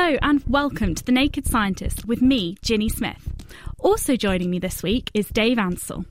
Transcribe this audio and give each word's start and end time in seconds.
Hello 0.00 0.16
and 0.22 0.44
welcome 0.46 0.94
to 0.94 1.04
The 1.04 1.10
Naked 1.10 1.44
Scientist 1.44 2.06
with 2.06 2.22
me, 2.22 2.56
Ginny 2.62 2.88
Smith. 2.88 3.32
Also 3.80 4.14
joining 4.14 4.48
me 4.48 4.60
this 4.60 4.80
week 4.80 5.10
is 5.12 5.26
Dave 5.26 5.58
Ansell. 5.58 6.04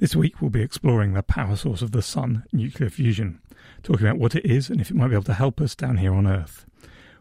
This 0.00 0.16
week 0.16 0.40
we'll 0.40 0.50
be 0.50 0.60
exploring 0.60 1.12
the 1.12 1.22
power 1.22 1.54
source 1.54 1.80
of 1.80 1.92
the 1.92 2.02
Sun, 2.02 2.42
nuclear 2.52 2.90
fusion, 2.90 3.38
talking 3.84 4.08
about 4.08 4.18
what 4.18 4.34
it 4.34 4.44
is 4.44 4.70
and 4.70 4.80
if 4.80 4.90
it 4.90 4.96
might 4.96 5.06
be 5.06 5.14
able 5.14 5.22
to 5.22 5.34
help 5.34 5.60
us 5.60 5.76
down 5.76 5.98
here 5.98 6.12
on 6.14 6.26
Earth. 6.26 6.66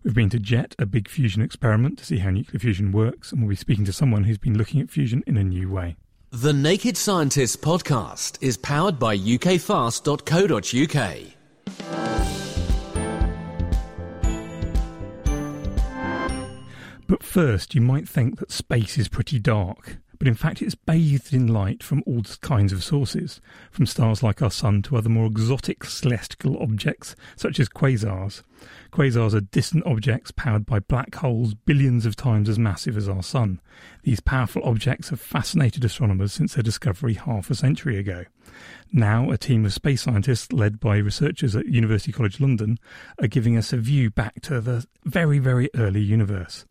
We've 0.01 0.15
been 0.15 0.31
to 0.31 0.39
JET, 0.39 0.73
a 0.79 0.87
big 0.87 1.07
fusion 1.07 1.43
experiment, 1.43 1.99
to 1.99 2.05
see 2.05 2.17
how 2.17 2.31
nuclear 2.31 2.59
fusion 2.59 2.91
works, 2.91 3.31
and 3.31 3.41
we'll 3.41 3.49
be 3.49 3.55
speaking 3.55 3.85
to 3.85 3.93
someone 3.93 4.23
who's 4.23 4.39
been 4.39 4.57
looking 4.57 4.81
at 4.81 4.89
fusion 4.89 5.23
in 5.27 5.37
a 5.37 5.43
new 5.43 5.69
way. 5.69 5.97
The 6.31 6.51
Naked 6.51 6.97
Scientist 6.97 7.61
podcast 7.61 8.41
is 8.41 8.57
powered 8.57 8.97
by 8.97 9.15
ukfast.co.uk. 9.15 9.97
But 17.07 17.23
first, 17.23 17.73
you 17.73 17.79
might 17.79 18.07
think 18.07 18.37
that 18.37 18.51
space 18.51 18.97
is 18.97 19.07
pretty 19.07 19.39
dark, 19.39 19.97
but 20.19 20.27
in 20.27 20.33
fact, 20.33 20.61
it's 20.61 20.75
bathed 20.75 21.33
in 21.33 21.47
light 21.47 21.81
from 21.81 22.03
all 22.05 22.21
kinds 22.41 22.73
of 22.73 22.83
sources, 22.83 23.39
from 23.71 23.85
stars 23.85 24.21
like 24.21 24.41
our 24.41 24.51
Sun 24.51 24.81
to 24.83 24.97
other 24.97 25.07
more 25.07 25.27
exotic 25.27 25.85
celestial 25.85 26.61
objects, 26.61 27.15
such 27.37 27.61
as 27.61 27.69
quasars. 27.69 28.41
Quasars 28.91 29.33
are 29.33 29.39
distant 29.39 29.85
objects 29.85 30.31
powered 30.31 30.65
by 30.65 30.79
black 30.79 31.15
holes 31.15 31.53
billions 31.53 32.05
of 32.05 32.17
times 32.17 32.49
as 32.49 32.59
massive 32.59 32.97
as 32.97 33.07
our 33.07 33.23
Sun. 33.23 33.61
These 34.03 34.19
powerful 34.19 34.63
objects 34.63 35.07
have 35.09 35.21
fascinated 35.21 35.85
astronomers 35.85 36.33
since 36.33 36.55
their 36.55 36.63
discovery 36.63 37.13
half 37.13 37.49
a 37.49 37.55
century 37.55 37.97
ago. 37.97 38.25
Now, 38.91 39.31
a 39.31 39.37
team 39.37 39.65
of 39.65 39.73
space 39.73 40.01
scientists 40.01 40.51
led 40.51 40.81
by 40.81 40.97
researchers 40.97 41.55
at 41.55 41.67
University 41.67 42.11
College 42.11 42.41
London 42.41 42.79
are 43.21 43.27
giving 43.27 43.55
us 43.55 43.71
a 43.71 43.77
view 43.77 44.09
back 44.09 44.41
to 44.41 44.59
the 44.59 44.85
very, 45.05 45.39
very 45.39 45.69
early 45.73 46.01
universe. 46.01 46.65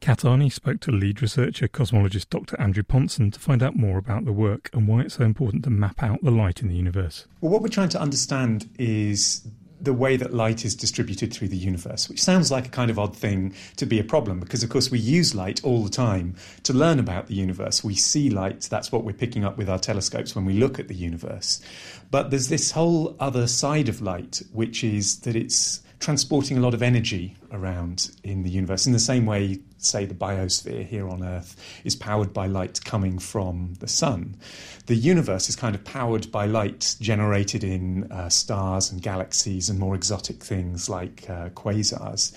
Kat 0.00 0.20
Arney 0.20 0.50
spoke 0.50 0.80
to 0.80 0.90
lead 0.90 1.20
researcher 1.20 1.68
cosmologist 1.68 2.30
Dr. 2.30 2.58
Andrew 2.58 2.82
Pontzen 2.82 3.30
to 3.34 3.38
find 3.38 3.62
out 3.62 3.76
more 3.76 3.98
about 3.98 4.24
the 4.24 4.32
work 4.32 4.70
and 4.72 4.88
why 4.88 5.02
it's 5.02 5.16
so 5.16 5.24
important 5.24 5.62
to 5.64 5.70
map 5.70 6.02
out 6.02 6.22
the 6.22 6.30
light 6.30 6.62
in 6.62 6.68
the 6.68 6.74
universe. 6.74 7.26
Well, 7.42 7.52
what 7.52 7.60
we're 7.60 7.68
trying 7.68 7.90
to 7.90 8.00
understand 8.00 8.70
is 8.78 9.46
the 9.78 9.92
way 9.92 10.16
that 10.16 10.32
light 10.32 10.64
is 10.64 10.74
distributed 10.74 11.34
through 11.34 11.48
the 11.48 11.56
universe, 11.56 12.08
which 12.08 12.22
sounds 12.22 12.50
like 12.50 12.66
a 12.66 12.70
kind 12.70 12.90
of 12.90 12.98
odd 12.98 13.14
thing 13.14 13.54
to 13.76 13.84
be 13.84 13.98
a 13.98 14.04
problem 14.04 14.40
because, 14.40 14.62
of 14.62 14.70
course, 14.70 14.90
we 14.90 14.98
use 14.98 15.34
light 15.34 15.62
all 15.64 15.84
the 15.84 15.90
time 15.90 16.34
to 16.62 16.72
learn 16.72 16.98
about 16.98 17.26
the 17.26 17.34
universe. 17.34 17.84
We 17.84 17.94
see 17.94 18.30
light, 18.30 18.62
that's 18.70 18.90
what 18.90 19.04
we're 19.04 19.12
picking 19.12 19.44
up 19.44 19.58
with 19.58 19.68
our 19.68 19.78
telescopes 19.78 20.34
when 20.34 20.46
we 20.46 20.54
look 20.54 20.78
at 20.78 20.88
the 20.88 20.94
universe. 20.94 21.60
But 22.10 22.30
there's 22.30 22.48
this 22.48 22.70
whole 22.70 23.16
other 23.20 23.46
side 23.46 23.90
of 23.90 24.00
light, 24.00 24.42
which 24.52 24.82
is 24.82 25.20
that 25.20 25.36
it's 25.36 25.82
transporting 25.98 26.56
a 26.56 26.60
lot 26.60 26.72
of 26.72 26.82
energy 26.82 27.36
around 27.52 28.10
in 28.24 28.42
the 28.42 28.50
universe 28.50 28.86
in 28.86 28.94
the 28.94 28.98
same 28.98 29.26
way 29.26 29.58
say 29.84 30.04
the 30.04 30.14
biosphere 30.14 30.86
here 30.86 31.08
on 31.08 31.24
earth 31.24 31.56
is 31.84 31.96
powered 31.96 32.32
by 32.32 32.46
light 32.46 32.84
coming 32.84 33.18
from 33.18 33.74
the 33.80 33.88
sun. 33.88 34.36
The 34.86 34.94
universe 34.94 35.48
is 35.48 35.56
kind 35.56 35.74
of 35.74 35.84
powered 35.84 36.30
by 36.32 36.46
light 36.46 36.96
generated 37.00 37.64
in 37.64 38.10
uh, 38.10 38.28
stars 38.28 38.90
and 38.90 39.00
galaxies 39.00 39.68
and 39.68 39.78
more 39.78 39.94
exotic 39.94 40.42
things 40.42 40.88
like 40.88 41.28
uh, 41.28 41.50
quasars 41.50 42.32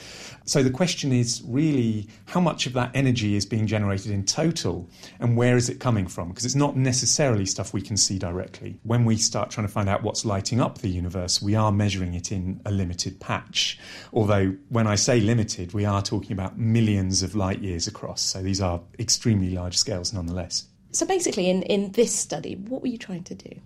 so 0.45 0.63
the 0.63 0.69
question 0.69 1.11
is 1.11 1.41
really 1.45 2.07
how 2.25 2.39
much 2.39 2.65
of 2.65 2.73
that 2.73 2.91
energy 2.93 3.35
is 3.35 3.45
being 3.45 3.67
generated 3.67 4.11
in 4.11 4.25
total 4.25 4.89
and 5.19 5.37
where 5.37 5.55
is 5.55 5.69
it 5.69 5.79
coming 5.79 6.07
from 6.07 6.29
because 6.29 6.45
it's 6.45 6.55
not 6.55 6.75
necessarily 6.75 7.45
stuff 7.45 7.73
we 7.73 7.81
can 7.81 7.97
see 7.97 8.17
directly 8.17 8.77
when 8.83 9.05
we 9.05 9.15
start 9.15 9.49
trying 9.49 9.67
to 9.67 9.71
find 9.71 9.89
out 9.89 10.03
what's 10.03 10.25
lighting 10.25 10.59
up 10.59 10.79
the 10.79 10.89
universe 10.89 11.41
we 11.41 11.55
are 11.55 11.71
measuring 11.71 12.13
it 12.13 12.31
in 12.31 12.59
a 12.65 12.71
limited 12.71 13.19
patch 13.19 13.79
although 14.13 14.55
when 14.69 14.87
i 14.87 14.95
say 14.95 15.19
limited, 15.19 15.73
we 15.73 15.85
are 15.85 16.01
talking 16.01 16.31
about 16.31 16.57
millions 16.57 17.23
of 17.23 17.35
light 17.35 17.61
years 17.61 17.87
across. 17.87 18.21
So 18.21 18.41
these 18.41 18.61
are 18.61 18.81
extremely 18.99 19.51
large 19.51 19.77
scales 19.77 20.13
nonetheless. 20.13 20.65
So 20.91 21.05
basically, 21.05 21.49
in, 21.49 21.63
in 21.63 21.91
this 21.91 22.13
study, 22.13 22.55
what 22.55 22.81
were 22.81 22.87
you 22.87 22.97
trying 22.97 23.23
to 23.25 23.35
do? 23.35 23.59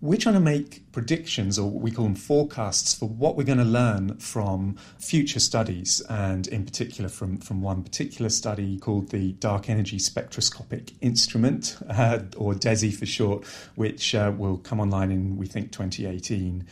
We're 0.00 0.16
trying 0.16 0.36
to 0.36 0.40
make 0.40 0.92
predictions, 0.92 1.58
or 1.58 1.68
we 1.68 1.90
call 1.90 2.04
them 2.04 2.14
forecasts, 2.14 2.94
for 2.94 3.08
what 3.08 3.36
we're 3.36 3.42
going 3.42 3.58
to 3.58 3.64
learn 3.64 4.16
from 4.18 4.76
future 4.96 5.40
studies, 5.40 6.00
and 6.08 6.46
in 6.46 6.64
particular 6.64 7.08
from, 7.08 7.38
from 7.38 7.62
one 7.62 7.82
particular 7.82 8.30
study 8.30 8.78
called 8.78 9.08
the 9.08 9.32
Dark 9.32 9.68
Energy 9.68 9.98
Spectroscopic 9.98 10.94
Instrument, 11.00 11.78
uh, 11.90 12.20
or 12.36 12.54
DESI 12.54 12.94
for 12.94 13.06
short, 13.06 13.44
which 13.74 14.14
uh, 14.14 14.32
will 14.36 14.58
come 14.58 14.78
online 14.78 15.10
in, 15.10 15.36
we 15.36 15.46
think, 15.46 15.72
2018. 15.72 16.64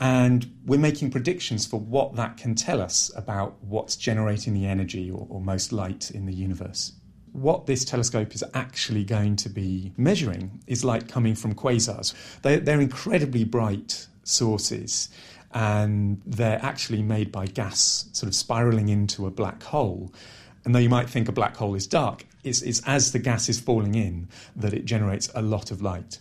And 0.00 0.52
we're 0.66 0.80
making 0.80 1.12
predictions 1.12 1.64
for 1.64 1.78
what 1.78 2.16
that 2.16 2.36
can 2.36 2.56
tell 2.56 2.80
us 2.80 3.12
about 3.14 3.62
what's 3.62 3.94
generating 3.94 4.54
the 4.54 4.66
energy 4.66 5.08
or, 5.08 5.24
or, 5.30 5.40
most 5.40 5.72
light 5.72 6.10
in 6.10 6.26
the 6.26 6.34
universe. 6.34 6.94
What 7.32 7.66
this 7.66 7.84
telescope 7.84 8.34
is 8.34 8.44
actually 8.54 9.04
going 9.04 9.36
to 9.36 9.48
be 9.48 9.92
measuring 9.96 10.60
is 10.66 10.84
light 10.84 11.08
coming 11.08 11.34
from 11.34 11.54
quasars. 11.54 12.14
They're, 12.42 12.60
they're 12.60 12.80
incredibly 12.80 13.44
bright 13.44 14.06
sources 14.22 15.08
and 15.54 16.20
they're 16.24 16.60
actually 16.62 17.02
made 17.02 17.32
by 17.32 17.46
gas 17.46 18.08
sort 18.12 18.28
of 18.28 18.34
spiraling 18.34 18.88
into 18.88 19.26
a 19.26 19.30
black 19.30 19.62
hole. 19.62 20.12
And 20.64 20.74
though 20.74 20.78
you 20.78 20.88
might 20.88 21.10
think 21.10 21.28
a 21.28 21.32
black 21.32 21.56
hole 21.56 21.74
is 21.74 21.86
dark, 21.86 22.26
it's, 22.44 22.62
it's 22.62 22.80
as 22.86 23.12
the 23.12 23.18
gas 23.18 23.48
is 23.48 23.60
falling 23.60 23.94
in 23.94 24.28
that 24.56 24.72
it 24.72 24.84
generates 24.84 25.30
a 25.34 25.42
lot 25.42 25.70
of 25.70 25.82
light. 25.82 26.18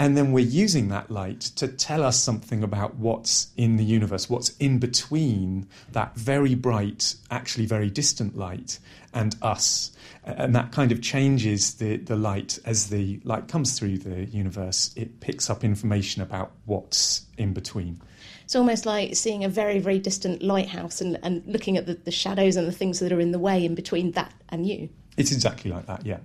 And 0.00 0.16
then 0.16 0.32
we're 0.32 0.46
using 0.46 0.88
that 0.88 1.10
light 1.10 1.42
to 1.56 1.68
tell 1.68 2.02
us 2.02 2.18
something 2.18 2.64
about 2.64 2.94
what's 2.94 3.48
in 3.58 3.76
the 3.76 3.84
universe, 3.84 4.30
what's 4.30 4.56
in 4.56 4.78
between 4.78 5.68
that 5.92 6.16
very 6.16 6.54
bright, 6.54 7.16
actually 7.30 7.66
very 7.66 7.90
distant 7.90 8.34
light 8.34 8.78
and 9.12 9.36
us. 9.42 9.90
And 10.24 10.56
that 10.56 10.72
kind 10.72 10.90
of 10.90 11.02
changes 11.02 11.74
the, 11.74 11.98
the 11.98 12.16
light 12.16 12.58
as 12.64 12.88
the 12.88 13.20
light 13.24 13.48
comes 13.48 13.78
through 13.78 13.98
the 13.98 14.24
universe. 14.24 14.90
It 14.96 15.20
picks 15.20 15.50
up 15.50 15.64
information 15.64 16.22
about 16.22 16.52
what's 16.64 17.26
in 17.36 17.52
between. 17.52 18.00
It's 18.44 18.56
almost 18.56 18.86
like 18.86 19.14
seeing 19.16 19.44
a 19.44 19.50
very, 19.50 19.80
very 19.80 19.98
distant 19.98 20.42
lighthouse 20.42 21.02
and, 21.02 21.18
and 21.22 21.44
looking 21.44 21.76
at 21.76 21.84
the, 21.84 21.92
the 21.92 22.10
shadows 22.10 22.56
and 22.56 22.66
the 22.66 22.72
things 22.72 23.00
that 23.00 23.12
are 23.12 23.20
in 23.20 23.32
the 23.32 23.38
way 23.38 23.66
in 23.66 23.74
between 23.74 24.12
that 24.12 24.32
and 24.48 24.66
you. 24.66 24.88
It's 25.18 25.30
exactly 25.30 25.70
like 25.70 25.84
that, 25.88 26.06
yeah. 26.06 26.20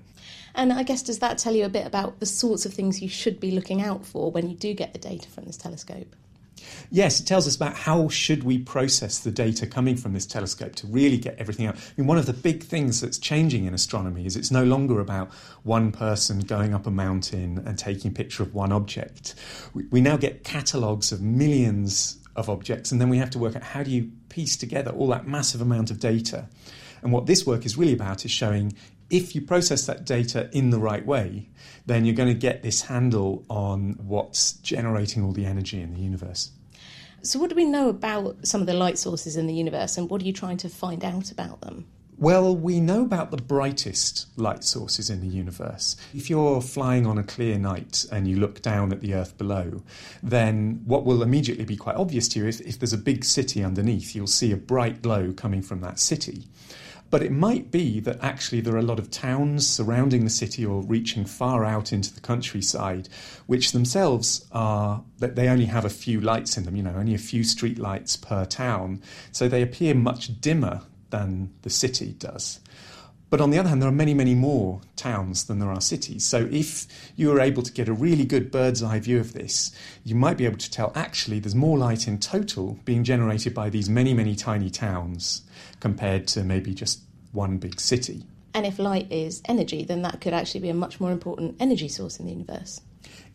And 0.55 0.71
I 0.71 0.83
guess 0.83 1.03
does 1.03 1.19
that 1.19 1.37
tell 1.37 1.53
you 1.53 1.65
a 1.65 1.69
bit 1.69 1.85
about 1.85 2.19
the 2.19 2.25
sorts 2.25 2.65
of 2.65 2.73
things 2.73 3.01
you 3.01 3.09
should 3.09 3.39
be 3.39 3.51
looking 3.51 3.81
out 3.81 4.05
for 4.05 4.31
when 4.31 4.49
you 4.49 4.55
do 4.55 4.73
get 4.73 4.93
the 4.93 4.99
data 4.99 5.29
from 5.29 5.45
this 5.45 5.57
telescope? 5.57 6.15
Yes, 6.89 7.19
it 7.19 7.25
tells 7.25 7.47
us 7.47 7.55
about 7.55 7.75
how 7.75 8.07
should 8.09 8.43
we 8.43 8.57
process 8.57 9.19
the 9.19 9.31
data 9.31 9.67
coming 9.67 9.97
from 9.97 10.13
this 10.13 10.25
telescope 10.25 10.75
to 10.75 10.87
really 10.87 11.17
get 11.17 11.35
everything 11.37 11.65
out. 11.65 11.75
I 11.75 11.79
mean, 11.97 12.07
one 12.07 12.17
of 12.17 12.25
the 12.25 12.33
big 12.33 12.63
things 12.63 13.01
that's 13.01 13.17
changing 13.17 13.65
in 13.65 13.73
astronomy 13.73 14.25
is 14.25 14.35
it's 14.35 14.51
no 14.51 14.63
longer 14.63 14.99
about 14.99 15.31
one 15.63 15.91
person 15.91 16.39
going 16.39 16.73
up 16.73 16.87
a 16.87 16.91
mountain 16.91 17.61
and 17.65 17.77
taking 17.77 18.11
a 18.11 18.13
picture 18.13 18.43
of 18.43 18.53
one 18.53 18.71
object. 18.71 19.35
We, 19.73 19.85
we 19.91 20.01
now 20.01 20.17
get 20.17 20.43
catalogues 20.43 21.11
of 21.11 21.21
millions 21.21 22.17
of 22.35 22.49
objects, 22.49 22.91
and 22.91 22.99
then 22.99 23.09
we 23.09 23.17
have 23.17 23.29
to 23.31 23.39
work 23.39 23.55
out 23.55 23.63
how 23.63 23.83
do 23.83 23.91
you 23.91 24.11
piece 24.29 24.57
together 24.57 24.91
all 24.91 25.07
that 25.07 25.27
massive 25.27 25.61
amount 25.61 25.91
of 25.91 25.99
data. 25.99 26.47
And 27.01 27.11
what 27.11 27.27
this 27.27 27.45
work 27.45 27.65
is 27.65 27.77
really 27.77 27.93
about 27.93 28.25
is 28.25 28.31
showing 28.31 28.73
if 29.09 29.35
you 29.35 29.41
process 29.41 29.85
that 29.85 30.05
data 30.05 30.49
in 30.51 30.69
the 30.69 30.79
right 30.79 31.05
way, 31.05 31.49
then 31.85 32.05
you're 32.05 32.15
going 32.15 32.33
to 32.33 32.39
get 32.39 32.63
this 32.63 32.81
handle 32.81 33.45
on 33.49 33.93
what's 33.99 34.53
generating 34.53 35.23
all 35.23 35.31
the 35.31 35.45
energy 35.45 35.81
in 35.81 35.93
the 35.93 35.99
universe. 35.99 36.51
So, 37.21 37.39
what 37.39 37.49
do 37.49 37.55
we 37.55 37.65
know 37.65 37.89
about 37.89 38.45
some 38.45 38.61
of 38.61 38.67
the 38.67 38.73
light 38.73 38.97
sources 38.97 39.35
in 39.37 39.47
the 39.47 39.53
universe, 39.53 39.97
and 39.97 40.09
what 40.09 40.21
are 40.21 40.25
you 40.25 40.33
trying 40.33 40.57
to 40.57 40.69
find 40.69 41.03
out 41.03 41.31
about 41.31 41.61
them? 41.61 41.85
Well, 42.17 42.55
we 42.55 42.79
know 42.79 43.01
about 43.01 43.31
the 43.31 43.37
brightest 43.37 44.27
light 44.37 44.63
sources 44.63 45.09
in 45.09 45.19
the 45.19 45.27
universe. 45.27 45.97
If 46.13 46.29
you're 46.29 46.61
flying 46.61 47.05
on 47.05 47.17
a 47.17 47.23
clear 47.23 47.57
night 47.57 48.05
and 48.09 48.25
you 48.25 48.37
look 48.37 48.61
down 48.61 48.93
at 48.93 49.01
the 49.01 49.13
Earth 49.13 49.37
below, 49.37 49.83
then 50.23 50.81
what 50.85 51.03
will 51.03 51.21
immediately 51.21 51.65
be 51.65 51.75
quite 51.75 51.97
obvious 51.97 52.29
to 52.29 52.39
you 52.39 52.47
is 52.47 52.61
if 52.61 52.79
there's 52.79 52.93
a 52.93 52.97
big 52.97 53.25
city 53.25 53.61
underneath, 53.65 54.15
you'll 54.15 54.27
see 54.27 54.53
a 54.53 54.57
bright 54.57 55.01
glow 55.01 55.33
coming 55.33 55.61
from 55.61 55.81
that 55.81 55.99
city. 55.99 56.45
But 57.09 57.21
it 57.21 57.31
might 57.31 57.71
be 57.71 57.99
that 58.01 58.23
actually 58.23 58.61
there 58.61 58.75
are 58.75 58.79
a 58.79 58.83
lot 58.83 58.99
of 58.99 59.11
towns 59.11 59.67
surrounding 59.67 60.23
the 60.23 60.29
city 60.29 60.65
or 60.65 60.81
reaching 60.81 61.23
far 61.23 61.63
out 61.63 61.93
into 61.93 62.13
the 62.13 62.19
countryside, 62.19 63.09
which 63.45 63.71
themselves 63.71 64.45
are 64.51 65.03
that 65.19 65.35
they 65.35 65.47
only 65.47 65.65
have 65.65 65.85
a 65.85 65.89
few 65.89 66.19
lights 66.19 66.57
in 66.57 66.65
them, 66.65 66.75
you 66.75 66.83
know, 66.83 66.95
only 66.95 67.13
a 67.13 67.19
few 67.19 67.43
street 67.43 67.77
lights 67.77 68.17
per 68.17 68.45
town. 68.45 69.01
So 69.31 69.47
they 69.47 69.61
appear 69.61 69.93
much 69.93 70.41
dimmer 70.41 70.81
than 71.11 71.53
the 71.61 71.69
city 71.69 72.13
does. 72.13 72.59
But 73.29 73.41
on 73.41 73.49
the 73.49 73.57
other 73.57 73.69
hand, 73.69 73.81
there 73.81 73.89
are 73.89 73.93
many, 73.93 74.13
many 74.13 74.35
more 74.35 74.81
towns 74.95 75.45
than 75.45 75.59
there 75.59 75.71
are 75.71 75.81
cities. 75.81 76.25
So 76.25 76.47
if 76.51 76.87
you 77.15 77.29
were 77.29 77.39
able 77.39 77.63
to 77.63 77.71
get 77.71 77.87
a 77.87 77.93
really 77.93 78.23
good 78.23 78.51
bird's 78.51 78.83
eye 78.83 78.99
view 78.99 79.19
of 79.19 79.33
this, 79.33 79.71
you 80.03 80.15
might 80.15 80.37
be 80.37 80.45
able 80.45 80.57
to 80.57 80.71
tell 80.71 80.91
actually 80.95 81.39
there's 81.39 81.55
more 81.55 81.77
light 81.77 82.07
in 82.07 82.19
total 82.19 82.79
being 82.85 83.03
generated 83.03 83.53
by 83.53 83.69
these 83.69 83.89
many, 83.89 84.13
many 84.13 84.35
tiny 84.35 84.69
towns 84.69 85.41
compared 85.85 86.25
to 86.25 86.43
maybe 86.43 86.73
just 86.73 87.01
one 87.31 87.59
big 87.59 87.79
city. 87.79 88.23
And 88.55 88.65
if 88.65 88.79
light 88.79 89.11
is 89.11 89.43
energy, 89.45 89.83
then 89.83 90.01
that 90.01 90.19
could 90.19 90.33
actually 90.33 90.61
be 90.61 90.69
a 90.69 90.73
much 90.73 90.99
more 90.99 91.11
important 91.11 91.57
energy 91.59 91.89
source 91.89 92.19
in 92.19 92.25
the 92.25 92.31
universe. 92.31 92.81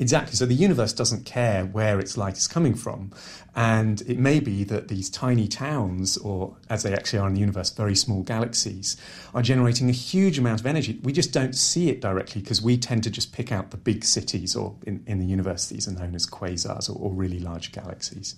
Exactly. 0.01 0.35
So 0.35 0.47
the 0.47 0.55
universe 0.55 0.93
doesn't 0.93 1.25
care 1.25 1.65
where 1.65 2.01
its 2.01 2.17
light 2.17 2.37
is 2.37 2.49
coming 2.49 2.75
from. 2.75 3.13
And 3.55 4.01
it 4.01 4.19
may 4.19 4.41
be 4.41 4.65
that 4.65 4.89
these 4.89 5.09
tiny 5.09 5.47
towns, 5.47 6.17
or 6.17 6.57
as 6.69 6.83
they 6.83 6.93
actually 6.93 7.21
are 7.21 7.29
in 7.29 7.35
the 7.35 7.41
universe, 7.41 7.71
very 7.71 7.95
small 7.95 8.25
galaxies, 8.25 8.97
are 9.33 9.43
generating 9.43 9.89
a 9.89 9.93
huge 9.93 10.37
amount 10.37 10.59
of 10.59 10.67
energy. 10.67 10.99
We 11.05 11.13
just 11.13 11.33
don't 11.33 11.55
see 11.55 11.89
it 11.89 12.01
directly 12.01 12.41
because 12.41 12.61
we 12.61 12.79
tend 12.79 13.05
to 13.05 13.11
just 13.11 13.33
pick 13.33 13.53
out 13.53 13.71
the 13.71 13.77
big 13.77 14.05
cities, 14.05 14.57
or 14.57 14.75
in, 14.89 15.05
in 15.07 15.21
the 15.21 15.27
universe, 15.27 15.69
these 15.69 15.87
are 15.87 15.93
known 15.93 16.17
as 16.17 16.27
quasars 16.27 16.91
or, 16.91 16.99
or 16.99 17.13
really 17.13 17.39
large 17.39 17.71
galaxies. 17.71 18.35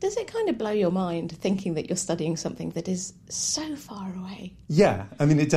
Does 0.00 0.16
it 0.16 0.26
kind 0.26 0.48
of 0.48 0.58
blow 0.58 0.70
your 0.70 0.90
mind 0.90 1.32
thinking 1.32 1.74
that 1.74 1.88
you're 1.88 1.96
studying 1.96 2.36
something 2.36 2.70
that 2.70 2.88
is 2.88 3.12
so 3.28 3.76
far 3.76 4.12
away? 4.16 4.54
Yeah, 4.68 5.04
I 5.18 5.26
mean, 5.26 5.38
it, 5.38 5.52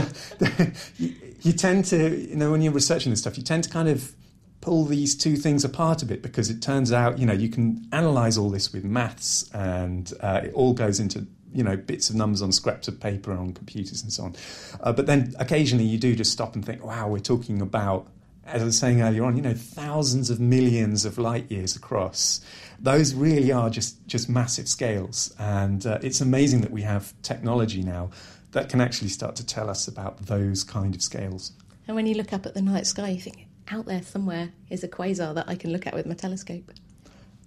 you, 0.98 1.14
you 1.42 1.54
tend 1.54 1.86
to, 1.86 2.18
you 2.18 2.36
know, 2.36 2.52
when 2.52 2.62
you're 2.62 2.74
researching 2.74 3.12
this 3.12 3.22
stuff, 3.22 3.38
you 3.38 3.44
tend 3.44 3.64
to 3.64 3.70
kind 3.70 3.88
of 3.88 4.14
pull 4.60 4.86
these 4.86 5.16
two 5.16 5.36
things 5.36 5.64
apart 5.66 6.02
a 6.04 6.06
bit 6.06 6.22
because 6.22 6.50
it 6.50 6.62
turns 6.62 6.92
out, 6.92 7.20
you 7.20 7.26
know, 7.26 7.34
you 7.34 7.50
can 7.50 7.88
analyze 7.92 8.38
all 8.38 8.50
this 8.50 8.72
with 8.72 8.84
maths 8.84 9.50
and 9.54 10.14
uh, 10.22 10.42
it 10.44 10.54
all 10.54 10.74
goes 10.74 11.00
into 11.00 11.26
you 11.54 11.64
know 11.64 11.78
bits 11.78 12.10
of 12.10 12.16
numbers 12.16 12.42
on 12.42 12.52
scraps 12.52 12.88
of 12.88 13.00
paper 13.00 13.32
on 13.32 13.54
computers 13.54 14.02
and 14.02 14.12
so 14.12 14.24
on. 14.24 14.36
Uh, 14.82 14.92
but 14.92 15.06
then 15.06 15.34
occasionally 15.40 15.86
you 15.86 15.98
do 15.98 16.16
just 16.16 16.32
stop 16.32 16.56
and 16.56 16.66
think, 16.66 16.84
wow, 16.84 17.08
we're 17.08 17.20
talking 17.20 17.62
about, 17.62 18.08
as 18.46 18.62
I 18.62 18.66
was 18.66 18.78
saying 18.78 19.02
earlier 19.02 19.24
on, 19.24 19.36
you 19.36 19.44
know, 19.44 19.54
thousands 19.54 20.30
of 20.30 20.40
millions 20.40 21.06
of 21.06 21.18
light 21.18 21.50
years 21.52 21.76
across. 21.76 22.42
Those 22.84 23.14
really 23.14 23.52
are 23.52 23.70
just 23.70 24.06
just 24.08 24.30
massive 24.30 24.68
scales, 24.68 25.34
and 25.40 25.86
uh, 25.86 26.00
it's 26.02 26.22
amazing 26.22 26.62
that 26.62 26.72
we 26.72 26.82
have 26.82 27.14
technology 27.22 27.82
now 27.82 28.12
that 28.52 28.70
can 28.70 28.82
actually 28.82 29.08
start 29.08 29.36
to 29.38 29.46
tell 29.46 29.70
us 29.70 29.88
about 29.88 30.26
those 30.26 30.64
kind 30.64 30.94
of 30.94 31.02
scales. 31.02 31.54
And 31.88 31.96
when 31.96 32.06
you 32.06 32.16
look 32.16 32.34
up 32.34 32.46
at 32.46 32.54
the 32.54 32.62
night 32.62 32.86
sky, 32.86 33.10
you 33.10 33.20
think, 33.20 33.48
out 33.70 33.86
there 33.86 34.04
somewhere 34.04 34.52
is 34.70 34.84
a 34.84 34.88
quasar 34.88 35.34
that 35.36 35.48
I 35.48 35.56
can 35.56 35.72
look 35.72 35.88
at 35.88 35.94
with 35.94 36.06
my 36.06 36.14
telescope. 36.14 36.72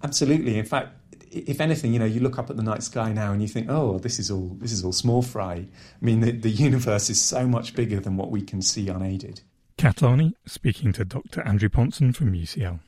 Absolutely. 0.03 0.59
In 0.59 0.65
fact, 0.65 0.91
if 1.31 1.61
anything, 1.61 1.93
you 1.93 1.99
know, 1.99 2.05
you 2.05 2.21
look 2.21 2.39
up 2.39 2.51
at 2.51 2.57
the 2.57 2.63
night 2.63 2.83
sky 2.83 3.13
now 3.13 3.33
and 3.33 3.43
you 3.43 3.49
think, 3.49 3.69
oh, 3.69 3.99
this 3.99 4.19
is 4.19 4.31
all 4.31 4.57
this 4.59 4.73
is 4.73 4.85
all 4.85 4.93
small 4.93 5.23
fry. 5.23 5.55
I 5.55 6.05
mean, 6.05 6.21
the, 6.21 6.33
the 6.33 6.51
universe 6.51 7.11
is 7.11 7.21
so 7.21 7.47
much 7.47 7.75
bigger 7.75 8.01
than 8.01 8.17
what 8.17 8.31
we 8.31 8.43
can 8.43 8.63
see 8.63 8.89
unaided. 8.89 9.41
Kat 9.77 9.97
Arney 9.97 10.33
speaking 10.47 10.93
to 10.95 11.05
Dr. 11.05 11.43
Andrew 11.43 11.69
Pontzen 11.69 12.15
from 12.15 12.33
UCL. 12.33 12.81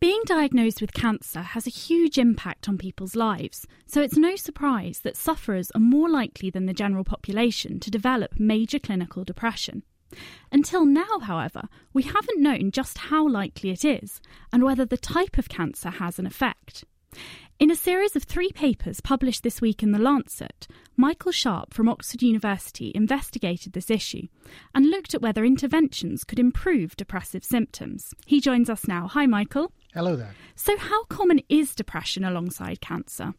Being 0.00 0.22
diagnosed 0.24 0.80
with 0.80 0.94
cancer 0.94 1.42
has 1.42 1.66
a 1.66 1.70
huge 1.70 2.16
impact 2.16 2.70
on 2.70 2.78
people's 2.78 3.14
lives, 3.14 3.66
so 3.84 4.00
it's 4.00 4.16
no 4.16 4.34
surprise 4.34 5.00
that 5.00 5.14
sufferers 5.14 5.70
are 5.72 5.80
more 5.80 6.08
likely 6.08 6.48
than 6.48 6.64
the 6.64 6.72
general 6.72 7.04
population 7.04 7.78
to 7.80 7.90
develop 7.90 8.40
major 8.40 8.78
clinical 8.78 9.24
depression. 9.24 9.82
Until 10.50 10.86
now, 10.86 11.18
however, 11.20 11.68
we 11.92 12.04
haven't 12.04 12.40
known 12.40 12.70
just 12.70 12.96
how 12.96 13.28
likely 13.28 13.68
it 13.68 13.84
is 13.84 14.22
and 14.50 14.64
whether 14.64 14.86
the 14.86 14.96
type 14.96 15.36
of 15.36 15.50
cancer 15.50 15.90
has 15.90 16.18
an 16.18 16.24
effect. 16.24 16.86
In 17.60 17.70
a 17.70 17.76
series 17.76 18.16
of 18.16 18.22
three 18.22 18.50
papers 18.52 19.02
published 19.02 19.42
this 19.42 19.60
week 19.60 19.82
in 19.82 19.92
The 19.92 19.98
Lancet, 19.98 20.66
Michael 20.96 21.30
Sharpe 21.30 21.74
from 21.74 21.90
Oxford 21.90 22.22
University 22.22 22.90
investigated 22.94 23.74
this 23.74 23.90
issue 23.90 24.28
and 24.74 24.88
looked 24.88 25.12
at 25.12 25.20
whether 25.20 25.44
interventions 25.44 26.24
could 26.24 26.38
improve 26.38 26.96
depressive 26.96 27.44
symptoms. 27.44 28.14
He 28.24 28.40
joins 28.40 28.70
us 28.70 28.88
now. 28.88 29.08
Hi, 29.08 29.26
Michael. 29.26 29.72
Hello 29.92 30.16
there. 30.16 30.34
So, 30.54 30.78
how 30.78 31.04
common 31.04 31.42
is 31.50 31.74
depression 31.74 32.24
alongside 32.24 32.80
cancer? 32.80 33.34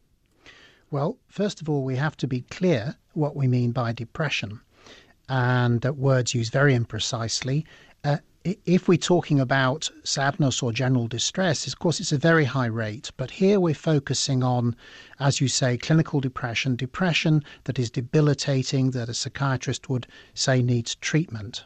Well, 0.91 1.17
first 1.27 1.59
of 1.59 1.67
all, 1.67 1.83
we 1.83 1.95
have 1.95 2.15
to 2.17 2.27
be 2.27 2.41
clear 2.41 2.97
what 3.13 3.35
we 3.35 3.47
mean 3.47 3.71
by 3.71 3.91
depression 3.91 4.61
and 5.29 5.81
that 5.81 5.97
words 5.97 6.35
used 6.35 6.53
very 6.53 6.77
imprecisely. 6.77 7.63
Uh, 8.03 8.17
if 8.43 8.87
we're 8.87 8.97
talking 8.97 9.39
about 9.39 9.89
sadness 10.03 10.63
or 10.63 10.71
general 10.71 11.07
distress, 11.07 11.67
of 11.67 11.77
course, 11.79 11.99
it's 11.99 12.11
a 12.11 12.17
very 12.17 12.45
high 12.45 12.65
rate. 12.65 13.11
But 13.17 13.31
here 13.31 13.59
we're 13.59 13.73
focusing 13.73 14.43
on, 14.43 14.75
as 15.19 15.39
you 15.39 15.47
say, 15.47 15.77
clinical 15.77 16.19
depression, 16.19 16.75
depression 16.75 17.43
that 17.65 17.77
is 17.77 17.91
debilitating, 17.91 18.91
that 18.91 19.09
a 19.09 19.13
psychiatrist 19.13 19.89
would 19.89 20.07
say 20.33 20.61
needs 20.61 20.95
treatment. 20.95 21.65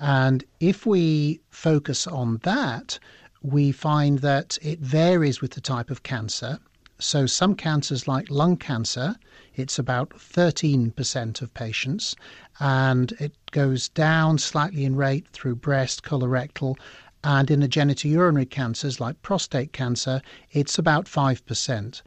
And 0.00 0.44
if 0.60 0.86
we 0.86 1.40
focus 1.50 2.06
on 2.06 2.38
that, 2.38 2.98
we 3.42 3.72
find 3.72 4.20
that 4.20 4.56
it 4.62 4.80
varies 4.80 5.40
with 5.40 5.52
the 5.52 5.60
type 5.60 5.90
of 5.90 6.02
cancer. 6.02 6.58
So, 6.98 7.26
some 7.26 7.54
cancers, 7.54 8.08
like 8.08 8.30
lung 8.30 8.56
cancer, 8.56 9.16
it's 9.56 9.78
about 9.78 10.10
13% 10.10 11.42
of 11.42 11.52
patients, 11.54 12.16
and 12.60 13.12
it 13.20 13.34
goes 13.54 13.88
down 13.88 14.36
slightly 14.36 14.84
in 14.84 14.96
rate 14.96 15.28
through 15.28 15.54
breast, 15.54 16.02
colorectal, 16.02 16.76
and 17.22 17.52
in 17.52 17.60
the 17.60 17.68
genitourinary 17.68 18.50
cancers 18.50 18.98
like 18.98 19.22
prostate 19.22 19.72
cancer, 19.72 20.20
it's 20.50 20.76
about 20.76 21.06
5%. 21.06 22.02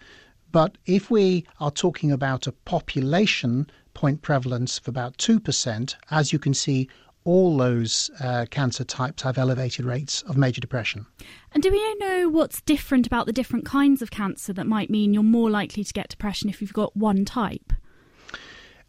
But 0.52 0.78
if 0.86 1.10
we 1.10 1.46
are 1.62 1.72
talking 1.72 2.12
about 2.12 2.48
a 2.48 2.52
population 2.52 3.72
point 3.94 4.22
prevalence 4.22 4.78
of 4.78 4.90
about 4.90 5.18
2%, 5.20 5.96
as 6.12 6.34
you 6.34 6.38
can 6.38 6.54
see, 6.54 6.90
all 7.24 7.56
those 7.56 8.12
uh, 8.20 8.46
cancer 8.52 8.84
types 8.84 9.24
have 9.24 9.38
elevated 9.38 9.86
rates 9.86 10.24
of 10.24 10.36
major 10.36 10.60
depression. 10.60 11.06
And 11.54 11.64
do 11.64 11.72
we 11.72 11.96
know 11.96 12.28
what's 12.28 12.62
different 12.62 13.08
about 13.08 13.26
the 13.26 13.34
different 13.34 13.64
kinds 13.66 14.02
of 14.02 14.12
cancer 14.12 14.52
that 14.52 14.68
might 14.68 14.90
mean 14.90 15.14
you're 15.14 15.24
more 15.24 15.50
likely 15.50 15.86
to 15.86 15.94
get 15.94 16.10
depression 16.10 16.50
if 16.50 16.60
you've 16.60 16.74
got 16.74 16.96
one 16.96 17.24
type? 17.24 17.72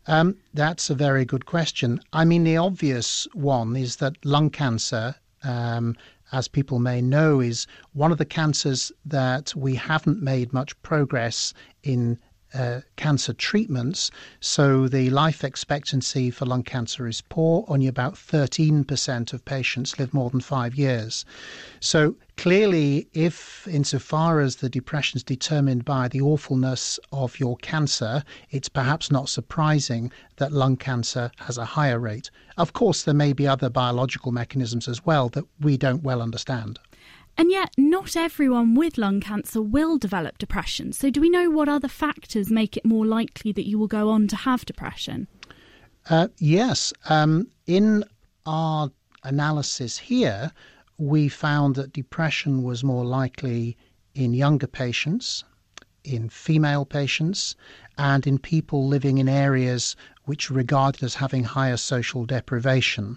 Um, 0.09 0.37
that's 0.55 0.88
a 0.88 0.95
very 0.95 1.27
good 1.27 1.45
question. 1.45 2.00
I 2.15 2.25
mean, 2.25 2.45
the 2.45 2.57
obvious 2.57 3.29
one 3.35 3.77
is 3.77 3.97
that 3.97 4.17
lung 4.25 4.49
cancer, 4.49 5.15
um, 5.45 5.97
as 6.33 6.49
people 6.49 6.79
may 6.79 7.03
know, 7.03 7.41
is 7.41 7.67
one 7.93 8.11
of 8.11 8.17
the 8.17 8.25
cancers 8.25 8.91
that 9.05 9.55
we 9.55 9.75
haven't 9.75 10.23
made 10.23 10.55
much 10.55 10.81
progress 10.81 11.53
in 11.83 12.19
uh, 12.55 12.81
cancer 12.97 13.33
treatments. 13.33 14.11
So 14.40 14.88
the 14.88 15.11
life 15.11 15.45
expectancy 15.45 16.31
for 16.31 16.47
lung 16.47 16.62
cancer 16.62 17.07
is 17.07 17.21
poor. 17.21 17.64
Only 17.69 17.87
about 17.87 18.14
13% 18.14 19.33
of 19.33 19.45
patients 19.45 19.99
live 19.99 20.14
more 20.14 20.31
than 20.31 20.40
five 20.40 20.75
years. 20.75 21.25
So 21.81 22.17
clearly, 22.37 23.09
if 23.12 23.69
insofar 23.69 24.40
as 24.40 24.57
the 24.57 24.69
depression 24.69 25.19
is 25.19 25.25
determined 25.25 25.85
by 25.85 26.09
the 26.09 26.21
awfulness 26.21 26.99
of 27.12 27.38
your 27.38 27.57
cancer, 27.59 28.23
it's 28.50 28.69
perhaps 28.69 29.11
not 29.11 29.28
surprising 29.28 30.11
that 30.37 30.52
lung 30.52 30.76
cancer 30.76 31.31
has 31.38 31.59
a 31.59 31.64
higher 31.64 31.99
rate. 31.99 32.31
Of 32.57 32.73
course, 32.73 33.02
there 33.02 33.14
may 33.14 33.33
be 33.33 33.47
other 33.47 33.69
biological 33.69 34.33
mechanisms 34.33 34.88
as 34.88 35.05
well 35.05 35.28
that 35.31 35.45
we 35.61 35.76
don't 35.76 36.02
well 36.02 36.23
understand. 36.23 36.78
And 37.38 37.52
yet, 37.52 37.73
not 37.78 38.16
everyone 38.16 38.75
with 38.75 38.99
lung 38.99 39.21
cancer 39.21 39.62
will 39.62 39.97
develop 39.97 40.38
depression. 40.38 40.92
So, 40.92 41.09
do 41.09 41.21
we 41.21 41.30
know 41.30 41.49
what 41.49 41.68
other 41.68 41.87
factors 41.87 42.50
make 42.50 42.76
it 42.76 42.85
more 42.85 43.07
likely 43.07 43.52
that 43.52 43.68
you 43.68 43.78
will 43.78 43.87
go 43.87 44.11
on 44.11 44.26
to 44.28 44.37
have 44.37 44.64
depression? 44.64 45.28
Uh, 46.11 46.28
yes. 46.38 46.92
Um, 47.09 47.47
in 47.66 48.02
our 48.45 48.90
analysis 49.23 49.99
here, 49.99 50.50
we 50.97 51.28
found 51.28 51.76
that 51.76 51.92
depression 51.92 52.64
was 52.64 52.83
more 52.83 53.04
likely 53.04 53.76
in 54.16 54.35
younger 54.35 54.66
patients, 54.66 55.45
in 56.02 56.28
female 56.28 56.85
patients 56.85 57.54
and 57.97 58.26
in 58.26 58.38
people 58.38 58.88
living 58.88 59.18
in 59.18 59.28
areas 59.28 59.95
which 60.25 60.50
are 60.50 60.54
regarded 60.54 61.04
as 61.04 61.14
having 61.14 61.45
higher 61.45 61.76
social 61.76 62.25
deprivation. 62.25 63.16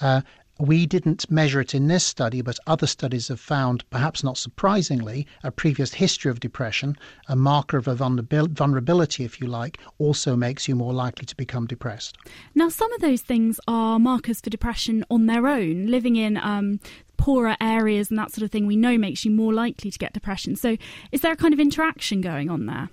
Uh, 0.00 0.20
we 0.60 0.86
didn't 0.86 1.30
measure 1.30 1.60
it 1.60 1.74
in 1.74 1.88
this 1.88 2.04
study, 2.04 2.42
but 2.42 2.58
other 2.66 2.86
studies 2.86 3.28
have 3.28 3.40
found, 3.40 3.88
perhaps 3.90 4.22
not 4.22 4.36
surprisingly, 4.36 5.26
a 5.42 5.50
previous 5.50 5.94
history 5.94 6.30
of 6.30 6.40
depression, 6.40 6.96
a 7.28 7.36
marker 7.36 7.76
of 7.76 7.88
a 7.88 7.94
vulnerability, 7.94 9.24
if 9.24 9.40
you 9.40 9.46
like, 9.46 9.78
also 9.98 10.36
makes 10.36 10.68
you 10.68 10.76
more 10.76 10.92
likely 10.92 11.24
to 11.26 11.36
become 11.36 11.66
depressed. 11.66 12.18
Now, 12.54 12.68
some 12.68 12.92
of 12.92 13.00
those 13.00 13.22
things 13.22 13.58
are 13.66 13.98
markers 13.98 14.40
for 14.40 14.50
depression 14.50 15.04
on 15.10 15.26
their 15.26 15.46
own. 15.46 15.86
Living 15.86 16.16
in 16.16 16.36
um, 16.36 16.80
poorer 17.16 17.56
areas 17.60 18.10
and 18.10 18.18
that 18.18 18.30
sort 18.30 18.44
of 18.44 18.50
thing, 18.50 18.66
we 18.66 18.76
know 18.76 18.98
makes 18.98 19.24
you 19.24 19.30
more 19.30 19.52
likely 19.52 19.90
to 19.90 19.98
get 19.98 20.12
depression. 20.12 20.56
So, 20.56 20.76
is 21.12 21.22
there 21.22 21.32
a 21.32 21.36
kind 21.36 21.54
of 21.54 21.60
interaction 21.60 22.20
going 22.20 22.50
on 22.50 22.66
there? 22.66 22.90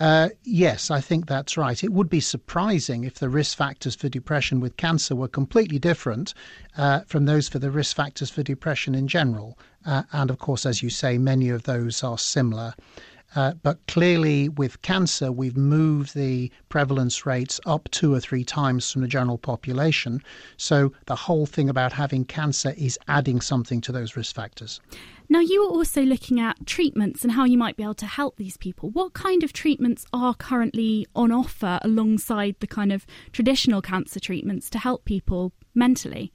Uh, 0.00 0.28
yes, 0.42 0.90
I 0.90 1.00
think 1.00 1.26
that's 1.26 1.56
right. 1.56 1.84
It 1.84 1.92
would 1.92 2.10
be 2.10 2.20
surprising 2.20 3.04
if 3.04 3.14
the 3.14 3.28
risk 3.28 3.56
factors 3.56 3.94
for 3.94 4.08
depression 4.08 4.58
with 4.58 4.76
cancer 4.76 5.14
were 5.14 5.28
completely 5.28 5.78
different 5.78 6.34
uh, 6.76 7.00
from 7.06 7.26
those 7.26 7.48
for 7.48 7.60
the 7.60 7.70
risk 7.70 7.94
factors 7.94 8.28
for 8.28 8.42
depression 8.42 8.94
in 8.94 9.06
general. 9.06 9.56
Uh, 9.86 10.02
and 10.12 10.30
of 10.30 10.38
course, 10.38 10.66
as 10.66 10.82
you 10.82 10.90
say, 10.90 11.16
many 11.16 11.48
of 11.48 11.62
those 11.62 12.02
are 12.02 12.18
similar. 12.18 12.74
Uh, 13.36 13.52
but 13.62 13.84
clearly, 13.88 14.48
with 14.48 14.80
cancer, 14.82 15.32
we've 15.32 15.56
moved 15.56 16.14
the 16.14 16.50
prevalence 16.68 17.26
rates 17.26 17.60
up 17.66 17.88
two 17.90 18.14
or 18.14 18.20
three 18.20 18.44
times 18.44 18.90
from 18.90 19.02
the 19.02 19.08
general 19.08 19.38
population. 19.38 20.22
So 20.56 20.92
the 21.06 21.16
whole 21.16 21.46
thing 21.46 21.68
about 21.68 21.92
having 21.92 22.24
cancer 22.24 22.74
is 22.76 22.98
adding 23.08 23.40
something 23.40 23.80
to 23.82 23.92
those 23.92 24.16
risk 24.16 24.34
factors. 24.34 24.80
Now, 25.28 25.40
you 25.40 25.62
are 25.64 25.70
also 25.70 26.02
looking 26.02 26.38
at 26.38 26.66
treatments 26.66 27.22
and 27.22 27.32
how 27.32 27.44
you 27.44 27.56
might 27.56 27.76
be 27.76 27.82
able 27.82 27.94
to 27.94 28.06
help 28.06 28.36
these 28.36 28.56
people. 28.56 28.90
What 28.90 29.14
kind 29.14 29.42
of 29.42 29.52
treatments 29.52 30.04
are 30.12 30.34
currently 30.34 31.06
on 31.14 31.32
offer 31.32 31.78
alongside 31.82 32.56
the 32.60 32.66
kind 32.66 32.92
of 32.92 33.06
traditional 33.32 33.80
cancer 33.80 34.20
treatments 34.20 34.68
to 34.70 34.78
help 34.78 35.04
people 35.04 35.52
mentally? 35.74 36.32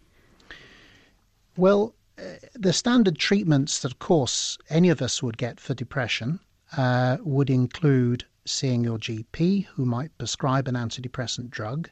Well, 1.56 1.94
uh, 2.18 2.24
the 2.54 2.74
standard 2.74 3.18
treatments 3.18 3.80
that, 3.80 3.92
of 3.92 4.00
course, 4.00 4.58
any 4.70 4.90
of 4.90 5.02
us 5.02 5.22
would 5.22 5.38
get 5.38 5.60
for 5.60 5.74
depression 5.74 6.40
uh, 6.78 7.18
would 7.22 7.50
include 7.50 8.26
seeing 8.46 8.84
your 8.84 8.98
GP, 8.98 9.66
who 9.66 9.86
might 9.86 10.18
prescribe 10.18 10.68
an 10.68 10.76
antidepressant 10.76 11.50
drug, 11.50 11.90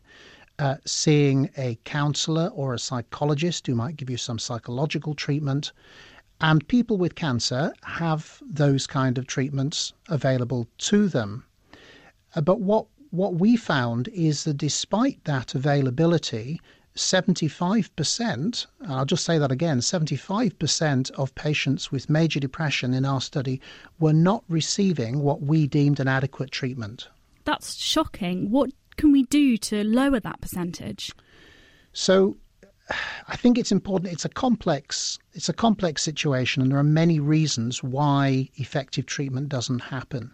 uh, 0.60 0.76
seeing 0.86 1.50
a 1.58 1.78
counselor 1.84 2.48
or 2.48 2.74
a 2.74 2.80
psychologist 2.80 3.68
who 3.68 3.76
might 3.76 3.96
give 3.96 4.10
you 4.10 4.18
some 4.18 4.40
psychological 4.40 5.14
treatment. 5.14 5.72
And 6.40 6.68
people 6.68 6.98
with 6.98 7.16
cancer 7.16 7.74
have 7.84 8.42
those 8.46 8.86
kind 8.86 9.18
of 9.18 9.28
treatments 9.28 9.94
available 10.08 10.68
to 10.80 11.08
them. 11.08 11.44
Uh, 12.36 12.42
but 12.42 12.62
what 12.62 12.86
what 13.10 13.36
we 13.36 13.56
found 13.56 14.10
is 14.10 14.44
that 14.44 14.58
despite 14.58 15.24
that 15.24 15.56
availability, 15.56 16.60
75%, 16.98 18.66
I'll 18.88 19.06
just 19.06 19.24
say 19.24 19.38
that 19.38 19.52
again 19.52 19.80
75% 19.80 21.12
of 21.12 21.34
patients 21.36 21.92
with 21.92 22.10
major 22.10 22.40
depression 22.40 22.94
in 22.94 23.06
our 23.06 23.22
study 23.22 23.62
were 24.00 24.14
not 24.14 24.44
receiving 24.50 25.22
what 25.22 25.42
we 25.42 25.68
deemed 25.68 26.00
an 26.00 26.08
adequate 26.08 26.52
treatment. 26.52 27.08
That's 27.46 27.76
shocking. 27.76 28.52
What 28.52 28.72
can 28.98 29.12
we 29.12 29.24
do 29.24 29.58
to 29.58 29.84
lower 29.84 30.20
that 30.20 30.42
percentage? 30.42 31.12
So, 31.94 32.38
I 33.28 33.36
think 33.36 33.58
it's 33.58 33.72
important. 33.72 34.14
It's 34.14 34.26
a 34.26 34.30
complex. 34.30 35.20
It's 35.34 35.50
a 35.50 35.54
complex 35.54 36.02
situation, 36.02 36.62
and 36.62 36.72
there 36.72 36.80
are 36.80 36.84
many 36.84 37.20
reasons 37.20 37.84
why 37.84 38.50
effective 38.56 39.06
treatment 39.06 39.50
doesn't 39.50 39.80
happen. 39.80 40.34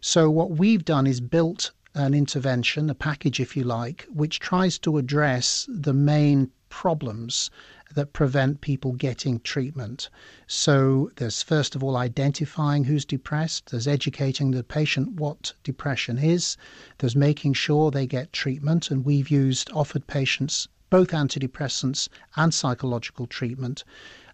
So 0.00 0.30
what 0.30 0.52
we've 0.52 0.84
done 0.84 1.06
is 1.06 1.20
built 1.20 1.70
an 1.94 2.14
intervention, 2.14 2.88
a 2.88 2.94
package, 2.94 3.38
if 3.38 3.56
you 3.56 3.64
like, 3.64 4.06
which 4.10 4.40
tries 4.40 4.78
to 4.78 4.96
address 4.96 5.66
the 5.68 5.92
main 5.92 6.50
problems 6.70 7.50
that 7.94 8.14
prevent 8.14 8.62
people 8.62 8.94
getting 8.94 9.38
treatment. 9.40 10.08
So 10.46 11.10
there's 11.16 11.42
first 11.42 11.74
of 11.74 11.84
all 11.84 11.96
identifying 11.98 12.84
who's 12.84 13.04
depressed, 13.04 13.70
there's 13.70 13.86
educating 13.86 14.50
the 14.50 14.64
patient 14.64 15.20
what 15.20 15.52
depression 15.62 16.16
is, 16.16 16.56
there's 16.98 17.14
making 17.14 17.52
sure 17.52 17.90
they 17.90 18.06
get 18.06 18.32
treatment, 18.32 18.90
and 18.90 19.04
we've 19.04 19.28
used 19.30 19.70
offered 19.72 20.06
patients 20.06 20.68
both 20.92 21.08
antidepressants 21.08 22.06
and 22.36 22.52
psychological 22.52 23.26
treatment. 23.26 23.82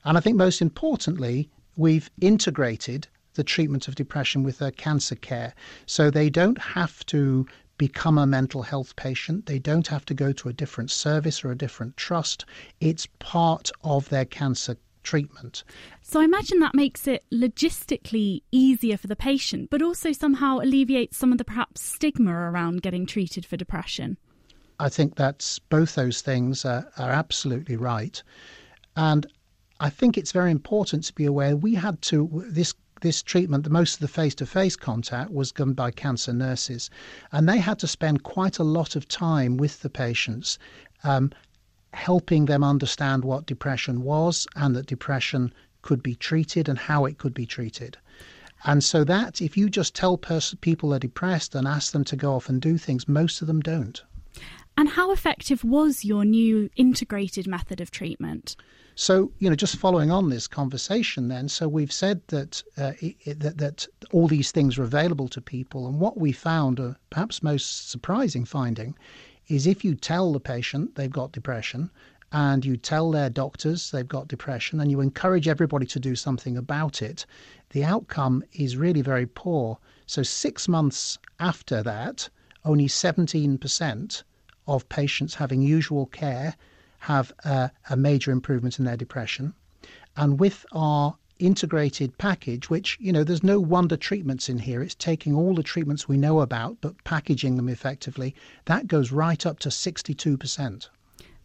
And 0.05 0.19
I 0.19 0.21
think 0.21 0.37
most 0.37 0.61
importantly, 0.61 1.49
we've 1.77 2.11
integrated 2.21 3.07
the 3.35 3.45
treatment 3.45 3.87
of 3.87 3.95
depression 3.95 4.43
with 4.43 4.59
their 4.59 4.73
cancer 4.73 5.15
care. 5.15 5.55
So 5.87 6.11
they 6.11 6.29
don't 6.29 6.59
have 6.59 7.07
to 7.07 7.47
become 7.77 8.19
a 8.19 8.27
mental 8.27 8.63
health 8.63 8.97
patient. 8.97 9.47
They 9.47 9.61
don't 9.61 9.87
have 9.87 10.05
to 10.07 10.15
go 10.15 10.33
to 10.33 10.49
a 10.49 10.53
different 10.53 10.91
service 10.91 11.45
or 11.45 11.53
a 11.53 11.57
different 11.57 11.97
trust. 11.97 12.45
It's 12.81 13.07
part 13.21 13.71
of 13.85 14.09
their 14.09 14.25
cancer 14.25 14.77
treatment. 15.05 15.63
So 16.03 16.21
I 16.21 16.25
imagine 16.25 16.59
that 16.59 16.75
makes 16.75 17.07
it 17.07 17.25
logistically 17.33 18.43
easier 18.51 18.97
for 18.97 19.07
the 19.07 19.15
patient, 19.15 19.71
but 19.71 19.81
also 19.81 20.11
somehow 20.11 20.59
alleviates 20.59 21.17
some 21.17 21.31
of 21.31 21.39
the 21.39 21.45
perhaps 21.45 21.83
stigma 21.83 22.33
around 22.33 22.83
getting 22.83 23.07
treated 23.07 23.47
for 23.47 23.57
depression. 23.57 24.19
I 24.81 24.89
think 24.89 25.17
that's 25.17 25.59
both 25.59 25.97
those 25.97 26.21
things 26.21 26.65
are, 26.65 26.89
are 26.99 27.11
absolutely 27.11 27.77
right. 27.77 28.23
And 28.97 29.27
I 29.81 29.91
think 29.91 30.17
it's 30.17 30.33
very 30.33 30.51
important 30.51 31.05
to 31.05 31.13
be 31.15 31.25
aware 31.25 31.57
we 31.57 31.75
had 31.75 32.01
to 32.03 32.45
this 32.47 32.75
this 33.01 33.23
treatment, 33.23 33.71
most 33.71 33.95
of 33.95 34.01
the 34.01 34.09
face 34.09 34.35
to 34.35 34.47
face 34.47 34.75
contact 34.75 35.31
was 35.31 35.53
done 35.53 35.73
by 35.73 35.91
cancer 35.91 36.33
nurses, 36.33 36.91
and 37.31 37.49
they 37.49 37.59
had 37.59 37.79
to 37.79 37.87
spend 37.87 38.25
quite 38.25 38.59
a 38.59 38.65
lot 38.65 38.97
of 38.97 39.07
time 39.07 39.57
with 39.57 39.83
the 39.83 39.91
patients, 39.91 40.59
um, 41.05 41.31
helping 41.93 42.47
them 42.47 42.65
understand 42.65 43.25
what 43.25 43.47
depression 43.47 44.03
was 44.03 44.47
and 44.57 44.75
that 44.75 44.87
depression 44.87 45.53
could 45.83 46.03
be 46.03 46.17
treated 46.17 46.69
and 46.69 46.79
how 46.79 47.05
it 47.05 47.19
could 47.19 47.35
be 47.35 47.47
treated. 47.47 47.97
And 48.65 48.83
so 48.83 49.05
that 49.05 49.41
if 49.41 49.57
you 49.57 49.71
just 49.71 49.95
tell 49.95 50.17
pers- 50.17 50.57
people 50.61 50.93
are 50.93 50.99
depressed 50.99 51.55
and 51.55 51.69
ask 51.69 51.93
them 51.93 52.05
to 52.05 52.17
go 52.17 52.35
off 52.35 52.49
and 52.49 52.61
do 52.61 52.77
things, 52.79 53.07
most 53.07 53.41
of 53.41 53.47
them 53.47 53.61
don't. 53.61 54.03
And 54.79 54.91
how 54.91 55.11
effective 55.11 55.65
was 55.65 56.05
your 56.05 56.25
new 56.25 56.71
integrated 56.77 57.49
method 57.49 57.81
of 57.81 57.91
treatment? 57.91 58.55
So, 58.95 59.33
you 59.41 59.51
know, 59.51 59.57
just 59.57 59.75
following 59.75 60.13
on 60.13 60.31
this 60.31 60.47
conversation, 60.47 61.27
then, 61.27 61.49
so 61.49 61.67
we've 61.67 61.91
said 61.91 62.23
that, 62.29 62.63
uh, 62.77 62.93
it, 63.01 63.41
that 63.41 63.59
that 63.59 63.89
all 64.13 64.29
these 64.29 64.53
things 64.53 64.79
are 64.79 64.85
available 64.85 65.27
to 65.31 65.41
people, 65.41 65.89
and 65.89 65.99
what 65.99 66.17
we 66.17 66.31
found, 66.31 66.79
a 66.79 66.97
perhaps 67.11 67.43
most 67.43 67.91
surprising 67.91 68.45
finding, 68.45 68.95
is 69.49 69.67
if 69.67 69.85
you 69.85 69.97
tell 69.97 70.33
the 70.33 70.39
patient 70.39 70.95
they've 70.95 71.11
got 71.11 71.33
depression, 71.33 71.91
and 72.31 72.65
you 72.65 72.77
tell 72.77 73.11
their 73.11 73.31
doctors 73.31 73.91
they've 73.91 74.07
got 74.07 74.29
depression, 74.29 74.79
and 74.79 74.93
you 74.93 75.01
encourage 75.01 75.49
everybody 75.49 75.87
to 75.87 75.99
do 75.99 76.15
something 76.15 76.57
about 76.57 77.03
it, 77.03 77.27
the 77.71 77.83
outcome 77.83 78.45
is 78.53 78.77
really 78.77 79.03
very 79.03 79.27
poor. 79.27 79.77
So, 80.07 80.23
six 80.23 80.69
months 80.69 81.19
after 81.41 81.83
that, 81.83 82.29
only 82.65 82.87
17% 82.87 84.23
of 84.69 84.89
patients 84.89 85.35
having 85.35 85.63
usual 85.63 86.07
care 86.07 86.55
have 87.01 87.33
a, 87.45 87.71
a 87.91 87.97
major 87.97 88.31
improvement 88.31 88.79
in 88.79 88.85
their 88.85 88.97
depression. 88.97 89.55
And 90.17 90.39
with 90.39 90.65
our 90.73 91.17
integrated 91.39 92.17
package, 92.19 92.69
which, 92.69 92.99
you 93.01 93.13
know, 93.13 93.25
there's 93.25 93.45
no 93.45 93.61
wonder 93.61 93.97
treatments 93.97 94.49
in 94.49 94.59
here. 94.59 94.83
It's 94.83 94.95
taking 94.95 95.35
all 95.35 95.55
the 95.55 95.63
treatments 95.63 96.09
we 96.09 96.17
know 96.17 96.41
about, 96.41 96.79
but 96.81 97.03
packaging 97.05 97.57
them 97.57 97.69
effectively. 97.69 98.35
That 98.65 98.89
goes 98.89 99.13
right 99.13 99.45
up 99.47 99.59
to 99.61 99.69
62%. 99.69 100.89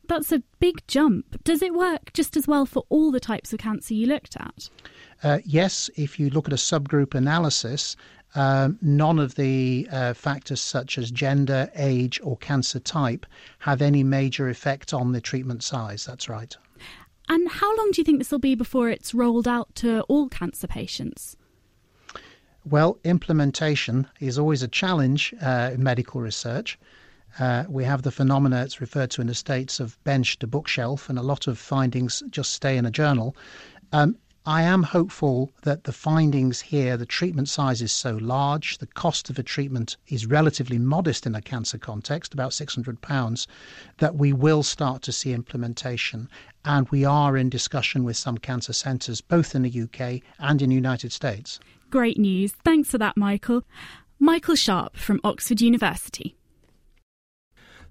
That's 0.07 0.31
a 0.31 0.43
big 0.59 0.85
jump. 0.87 1.43
Does 1.43 1.61
it 1.61 1.73
work 1.73 2.11
just 2.13 2.35
as 2.35 2.47
well 2.47 2.65
for 2.65 2.83
all 2.89 3.11
the 3.11 3.19
types 3.19 3.53
of 3.53 3.59
cancer 3.59 3.93
you 3.93 4.07
looked 4.07 4.35
at? 4.35 4.69
Uh, 5.23 5.39
yes, 5.45 5.89
if 5.95 6.19
you 6.19 6.29
look 6.29 6.47
at 6.47 6.53
a 6.53 6.57
subgroup 6.57 7.15
analysis, 7.15 7.95
um, 8.35 8.77
none 8.81 9.19
of 9.19 9.35
the 9.35 9.87
uh, 9.91 10.13
factors 10.13 10.59
such 10.59 10.97
as 10.97 11.11
gender, 11.11 11.69
age, 11.75 12.19
or 12.23 12.35
cancer 12.37 12.79
type 12.79 13.25
have 13.59 13.81
any 13.81 14.03
major 14.03 14.49
effect 14.49 14.93
on 14.93 15.11
the 15.11 15.21
treatment 15.21 15.63
size. 15.63 16.05
That's 16.05 16.27
right. 16.27 16.55
And 17.29 17.47
how 17.47 17.75
long 17.77 17.91
do 17.91 18.01
you 18.01 18.03
think 18.03 18.19
this 18.19 18.31
will 18.31 18.39
be 18.39 18.55
before 18.55 18.89
it's 18.89 19.13
rolled 19.13 19.47
out 19.47 19.73
to 19.75 20.01
all 20.03 20.27
cancer 20.27 20.67
patients? 20.67 21.37
Well, 22.65 22.97
implementation 23.03 24.07
is 24.19 24.37
always 24.37 24.63
a 24.63 24.67
challenge 24.67 25.33
uh, 25.41 25.71
in 25.73 25.83
medical 25.83 26.21
research. 26.21 26.77
Uh, 27.39 27.63
we 27.67 27.83
have 27.83 28.03
the 28.03 28.11
phenomena 28.11 28.61
it's 28.63 28.79
referred 28.79 29.09
to 29.11 29.21
in 29.21 29.27
the 29.27 29.33
States 29.33 29.79
of 29.79 30.01
bench 30.03 30.37
to 30.39 30.47
bookshelf, 30.47 31.09
and 31.09 31.17
a 31.17 31.23
lot 31.23 31.47
of 31.47 31.57
findings 31.57 32.23
just 32.29 32.53
stay 32.53 32.77
in 32.77 32.85
a 32.85 32.91
journal. 32.91 33.35
Um, 33.91 34.17
I 34.45 34.63
am 34.63 34.83
hopeful 34.83 35.53
that 35.61 35.85
the 35.85 35.93
findings 35.93 36.59
here, 36.59 36.97
the 36.97 37.05
treatment 37.05 37.47
size 37.47 37.81
is 37.81 37.93
so 37.93 38.17
large, 38.17 38.77
the 38.79 38.87
cost 38.87 39.29
of 39.29 39.39
a 39.39 39.43
treatment 39.43 39.95
is 40.07 40.25
relatively 40.25 40.77
modest 40.77 41.25
in 41.25 41.33
a 41.33 41.41
cancer 41.41 41.77
context, 41.77 42.33
about 42.33 42.51
£600, 42.51 43.47
that 43.99 44.15
we 44.15 44.33
will 44.33 44.61
start 44.61 45.01
to 45.03 45.13
see 45.13 45.31
implementation. 45.31 46.29
And 46.65 46.89
we 46.89 47.05
are 47.05 47.37
in 47.37 47.49
discussion 47.49 48.03
with 48.03 48.17
some 48.17 48.37
cancer 48.37 48.73
centres, 48.73 49.21
both 49.21 49.55
in 49.55 49.61
the 49.61 49.81
UK 49.81 50.21
and 50.39 50.61
in 50.61 50.69
the 50.69 50.75
United 50.75 51.13
States. 51.13 51.59
great 51.89 52.17
news. 52.17 52.51
Thanks 52.65 52.89
for 52.89 52.97
that, 52.97 53.15
Michael. 53.15 53.63
Michael 54.19 54.55
Sharpe 54.55 54.97
from 54.97 55.21
Oxford 55.23 55.61
University. 55.61 56.35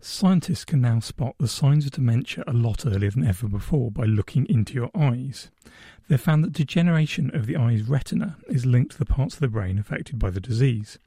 Scientists 0.04 0.64
can 0.64 0.80
now 0.80 0.98
spot 0.98 1.36
the 1.38 1.46
signs 1.46 1.84
of 1.86 1.92
dementia 1.92 2.42
a 2.48 2.52
lot 2.52 2.84
earlier 2.84 3.12
than 3.12 3.24
ever 3.24 3.46
before 3.46 3.88
by 3.88 4.02
looking 4.02 4.44
into 4.46 4.74
your 4.74 4.90
eyes. 4.96 5.48
They've 6.08 6.20
found 6.20 6.42
that 6.42 6.52
degeneration 6.52 7.30
of 7.32 7.46
the 7.46 7.54
eye's 7.54 7.84
retina 7.84 8.36
is 8.48 8.66
linked 8.66 8.92
to 8.92 8.98
the 8.98 9.06
parts 9.06 9.34
of 9.34 9.40
the 9.40 9.46
brain 9.46 9.78
affected 9.78 10.18
by 10.18 10.30
the 10.30 10.40
disease. 10.40 10.98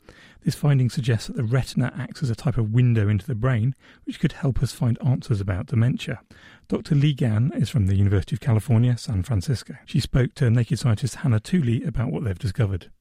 This 0.45 0.55
finding 0.55 0.89
suggests 0.89 1.27
that 1.27 1.35
the 1.35 1.43
retina 1.43 1.91
acts 1.93 2.23
as 2.23 2.29
a 2.29 2.35
type 2.35 2.57
of 2.57 2.71
window 2.71 3.09
into 3.09 3.27
the 3.27 3.35
brain, 3.35 3.75
which 4.05 4.21
could 4.21 4.31
help 4.31 4.63
us 4.63 4.71
find 4.71 4.97
answers 5.05 5.41
about 5.41 5.65
dementia. 5.65 6.21
Dr. 6.69 6.95
Li 6.95 7.13
Gan 7.13 7.51
is 7.53 7.69
from 7.69 7.87
the 7.87 7.95
University 7.95 8.37
of 8.37 8.39
California, 8.39 8.97
San 8.97 9.23
Francisco. 9.23 9.75
She 9.85 9.99
spoke 9.99 10.35
to 10.35 10.49
Naked 10.49 10.79
Scientist 10.79 11.15
Hannah 11.15 11.41
Tooley 11.41 11.83
about 11.83 12.13
what 12.13 12.23
they've 12.23 12.39
discovered. 12.39 12.91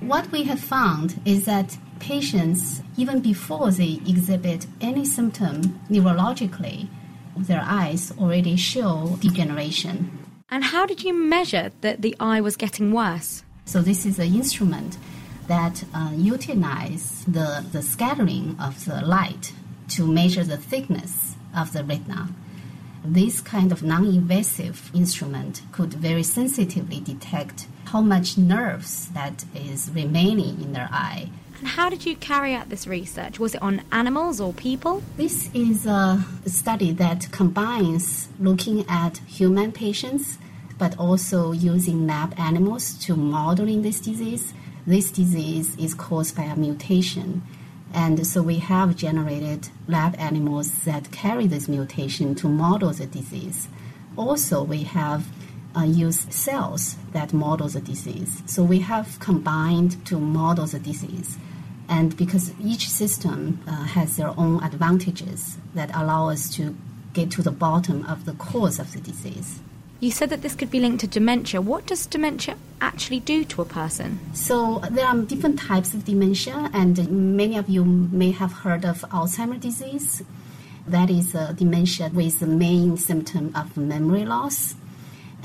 What 0.00 0.30
we 0.30 0.44
have 0.44 0.60
found 0.60 1.20
is 1.24 1.46
that 1.46 1.78
patients, 1.98 2.82
even 2.96 3.20
before 3.20 3.70
they 3.70 4.00
exhibit 4.06 4.66
any 4.80 5.04
symptom 5.04 5.80
neurologically, 5.88 6.88
their 7.36 7.62
eyes 7.64 8.12
already 8.18 8.56
show 8.56 9.16
degeneration. 9.20 10.10
And 10.50 10.64
how 10.64 10.86
did 10.86 11.02
you 11.02 11.12
measure 11.12 11.72
that 11.80 12.02
the 12.02 12.14
eye 12.20 12.40
was 12.40 12.56
getting 12.56 12.92
worse? 12.92 13.42
So 13.64 13.82
this 13.82 14.06
is 14.06 14.18
an 14.18 14.34
instrument 14.34 14.98
that 15.48 15.84
uh, 15.94 16.12
utilize 16.14 17.24
the, 17.24 17.64
the 17.72 17.82
scattering 17.82 18.56
of 18.60 18.84
the 18.84 19.00
light 19.04 19.52
to 19.88 20.06
measure 20.06 20.44
the 20.44 20.56
thickness 20.56 21.36
of 21.56 21.72
the 21.72 21.82
retina. 21.82 22.28
This 23.04 23.40
kind 23.40 23.72
of 23.72 23.82
non-invasive 23.82 24.90
instrument 24.94 25.62
could 25.72 25.94
very 25.94 26.22
sensitively 26.22 27.00
detect 27.00 27.66
how 27.86 28.00
much 28.00 28.36
nerves 28.36 29.08
that 29.10 29.44
is 29.54 29.90
remaining 29.94 30.60
in 30.60 30.72
their 30.72 30.88
eye. 30.92 31.30
And 31.58 31.68
how 31.68 31.88
did 31.88 32.04
you 32.04 32.16
carry 32.16 32.54
out 32.54 32.68
this 32.68 32.86
research? 32.86 33.38
Was 33.38 33.54
it 33.54 33.62
on 33.62 33.82
animals 33.90 34.40
or 34.40 34.52
people? 34.52 35.02
This 35.16 35.48
is 35.54 35.86
a 35.86 36.22
study 36.46 36.92
that 36.92 37.30
combines 37.32 38.28
looking 38.38 38.84
at 38.88 39.18
human 39.18 39.72
patients 39.72 40.38
but 40.78 40.98
also 40.98 41.52
using 41.52 42.06
lab 42.06 42.34
animals 42.38 42.94
to 42.94 43.16
modeling 43.16 43.82
this 43.82 44.00
disease. 44.00 44.52
This 44.86 45.10
disease 45.10 45.76
is 45.76 45.94
caused 45.94 46.36
by 46.36 46.44
a 46.44 46.56
mutation. 46.56 47.42
And 47.94 48.26
so 48.26 48.42
we 48.42 48.58
have 48.58 48.96
generated 48.96 49.68
lab 49.88 50.14
animals 50.18 50.70
that 50.84 51.10
carry 51.12 51.46
this 51.46 51.68
mutation 51.68 52.34
to 52.36 52.48
model 52.48 52.90
the 52.90 53.06
disease. 53.06 53.68
Also, 54.16 54.62
we 54.62 54.82
have 54.82 55.26
uh, 55.76 55.84
use 55.84 56.26
cells 56.30 56.96
that 57.12 57.32
model 57.32 57.68
the 57.68 57.80
disease. 57.80 58.42
So 58.46 58.62
we 58.62 58.80
have 58.80 59.18
combined 59.20 60.04
to 60.06 60.18
model 60.18 60.66
the 60.66 60.78
disease. 60.78 61.38
And 61.88 62.16
because 62.16 62.52
each 62.60 62.88
system 62.88 63.60
uh, 63.66 63.84
has 63.84 64.16
their 64.16 64.32
own 64.36 64.62
advantages 64.62 65.56
that 65.74 65.90
allow 65.94 66.30
us 66.30 66.50
to 66.56 66.74
get 67.12 67.30
to 67.32 67.42
the 67.42 67.52
bottom 67.52 68.04
of 68.06 68.24
the 68.24 68.32
cause 68.32 68.78
of 68.78 68.92
the 68.92 69.00
disease. 69.00 69.60
You 70.00 70.10
said 70.10 70.28
that 70.28 70.42
this 70.42 70.54
could 70.54 70.70
be 70.70 70.80
linked 70.80 71.00
to 71.00 71.06
dementia. 71.06 71.62
What 71.62 71.86
does 71.86 72.04
dementia 72.04 72.56
actually 72.82 73.20
do 73.20 73.44
to 73.44 73.62
a 73.62 73.64
person? 73.64 74.20
So 74.34 74.80
there 74.90 75.06
are 75.06 75.16
different 75.22 75.58
types 75.58 75.94
of 75.94 76.04
dementia, 76.04 76.70
and 76.74 77.36
many 77.36 77.56
of 77.56 77.70
you 77.70 77.84
may 77.84 78.32
have 78.32 78.52
heard 78.52 78.84
of 78.84 79.00
Alzheimer's 79.10 79.60
disease. 79.60 80.22
That 80.86 81.08
is 81.08 81.34
a 81.34 81.54
dementia 81.54 82.10
with 82.12 82.40
the 82.40 82.46
main 82.46 82.98
symptom 82.98 83.52
of 83.56 83.76
memory 83.78 84.26
loss. 84.26 84.74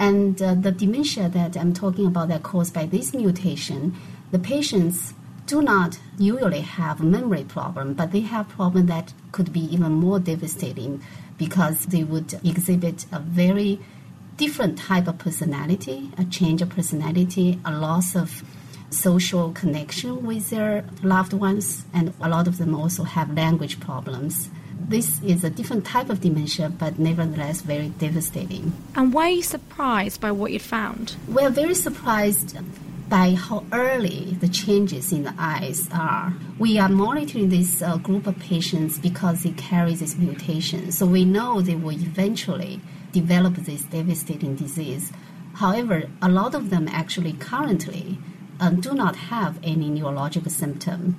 And 0.01 0.41
uh, 0.41 0.55
the 0.55 0.71
dementia 0.71 1.29
that 1.29 1.55
I'm 1.55 1.73
talking 1.73 2.07
about 2.07 2.29
that 2.29 2.41
caused 2.41 2.73
by 2.73 2.87
this 2.87 3.13
mutation, 3.13 3.95
the 4.31 4.39
patients 4.39 5.13
do 5.45 5.61
not 5.61 5.99
usually 6.17 6.61
have 6.61 7.03
memory 7.03 7.43
problem, 7.43 7.93
but 7.93 8.11
they 8.11 8.21
have 8.21 8.49
problem 8.49 8.87
that 8.87 9.13
could 9.31 9.53
be 9.53 9.59
even 9.71 9.91
more 9.91 10.19
devastating 10.19 11.03
because 11.37 11.85
they 11.85 12.03
would 12.03 12.33
exhibit 12.43 13.05
a 13.11 13.19
very 13.19 13.79
different 14.37 14.79
type 14.79 15.07
of 15.07 15.19
personality, 15.19 16.09
a 16.17 16.25
change 16.25 16.63
of 16.63 16.69
personality, 16.69 17.59
a 17.63 17.71
loss 17.71 18.15
of 18.15 18.43
social 18.89 19.51
connection 19.51 20.25
with 20.25 20.49
their 20.49 20.83
loved 21.03 21.33
ones, 21.33 21.85
and 21.93 22.11
a 22.19 22.27
lot 22.27 22.47
of 22.47 22.57
them 22.57 22.73
also 22.73 23.03
have 23.03 23.35
language 23.35 23.79
problems 23.79 24.49
this 24.91 25.21
is 25.23 25.43
a 25.43 25.49
different 25.49 25.85
type 25.85 26.09
of 26.09 26.21
dementia, 26.21 26.69
but 26.69 26.99
nevertheless 26.99 27.61
very 27.61 27.89
devastating. 27.89 28.73
And 28.95 29.13
were 29.13 29.27
you 29.27 29.41
surprised 29.41 30.21
by 30.21 30.31
what 30.31 30.51
you 30.51 30.59
found? 30.59 31.15
We're 31.27 31.49
very 31.49 31.75
surprised 31.75 32.57
by 33.09 33.35
how 33.35 33.65
early 33.73 34.37
the 34.39 34.47
changes 34.47 35.11
in 35.11 35.23
the 35.23 35.33
eyes 35.37 35.89
are. 35.91 36.33
We 36.59 36.79
are 36.79 36.87
monitoring 36.87 37.49
this 37.49 37.81
uh, 37.81 37.97
group 37.97 38.27
of 38.27 38.39
patients 38.39 38.99
because 38.99 39.43
they 39.43 39.51
carry 39.51 39.95
this 39.95 40.15
mutation, 40.15 40.91
so 40.91 41.05
we 41.05 41.25
know 41.25 41.61
they 41.61 41.75
will 41.75 41.91
eventually 41.91 42.79
develop 43.11 43.55
this 43.55 43.81
devastating 43.83 44.55
disease. 44.55 45.11
However, 45.55 46.03
a 46.21 46.29
lot 46.29 46.55
of 46.55 46.69
them 46.69 46.87
actually 46.87 47.33
currently 47.33 48.17
uh, 48.61 48.69
do 48.69 48.93
not 48.93 49.15
have 49.15 49.59
any 49.63 49.89
neurological 49.89 50.51
symptom. 50.51 51.17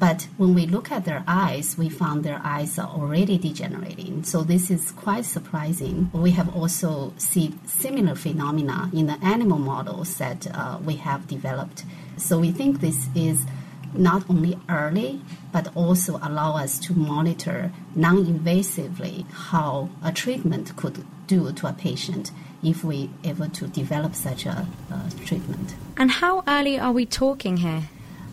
But 0.00 0.28
when 0.38 0.54
we 0.54 0.64
look 0.66 0.90
at 0.90 1.04
their 1.04 1.22
eyes, 1.28 1.76
we 1.76 1.90
found 1.90 2.24
their 2.24 2.40
eyes 2.42 2.78
are 2.78 2.88
already 2.88 3.36
degenerating. 3.36 4.24
So 4.24 4.42
this 4.42 4.70
is 4.70 4.92
quite 4.92 5.26
surprising. 5.26 6.10
We 6.14 6.30
have 6.30 6.56
also 6.56 7.12
seen 7.18 7.60
similar 7.66 8.14
phenomena 8.14 8.90
in 8.94 9.06
the 9.08 9.18
animal 9.22 9.58
models 9.58 10.16
that 10.16 10.46
uh, 10.46 10.78
we 10.82 10.96
have 10.96 11.28
developed. 11.28 11.84
So 12.16 12.38
we 12.38 12.50
think 12.50 12.80
this 12.80 13.08
is 13.14 13.44
not 13.92 14.24
only 14.30 14.58
early, 14.70 15.20
but 15.52 15.68
also 15.76 16.18
allow 16.22 16.56
us 16.56 16.78
to 16.78 16.94
monitor 16.94 17.70
non-invasively 17.94 19.30
how 19.30 19.90
a 20.02 20.12
treatment 20.12 20.74
could 20.76 21.04
do 21.26 21.52
to 21.52 21.66
a 21.66 21.72
patient 21.74 22.30
if 22.62 22.82
we 22.84 23.10
able 23.24 23.50
to 23.50 23.66
develop 23.66 24.14
such 24.14 24.46
a 24.46 24.66
uh, 24.90 25.10
treatment. 25.26 25.74
And 25.98 26.10
how 26.10 26.42
early 26.48 26.78
are 26.78 26.92
we 26.92 27.04
talking 27.04 27.58
here? 27.58 27.84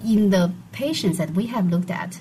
In 0.06 0.30
the 0.30 0.54
patients 0.72 1.18
that 1.18 1.32
we 1.32 1.48
have 1.48 1.70
looked 1.70 1.92
at, 1.92 2.20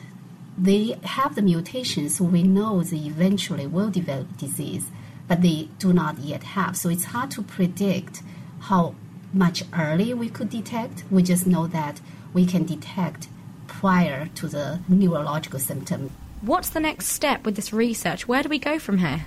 they 0.59 0.99
have 1.03 1.35
the 1.35 1.43
mutations, 1.43 2.17
so 2.17 2.25
we 2.25 2.43
know 2.43 2.83
they 2.83 2.97
eventually 2.97 3.67
will 3.67 3.91
develop 3.91 4.37
disease, 4.39 4.89
but 5.29 5.43
they 5.43 5.69
do 5.79 5.93
not 5.93 6.19
yet 6.19 6.43
have. 6.43 6.77
So 6.77 6.89
it's 6.89 7.05
hard 7.05 7.31
to 7.33 7.43
predict 7.43 8.23
how 8.61 8.95
much 9.33 9.65
early 9.75 10.15
we 10.15 10.29
could 10.31 10.49
detect. 10.49 11.05
We 11.11 11.23
just 11.23 11.47
know 11.47 11.67
that 11.67 12.01
we 12.33 12.47
can 12.47 12.65
detect 12.65 13.29
prior 13.67 14.29
to 14.37 14.49
the 14.49 14.81
neurological 14.89 15.59
symptom. 15.59 16.11
What's 16.41 16.71
the 16.71 16.81
next 16.81 17.09
step 17.09 17.45
with 17.45 17.57
this 17.57 17.73
research? 17.73 18.27
Where 18.29 18.43
do 18.43 18.49
we 18.49 18.59
go 18.59 18.79
from 18.79 18.99
here? 18.99 19.27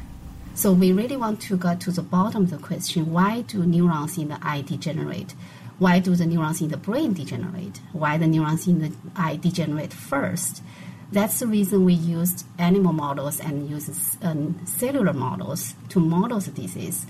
So 0.56 0.74
we 0.74 0.92
really 0.92 1.18
want 1.18 1.42
to 1.42 1.58
get 1.58 1.80
to 1.82 1.92
the 1.92 2.02
bottom 2.02 2.44
of 2.44 2.50
the 2.50 2.58
question: 2.58 3.12
Why 3.14 3.42
do 3.42 3.66
neurons 3.66 4.18
in 4.18 4.30
the 4.30 4.40
eye 4.42 4.62
degenerate? 4.62 5.34
Why 5.80 6.00
do 6.00 6.14
the 6.14 6.26
neurons 6.26 6.62
in 6.62 6.68
the 6.68 6.78
brain 6.78 7.14
degenerate? 7.14 7.80
Why 7.94 8.18
the 8.18 8.28
neurons 8.28 8.68
in 8.68 8.82
the 8.82 8.92
eye 9.16 9.38
degenerate 9.38 9.94
first? 9.94 10.62
That's 11.10 11.40
the 11.40 11.48
reason 11.48 11.86
we 11.86 11.94
used 11.94 12.46
animal 12.58 12.92
models 12.92 13.40
and 13.40 13.70
use 13.70 14.18
um, 14.22 14.60
cellular 14.66 15.14
models 15.14 15.76
to 15.90 16.02
model 16.02 16.40
the 16.42 16.52
disease. 16.52 17.06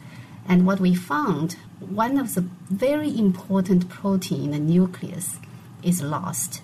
And 0.48 0.68
what 0.68 0.80
we 0.80 0.94
found, 0.94 1.54
one 1.80 2.20
of 2.20 2.36
the 2.36 2.48
very 2.70 3.18
important 3.18 3.90
protein 3.90 4.46
in 4.46 4.52
the 4.52 4.60
nucleus 4.60 5.38
is 5.82 6.04
lost. 6.04 6.62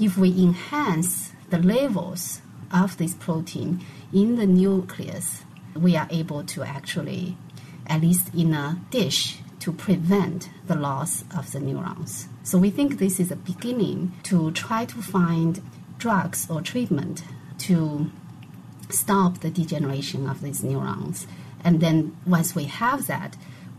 If 0.00 0.16
we 0.16 0.30
enhance 0.30 1.32
the 1.50 1.58
levels 1.58 2.40
of 2.72 2.96
this 2.96 3.12
protein 3.12 3.84
in 4.12 4.36
the 4.36 4.46
nucleus, 4.46 5.42
we 5.74 5.96
are 5.96 6.08
able 6.10 6.44
to 6.44 6.62
actually, 6.62 7.36
at 7.86 8.00
least 8.00 8.34
in 8.34 8.54
a 8.54 8.80
dish, 8.90 9.38
to 9.62 9.72
prevent 9.72 10.50
the 10.66 10.74
loss 10.74 11.22
of 11.36 11.52
the 11.52 11.60
neurons. 11.60 12.26
So 12.42 12.58
we 12.58 12.70
think 12.70 12.98
this 12.98 13.20
is 13.20 13.30
a 13.30 13.36
beginning 13.36 14.12
to 14.24 14.50
try 14.50 14.84
to 14.86 15.00
find 15.00 15.62
drugs 15.98 16.50
or 16.50 16.60
treatment 16.60 17.22
to 17.58 18.10
stop 18.90 19.38
the 19.38 19.50
degeneration 19.50 20.28
of 20.28 20.40
these 20.40 20.64
neurons. 20.64 21.28
And 21.62 21.80
then 21.80 22.16
once 22.26 22.56
we 22.56 22.64
have 22.64 23.06
that, 23.06 23.36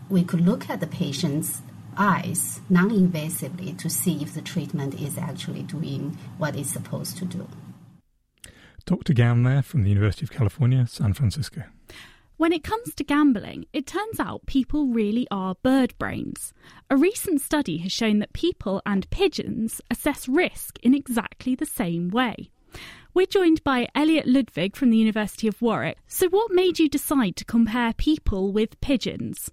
we 0.08 0.24
could 0.24 0.40
look 0.40 0.70
at 0.70 0.80
the 0.80 0.86
patient's 0.86 1.60
eyes 1.98 2.62
non 2.70 2.88
invasively 2.88 3.76
to 3.76 3.90
see 3.90 4.22
if 4.22 4.32
the 4.32 4.40
treatment 4.40 4.98
is 4.98 5.18
actually 5.18 5.64
doing 5.64 6.16
what 6.38 6.56
it's 6.56 6.72
supposed 6.72 7.18
to 7.18 7.26
do. 7.26 7.46
Dr. 8.86 9.12
Gan 9.12 9.42
there 9.42 9.62
from 9.62 9.82
the 9.82 9.90
University 9.90 10.24
of 10.24 10.30
California, 10.30 10.86
San 10.86 11.12
Francisco. 11.12 11.64
When 12.36 12.52
it 12.52 12.64
comes 12.64 12.96
to 12.96 13.04
gambling, 13.04 13.66
it 13.72 13.86
turns 13.86 14.18
out 14.18 14.46
people 14.46 14.88
really 14.88 15.28
are 15.30 15.54
bird 15.62 15.94
brains. 15.98 16.52
A 16.90 16.96
recent 16.96 17.40
study 17.40 17.78
has 17.78 17.92
shown 17.92 18.18
that 18.18 18.32
people 18.32 18.82
and 18.84 19.08
pigeons 19.10 19.80
assess 19.88 20.28
risk 20.28 20.76
in 20.82 20.94
exactly 20.94 21.54
the 21.54 21.64
same 21.64 22.08
way. 22.08 22.50
We're 23.14 23.26
joined 23.26 23.62
by 23.62 23.86
Elliot 23.94 24.26
Ludvig 24.26 24.74
from 24.74 24.90
the 24.90 24.96
University 24.96 25.46
of 25.46 25.62
Warwick. 25.62 25.98
So, 26.08 26.28
what 26.28 26.50
made 26.50 26.80
you 26.80 26.88
decide 26.88 27.36
to 27.36 27.44
compare 27.44 27.92
people 27.92 28.52
with 28.52 28.80
pigeons? 28.80 29.52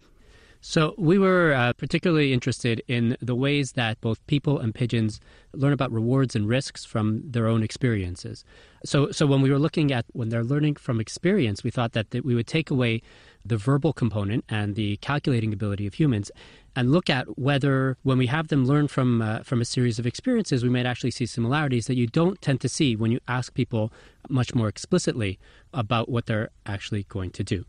So 0.64 0.94
we 0.96 1.18
were 1.18 1.54
uh, 1.54 1.74
particularly 1.74 2.32
interested 2.32 2.84
in 2.88 3.18
the 3.20 3.34
ways 3.34 3.72
that 3.72 4.00
both 4.00 4.26
people 4.28 4.60
and 4.60 4.76
pigeons 4.76 5.20
learn 5.54 5.74
about 5.74 5.92
rewards 5.92 6.36
and 6.36 6.48
risks 6.48 6.86
from 6.86 7.24
their 7.26 7.48
own 7.48 7.64
experiences. 7.64 8.46
So, 8.86 9.10
so 9.12 9.26
when 9.26 9.42
we 9.42 9.50
were 9.50 9.58
looking 9.58 9.92
at 9.92 10.06
when 10.14 10.30
they're 10.30 10.44
learning 10.44 10.76
from 10.76 11.02
experience, 11.02 11.64
we 11.64 11.72
thought 11.72 11.94
that, 11.94 12.12
that 12.12 12.24
we 12.24 12.36
would 12.36 12.46
take 12.46 12.70
away 12.70 13.02
the 13.44 13.58
verbal 13.58 13.92
component 13.92 14.46
and 14.50 14.76
the 14.76 14.98
calculating 14.98 15.52
ability 15.52 15.88
of 15.88 15.96
humans 15.96 16.30
and 16.76 16.92
look 16.92 17.10
at 17.10 17.40
whether 17.40 17.98
when 18.04 18.20
we 18.20 18.28
have 18.28 18.50
them 18.50 18.66
learn 18.66 18.88
from 18.88 19.22
uh, 19.22 19.40
from 19.40 19.62
a 19.62 19.66
series 19.66 19.98
of 19.98 20.06
experiences 20.06 20.64
we 20.64 20.70
might 20.70 20.86
actually 20.86 21.12
see 21.12 21.26
similarities 21.26 21.88
that 21.88 21.98
you 21.98 22.06
don't 22.06 22.40
tend 22.42 22.62
to 22.62 22.70
see 22.70 22.96
when 22.96 23.12
you 23.12 23.20
ask 23.28 23.54
people 23.56 23.92
much 24.30 24.54
more 24.54 24.68
explicitly 24.68 25.40
about 25.74 26.08
what 26.08 26.28
they're 26.28 26.50
actually 26.68 27.04
going 27.10 27.32
to 27.32 27.44
do. 27.44 27.66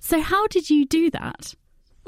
So 0.00 0.20
how 0.20 0.48
did 0.48 0.68
you 0.68 0.84
do 0.84 1.08
that? 1.10 1.54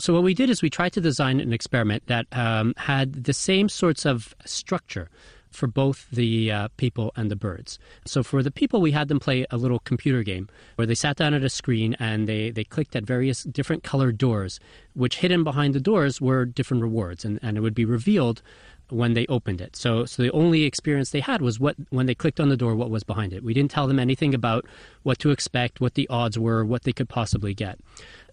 So 0.00 0.12
what 0.12 0.24
we 0.24 0.35
did 0.35 0.50
is 0.50 0.61
we 0.61 0.70
tried 0.70 0.92
to 0.94 1.00
design 1.00 1.40
an 1.40 1.52
experiment 1.52 2.07
that 2.07 2.26
um, 2.33 2.74
had 2.76 3.24
the 3.24 3.33
same 3.33 3.68
sorts 3.68 4.04
of 4.04 4.35
structure 4.44 5.09
for 5.54 5.68
both 5.68 6.09
the 6.11 6.50
uh, 6.50 6.68
people 6.76 7.12
and 7.14 7.30
the 7.30 7.37
birds. 7.37 7.78
So 8.04 8.24
for 8.24 8.42
the 8.42 8.50
people, 8.50 8.80
we 8.80 8.90
had 8.90 9.07
them 9.07 9.20
play 9.20 9.46
a 9.50 9.57
little 9.57 9.78
computer 9.78 10.24
game 10.24 10.48
where 10.74 10.87
they 10.87 10.96
sat 10.96 11.16
down 11.16 11.33
at 11.33 11.44
a 11.44 11.48
screen 11.48 11.94
and 12.00 12.28
they, 12.28 12.50
they 12.50 12.64
clicked 12.64 12.96
at 12.96 13.04
various 13.04 13.44
different 13.44 13.85
colored 13.85 14.18
doors, 14.18 14.59
which 14.94 15.18
hidden 15.18 15.44
behind 15.44 15.74
the 15.74 15.80
doors 15.80 16.20
were 16.20 16.44
different 16.44 16.83
rewards, 16.83 17.24
and, 17.24 17.38
and 17.40 17.57
it 17.57 17.61
would 17.61 17.74
be 17.74 17.85
revealed 17.85 18.42
when 18.90 19.14
they 19.14 19.26
opened 19.26 19.61
it. 19.61 19.76
So, 19.76 20.04
so 20.04 20.22
the 20.22 20.33
only 20.33 20.64
experience 20.64 21.11
they 21.11 21.20
had 21.20 21.40
was 21.40 21.59
what 21.59 21.76
when 21.90 22.07
they 22.07 22.14
clicked 22.14 22.40
on 22.40 22.48
the 22.48 22.57
door, 22.57 22.74
what 22.74 22.90
was 22.90 23.02
behind 23.02 23.33
it. 23.33 23.42
We 23.42 23.54
didn't 23.54 23.70
tell 23.70 23.87
them 23.87 23.98
anything 23.98 24.35
about 24.35 24.66
what 25.04 25.18
to 25.20 25.30
expect, 25.30 25.80
what 25.80 25.94
the 25.94 26.07
odds 26.09 26.38
were, 26.38 26.64
what 26.64 26.83
they 26.83 26.92
could 26.92 27.09
possibly 27.09 27.54
get. 27.54 27.78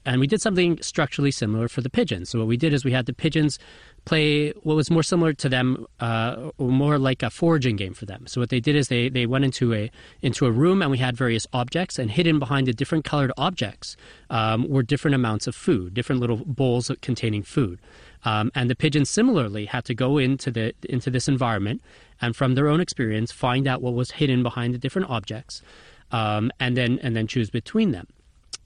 And 0.06 0.20
we 0.20 0.28
did 0.28 0.42
something 0.42 0.82
structurally 0.82 1.32
similar 1.32 1.68
for 1.68 1.82
the 1.82 1.90
pigeons. 1.90 2.30
So 2.30 2.40
what 2.40 2.48
we 2.48 2.58
did 2.58 2.74
is 2.74 2.84
we 2.84 2.92
had 2.92 3.06
the 3.06 3.14
pigeons 3.14 3.60
play 4.06 4.50
what 4.64 4.76
was 4.76 4.90
more 4.90 5.04
similar 5.04 5.32
to 5.34 5.48
them, 5.48 5.86
uh, 6.00 6.50
or 6.58 6.70
more 6.70 6.98
like 6.98 7.22
a 7.22 7.30
foraging 7.30 7.76
game 7.76 7.94
for 7.94 8.08
them. 8.08 8.26
So 8.26 8.42
what 8.42 8.50
they 8.50 8.60
did 8.60 8.76
is 8.76 8.88
they, 8.88 9.10
they 9.10 9.28
went 9.28 9.46
into 9.46 9.74
a 9.76 9.92
into 10.24 10.48
a 10.48 10.52
room 10.52 10.82
and 10.82 10.90
we 10.90 10.98
had 10.98 11.16
various 11.16 11.46
objects, 11.54 12.00
and 12.00 12.10
hidden 12.10 12.40
behind 12.40 12.66
the 12.66 12.74
different 12.74 13.06
colored 13.06 13.32
objects 13.38 13.96
um, 14.32 14.68
were 14.68 14.82
different 14.82 15.14
amounts 15.14 15.46
of 15.46 15.56
food, 15.56 15.94
different 15.94 16.20
little 16.20 16.38
bowls 16.38 16.90
containing 17.02 17.44
food. 17.44 17.80
Um, 18.26 18.52
and 18.56 18.70
the 18.70 18.76
pigeons 18.76 19.10
similarly 19.10 19.66
had 19.66 19.86
to 19.86 19.94
go 19.94 20.18
into 20.18 20.50
the 20.50 20.74
into 20.90 21.12
this 21.12 21.28
environment 21.28 21.82
and 22.20 22.36
from 22.36 22.56
their 22.56 22.68
own 22.68 22.82
experience 22.82 23.32
find 23.32 23.68
out 23.68 23.84
what 23.84 23.94
was 23.94 24.12
hidden 24.12 24.42
behind 24.42 24.74
the 24.74 24.80
different 24.80 25.12
objects, 25.12 25.62
um, 26.12 26.52
and 26.60 26.76
then 26.76 26.98
and 27.04 27.16
then 27.16 27.28
choose 27.28 27.52
between 27.52 27.92
them. 27.92 28.08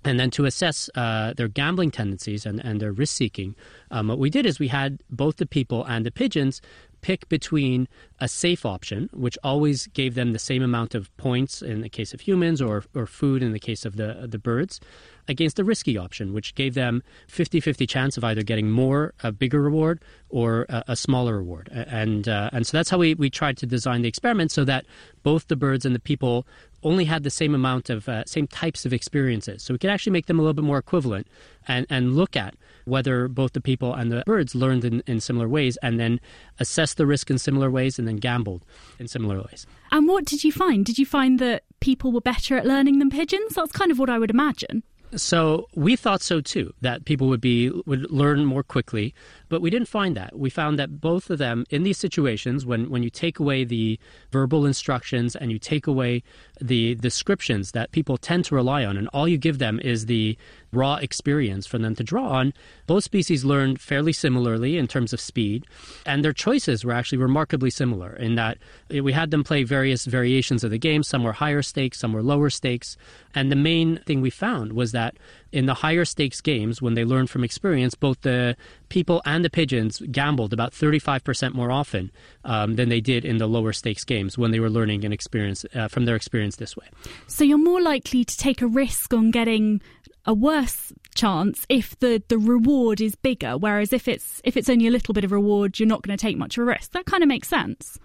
And 0.06 0.20
then 0.20 0.30
to 0.32 0.46
assess 0.46 0.88
uh, 0.94 1.34
their 1.34 1.48
gambling 1.48 1.90
tendencies 1.90 2.46
and, 2.46 2.64
and 2.64 2.80
their 2.80 2.92
risk 2.92 3.18
seeking, 3.18 3.56
um, 3.90 4.08
what 4.08 4.20
we 4.20 4.30
did 4.30 4.46
is 4.46 4.60
we 4.60 4.68
had 4.68 5.02
both 5.10 5.38
the 5.38 5.48
people 5.48 5.84
and 5.84 6.06
the 6.06 6.12
pigeons 6.12 6.62
pick 7.02 7.28
between 7.28 7.88
a 8.20 8.28
safe 8.28 8.66
option, 8.66 9.10
which 9.14 9.38
always 9.44 9.88
gave 9.88 10.14
them 10.14 10.32
the 10.32 10.40
same 10.40 10.62
amount 10.62 10.94
of 10.94 11.16
points 11.18 11.62
in 11.62 11.82
the 11.82 11.90
case 11.90 12.14
of 12.14 12.22
humans 12.22 12.62
or, 12.62 12.84
or 12.94 13.08
food 13.08 13.42
in 13.42 13.52
the 13.52 13.60
case 13.60 13.84
of 13.84 13.96
the, 13.96 14.28
the 14.30 14.40
birds, 14.40 14.80
against 15.28 15.60
a 15.60 15.64
risky 15.64 15.98
option, 15.98 16.34
which 16.34 16.56
gave 16.56 16.74
them 16.74 17.04
50 17.28 17.60
50 17.60 17.88
chance 17.88 18.18
of 18.18 18.24
either 18.24 18.44
getting 18.44 18.72
more, 18.72 19.14
a 19.24 19.32
bigger 19.32 19.62
reward, 19.62 20.02
or 20.30 20.66
a, 20.70 20.84
a 20.90 20.96
smaller 20.96 21.38
reward. 21.38 21.70
And, 21.72 22.28
uh, 22.28 22.50
and 22.52 22.66
so 22.66 22.78
that's 22.78 22.90
how 22.90 22.98
we, 22.98 23.14
we 23.14 23.30
tried 23.30 23.58
to 23.58 23.66
design 23.66 24.02
the 24.02 24.08
experiment 24.08 24.52
so 24.52 24.66
that 24.66 24.86
both 25.24 25.48
the 25.48 25.56
birds 25.56 25.86
and 25.86 25.96
the 25.96 26.00
people 26.00 26.46
only 26.84 27.06
had 27.06 27.24
the 27.24 27.30
same 27.30 27.56
amount 27.56 27.90
of 27.90 28.08
uh, 28.08 28.24
same 28.26 28.48
types 28.48 28.86
of 28.86 28.94
experiences. 28.94 29.64
So 29.64 29.74
we 29.74 29.80
could 29.80 29.90
actually 29.90 30.12
make 30.12 30.28
them 30.28 30.40
a 30.40 30.42
little 30.42 30.54
bit 30.54 30.64
more 30.64 30.78
equivalent 30.78 31.28
and, 31.68 31.88
and 31.90 32.16
look 32.16 32.36
at 32.36 32.56
whether 32.86 33.28
both 33.28 33.54
the 33.54 33.62
people 33.62 33.94
and 33.94 34.12
the 34.12 34.24
birds 34.26 34.54
learned 34.54 34.86
in, 34.86 35.02
in 35.08 35.20
similar 35.20 35.50
ways 35.50 35.78
and 35.82 36.00
then 36.00 36.20
assess 36.60 36.94
the 36.94 37.08
risk 37.08 37.32
in 37.32 37.40
similar 37.40 37.72
ways 37.72 37.98
and 37.98 38.08
then 38.08 38.18
gambled 38.18 38.64
in 39.00 39.08
similar 39.08 39.38
ways. 39.38 39.66
And 39.92 40.08
what 40.08 40.26
did 40.26 40.44
you 40.44 40.52
find? 40.52 40.86
Did 40.86 41.00
you 41.00 41.06
find 41.06 41.40
that 41.40 41.64
people 41.80 42.12
were 42.12 42.22
better 42.22 42.56
at 42.56 42.66
learning 42.66 43.00
than 43.00 43.10
pigeons? 43.10 43.56
That's 43.56 43.72
kind 43.72 43.92
of 43.92 43.98
what 43.98 44.10
I 44.10 44.20
would 44.20 44.30
imagine. 44.30 44.84
So 45.16 45.68
we 45.76 45.96
thought 45.96 46.22
so 46.22 46.42
too 46.42 46.74
that 46.82 47.06
people 47.06 47.28
would 47.30 47.42
be 47.42 47.70
would 47.86 48.10
learn 48.12 48.46
more 48.46 48.64
quickly, 48.64 49.14
but 49.50 49.62
we 49.62 49.70
didn't 49.70 49.88
find 49.88 50.16
that. 50.16 50.38
We 50.38 50.50
found 50.50 50.80
that 50.80 51.02
both 51.02 51.30
of 51.30 51.38
them 51.38 51.66
in 51.70 51.84
these 51.84 51.98
situations 51.98 52.66
when 52.66 52.90
when 52.90 53.04
you 53.04 53.10
take 53.10 53.40
away 53.40 53.64
the 53.64 54.00
verbal 54.32 54.66
instructions 54.66 55.36
and 55.36 55.52
you 55.52 55.60
take 55.60 55.88
away 55.88 56.24
the 56.62 56.96
descriptions 56.96 57.72
that 57.72 57.92
people 57.92 58.18
tend 58.18 58.46
to 58.46 58.56
rely 58.56 58.86
on 58.86 58.98
and 58.98 59.08
all 59.10 59.28
you 59.28 59.38
give 59.38 59.60
them 59.60 59.80
is 59.80 60.06
the 60.06 60.38
raw 60.72 60.96
experience 60.96 61.66
for 61.66 61.78
them 61.78 61.96
to 61.96 62.04
draw 62.04 62.30
on, 62.30 62.54
both 62.86 63.04
species 63.04 63.46
learned 63.46 63.80
fairly 63.80 64.12
similarly 64.12 64.78
in 64.78 64.88
terms 64.88 65.14
of 65.14 65.20
speed, 65.20 65.66
and 66.06 66.24
their 66.24 66.34
choices 66.34 66.84
were 66.84 66.92
actually 66.92 67.18
remarkably 67.18 67.70
similar 67.70 68.16
in 68.16 68.36
that 68.36 68.58
we 68.90 69.14
had 69.14 69.32
them 69.32 69.44
play 69.44 69.64
various 69.64 70.06
variations 70.06 70.64
of 70.64 70.72
the 70.72 70.78
game. 70.78 71.02
Some 71.02 71.24
were 71.24 71.32
higher 71.34 71.62
stakes, 71.62 72.00
some 72.00 72.14
were 72.14 72.24
lower 72.24 72.50
stakes. 72.50 72.98
And 73.34 73.52
the 73.52 73.56
main 73.56 73.98
thing 74.06 74.22
we 74.22 74.30
found 74.30 74.74
was 74.74 74.92
that 74.92 75.16
in 75.56 75.68
the 75.68 75.74
higher 75.74 76.04
stakes 76.04 76.42
games, 76.42 76.82
when 76.82 76.96
they 76.96 77.06
learned 77.06 77.30
from 77.30 77.44
experience, 77.44 77.96
both 77.96 78.22
the 78.22 78.58
people 78.90 79.22
and 79.26 79.46
the 79.46 79.50
pigeons 79.50 80.02
gambled 80.12 80.52
about 80.52 80.74
35% 80.74 81.54
more 81.54 81.72
often 81.72 82.12
um, 82.44 82.76
than 82.76 82.90
they 82.90 83.00
did 83.00 83.24
in 83.24 83.38
the 83.38 83.48
lower 83.48 83.72
stakes 83.72 84.04
games 84.04 84.38
when 84.38 84.52
they 84.52 84.60
were 84.60 84.70
learning 84.70 85.06
and 85.06 85.14
experience 85.14 85.66
uh, 85.74 85.88
from 85.88 86.04
their 86.04 86.16
experience 86.18 86.58
this 86.58 86.76
way. 86.76 86.88
So 87.28 87.46
you're 87.46 87.58
more 87.58 87.82
likely 87.82 88.26
to 88.26 88.38
take 88.38 88.62
a 88.62 88.68
risk 88.68 89.14
on 89.14 89.32
getting 89.32 89.82
a 90.26 90.34
worse 90.34 90.92
chance 91.16 91.66
if 91.70 91.98
the, 92.00 92.22
the 92.28 92.38
reward 92.38 93.00
is 93.00 93.16
bigger. 93.16 93.58
Whereas 93.58 93.94
if 93.94 94.10
it's 94.10 94.42
if 94.44 94.58
it's 94.58 94.70
only 94.70 94.88
a 94.88 94.92
little 94.92 95.14
bit 95.14 95.24
of 95.24 95.32
reward, 95.32 95.80
you're 95.80 95.88
not 95.88 96.02
going 96.02 96.18
to 96.18 96.22
take 96.22 96.36
much 96.36 96.58
of 96.58 96.64
a 96.64 96.66
risk. 96.66 96.92
That 96.92 97.06
kind 97.06 97.24
of 97.24 97.30
makes 97.30 97.48
sense. 97.48 97.98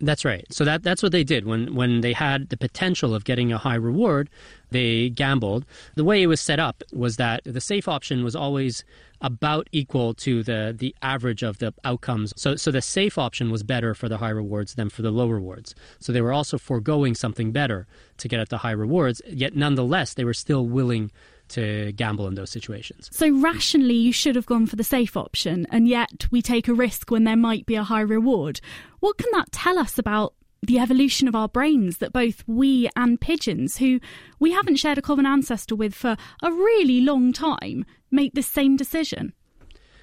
That's 0.00 0.24
right. 0.24 0.46
So 0.52 0.64
that 0.64 0.84
that's 0.84 1.02
what 1.02 1.10
they 1.10 1.24
did 1.24 1.44
when 1.44 1.74
when 1.74 2.02
they 2.02 2.12
had 2.12 2.50
the 2.50 2.56
potential 2.56 3.14
of 3.14 3.24
getting 3.24 3.52
a 3.52 3.58
high 3.58 3.74
reward, 3.74 4.30
they 4.70 5.08
gambled. 5.10 5.64
The 5.96 6.04
way 6.04 6.22
it 6.22 6.28
was 6.28 6.40
set 6.40 6.60
up 6.60 6.84
was 6.92 7.16
that 7.16 7.42
the 7.44 7.60
safe 7.60 7.88
option 7.88 8.22
was 8.22 8.36
always 8.36 8.84
about 9.20 9.68
equal 9.72 10.14
to 10.14 10.44
the 10.44 10.72
the 10.76 10.94
average 11.02 11.42
of 11.42 11.58
the 11.58 11.74
outcomes. 11.84 12.32
So 12.36 12.54
so 12.54 12.70
the 12.70 12.80
safe 12.80 13.18
option 13.18 13.50
was 13.50 13.64
better 13.64 13.92
for 13.92 14.08
the 14.08 14.18
high 14.18 14.30
rewards 14.30 14.74
than 14.74 14.88
for 14.88 15.02
the 15.02 15.10
low 15.10 15.28
rewards. 15.28 15.74
So 15.98 16.12
they 16.12 16.20
were 16.20 16.32
also 16.32 16.58
foregoing 16.58 17.16
something 17.16 17.50
better 17.50 17.88
to 18.18 18.28
get 18.28 18.38
at 18.38 18.50
the 18.50 18.58
high 18.58 18.70
rewards. 18.70 19.20
Yet 19.26 19.56
nonetheless, 19.56 20.14
they 20.14 20.24
were 20.24 20.34
still 20.34 20.64
willing 20.64 21.10
to 21.50 21.92
gamble 21.92 22.26
in 22.26 22.34
those 22.34 22.50
situations. 22.50 23.08
So 23.12 23.30
rationally, 23.30 23.94
you 23.94 24.12
should 24.12 24.36
have 24.36 24.46
gone 24.46 24.66
for 24.66 24.76
the 24.76 24.84
safe 24.84 25.16
option, 25.16 25.66
and 25.70 25.88
yet 25.88 26.26
we 26.30 26.42
take 26.42 26.68
a 26.68 26.74
risk 26.74 27.10
when 27.10 27.24
there 27.24 27.36
might 27.36 27.66
be 27.66 27.74
a 27.74 27.82
high 27.82 28.00
reward. 28.00 28.60
What 29.00 29.18
can 29.18 29.30
that 29.32 29.52
tell 29.52 29.78
us 29.78 29.98
about 29.98 30.34
the 30.62 30.78
evolution 30.78 31.28
of 31.28 31.34
our 31.34 31.48
brains 31.48 31.98
that 31.98 32.12
both 32.12 32.42
we 32.46 32.88
and 32.96 33.20
pigeons, 33.20 33.76
who 33.76 34.00
we 34.40 34.52
haven't 34.52 34.76
shared 34.76 34.98
a 34.98 35.02
common 35.02 35.26
ancestor 35.26 35.76
with 35.76 35.94
for 35.94 36.16
a 36.42 36.52
really 36.52 37.00
long 37.00 37.32
time, 37.32 37.84
make 38.10 38.34
the 38.34 38.42
same 38.42 38.76
decision? 38.76 39.32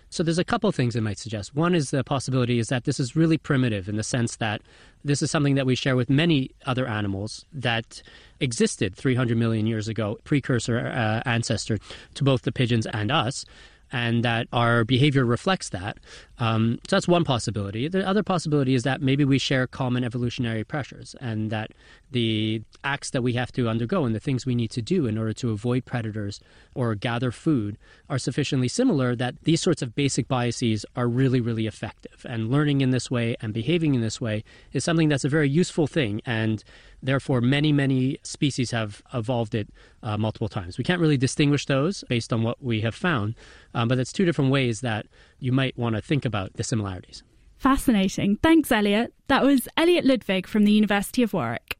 So 0.09 0.23
there's 0.23 0.39
a 0.39 0.43
couple 0.43 0.71
things 0.71 0.95
it 0.95 1.01
might 1.01 1.17
suggest. 1.17 1.55
One 1.55 1.75
is 1.75 1.91
the 1.91 2.03
possibility 2.03 2.59
is 2.59 2.67
that 2.69 2.85
this 2.85 2.99
is 2.99 3.15
really 3.15 3.37
primitive 3.37 3.89
in 3.89 3.97
the 3.97 4.03
sense 4.03 4.37
that 4.37 4.61
this 5.03 5.21
is 5.21 5.29
something 5.29 5.55
that 5.55 5.65
we 5.65 5.75
share 5.75 5.95
with 5.95 6.09
many 6.09 6.51
other 6.65 6.87
animals 6.87 7.45
that 7.53 8.01
existed 8.39 8.95
300 8.95 9.37
million 9.37 9.67
years 9.67 9.87
ago, 9.87 10.17
precursor 10.23 10.79
uh, 10.79 11.21
ancestor 11.25 11.79
to 12.13 12.23
both 12.23 12.43
the 12.43 12.51
pigeons 12.51 12.85
and 12.87 13.11
us 13.11 13.45
and 13.91 14.23
that 14.23 14.47
our 14.51 14.83
behavior 14.83 15.25
reflects 15.25 15.69
that. 15.69 15.97
Um, 16.37 16.79
so 16.87 16.95
that's 16.95 17.07
one 17.07 17.23
possibility. 17.23 17.87
The 17.87 18.07
other 18.07 18.23
possibility 18.23 18.75
is 18.75 18.83
that 18.83 19.01
maybe 19.01 19.23
we 19.23 19.37
share 19.37 19.67
common 19.67 20.03
evolutionary 20.03 20.63
pressures 20.63 21.15
and 21.21 21.49
that 21.51 21.71
the 22.11 22.61
acts 22.83 23.11
that 23.11 23.21
we 23.21 23.33
have 23.33 23.51
to 23.53 23.69
undergo 23.69 24.05
and 24.05 24.13
the 24.13 24.19
things 24.19 24.45
we 24.45 24.55
need 24.55 24.71
to 24.71 24.81
do 24.81 25.05
in 25.05 25.17
order 25.17 25.33
to 25.33 25.51
avoid 25.51 25.85
predators 25.85 26.39
or 26.73 26.95
gather 26.95 27.31
food 27.31 27.77
are 28.09 28.17
sufficiently 28.17 28.67
similar 28.67 29.15
that 29.15 29.35
these 29.43 29.61
sorts 29.61 29.81
of 29.81 29.95
basic 29.95 30.27
biases 30.27 30.85
are 30.95 31.07
really, 31.07 31.39
really 31.39 31.67
effective. 31.67 32.25
And 32.27 32.51
learning 32.51 32.81
in 32.81 32.91
this 32.91 33.09
way 33.09 33.35
and 33.41 33.53
behaving 33.53 33.95
in 33.95 34.01
this 34.01 34.19
way 34.19 34.43
is 34.73 34.83
something 34.83 35.09
that's 35.09 35.25
a 35.25 35.29
very 35.29 35.49
useful 35.49 35.87
thing. 35.87 36.21
And 36.25 36.63
therefore, 37.05 37.41
many, 37.41 37.71
many 37.71 38.19
species 38.23 38.71
have 38.71 39.01
evolved 39.13 39.55
it 39.55 39.69
uh, 40.03 40.17
multiple 40.17 40.49
times. 40.49 40.77
We 40.77 40.83
can't 40.83 41.01
really 41.01 41.17
distinguish 41.17 41.65
those 41.65 42.03
based 42.09 42.33
on 42.33 42.43
what 42.43 42.61
we 42.61 42.81
have 42.81 42.95
found, 42.95 43.35
um, 43.73 43.87
but 43.87 43.99
it's 43.99 44.13
two 44.13 44.25
different 44.25 44.51
ways 44.51 44.81
that 44.81 45.07
you 45.39 45.51
might 45.51 45.77
want 45.77 45.95
to 45.95 46.01
think 46.01 46.25
about 46.25 46.53
the 46.53 46.63
similarities. 46.63 47.23
Fascinating. 47.57 48.37
Thanks, 48.37 48.71
Elliot. 48.71 49.13
That 49.27 49.43
was 49.43 49.67
Elliot 49.77 50.05
Ludvig 50.05 50.47
from 50.47 50.65
the 50.65 50.71
University 50.71 51.23
of 51.23 51.33
Warwick. 51.33 51.77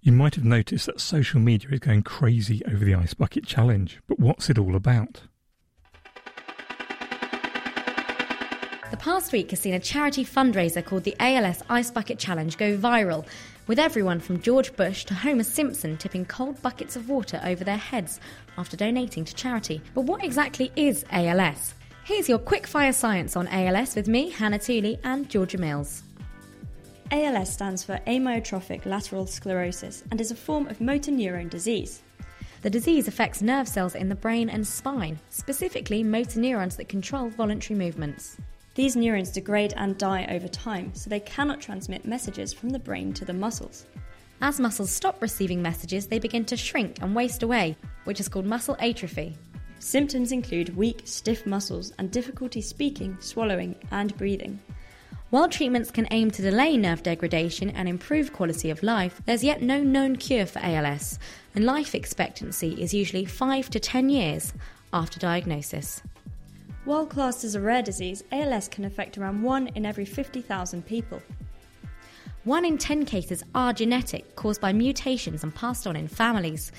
You 0.00 0.12
might 0.12 0.34
have 0.34 0.44
noticed 0.44 0.86
that 0.86 1.00
social 1.00 1.40
media 1.40 1.70
is 1.70 1.78
going 1.78 2.02
crazy 2.02 2.60
over 2.66 2.84
the 2.84 2.94
Ice 2.94 3.14
Bucket 3.14 3.46
Challenge, 3.46 4.00
but 4.08 4.18
what's 4.18 4.50
it 4.50 4.58
all 4.58 4.74
about? 4.74 5.22
The 8.90 8.98
past 8.98 9.32
week 9.32 9.50
has 9.50 9.60
seen 9.60 9.72
a 9.72 9.80
charity 9.80 10.22
fundraiser 10.22 10.84
called 10.84 11.04
the 11.04 11.16
ALS 11.18 11.62
Ice 11.70 11.90
Bucket 11.90 12.18
Challenge 12.18 12.58
go 12.58 12.76
viral, 12.76 13.24
with 13.66 13.78
everyone 13.78 14.20
from 14.20 14.40
George 14.40 14.74
Bush 14.76 15.04
to 15.04 15.14
Homer 15.14 15.44
Simpson 15.44 15.96
tipping 15.96 16.24
cold 16.24 16.60
buckets 16.62 16.96
of 16.96 17.08
water 17.08 17.40
over 17.44 17.64
their 17.64 17.76
heads 17.76 18.20
after 18.58 18.76
donating 18.76 19.24
to 19.24 19.34
charity. 19.34 19.80
But 19.94 20.02
what 20.02 20.24
exactly 20.24 20.72
is 20.76 21.04
ALS? 21.10 21.74
Here's 22.04 22.28
your 22.28 22.38
quickfire 22.38 22.94
science 22.94 23.36
on 23.36 23.46
ALS 23.48 23.94
with 23.94 24.08
me, 24.08 24.30
Hannah 24.30 24.58
Tooley, 24.58 24.98
and 25.04 25.28
Georgia 25.28 25.58
Mills. 25.58 26.02
ALS 27.12 27.52
stands 27.52 27.84
for 27.84 28.00
amyotrophic 28.06 28.86
lateral 28.86 29.26
sclerosis 29.26 30.02
and 30.10 30.20
is 30.20 30.30
a 30.30 30.36
form 30.36 30.66
of 30.66 30.80
motor 30.80 31.12
neuron 31.12 31.48
disease. 31.48 32.02
The 32.62 32.70
disease 32.70 33.06
affects 33.06 33.42
nerve 33.42 33.68
cells 33.68 33.94
in 33.94 34.08
the 34.08 34.14
brain 34.14 34.48
and 34.48 34.66
spine, 34.66 35.18
specifically 35.30 36.02
motor 36.02 36.40
neurons 36.40 36.76
that 36.76 36.88
control 36.88 37.28
voluntary 37.28 37.78
movements. 37.78 38.36
These 38.74 38.96
neurons 38.96 39.30
degrade 39.30 39.74
and 39.76 39.98
die 39.98 40.26
over 40.30 40.48
time, 40.48 40.94
so 40.94 41.10
they 41.10 41.20
cannot 41.20 41.60
transmit 41.60 42.06
messages 42.06 42.54
from 42.54 42.70
the 42.70 42.78
brain 42.78 43.12
to 43.14 43.24
the 43.26 43.32
muscles. 43.34 43.86
As 44.40 44.58
muscles 44.58 44.90
stop 44.90 45.20
receiving 45.20 45.60
messages, 45.60 46.06
they 46.06 46.18
begin 46.18 46.44
to 46.46 46.56
shrink 46.56 46.96
and 47.02 47.14
waste 47.14 47.42
away, 47.42 47.76
which 48.04 48.18
is 48.18 48.28
called 48.28 48.46
muscle 48.46 48.76
atrophy. 48.80 49.36
Symptoms 49.78 50.32
include 50.32 50.74
weak, 50.76 51.02
stiff 51.04 51.44
muscles 51.44 51.92
and 51.98 52.10
difficulty 52.10 52.60
speaking, 52.60 53.16
swallowing, 53.20 53.76
and 53.90 54.16
breathing. 54.16 54.58
While 55.28 55.48
treatments 55.48 55.90
can 55.90 56.08
aim 56.10 56.30
to 56.30 56.42
delay 56.42 56.76
nerve 56.76 57.02
degradation 57.02 57.70
and 57.70 57.88
improve 57.88 58.32
quality 58.32 58.70
of 58.70 58.82
life, 58.82 59.20
there's 59.26 59.44
yet 59.44 59.60
no 59.60 59.82
known 59.82 60.16
cure 60.16 60.46
for 60.46 60.60
ALS, 60.60 61.18
and 61.54 61.64
life 61.64 61.94
expectancy 61.94 62.80
is 62.82 62.94
usually 62.94 63.24
5 63.24 63.68
to 63.70 63.80
10 63.80 64.08
years 64.08 64.52
after 64.92 65.18
diagnosis. 65.18 66.02
While 66.84 67.06
classed 67.06 67.44
as 67.44 67.54
a 67.54 67.60
rare 67.60 67.82
disease, 67.82 68.24
ALS 68.32 68.66
can 68.66 68.84
affect 68.84 69.16
around 69.16 69.42
1 69.42 69.68
in 69.76 69.86
every 69.86 70.04
50,000 70.04 70.84
people. 70.84 71.22
1 72.42 72.64
in 72.64 72.76
10 72.76 73.04
cases 73.04 73.44
are 73.54 73.72
genetic, 73.72 74.34
caused 74.34 74.60
by 74.60 74.72
mutations 74.72 75.44
and 75.44 75.54
passed 75.54 75.86
on 75.86 75.94
in 75.94 76.08
families. 76.08 76.72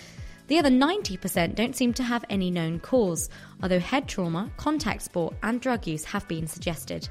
The 0.47 0.59
other 0.59 0.69
90% 0.69 1.55
don't 1.55 1.73
seem 1.73 1.93
to 1.93 2.03
have 2.03 2.25
any 2.29 2.51
known 2.51 2.79
cause, 2.79 3.29
although 3.61 3.79
head 3.79 4.09
trauma, 4.09 4.51
contact 4.57 5.03
sport, 5.03 5.35
and 5.41 5.61
drug 5.61 5.87
use 5.87 6.03
have 6.03 6.27
been 6.27 6.47
suggested. 6.47 7.07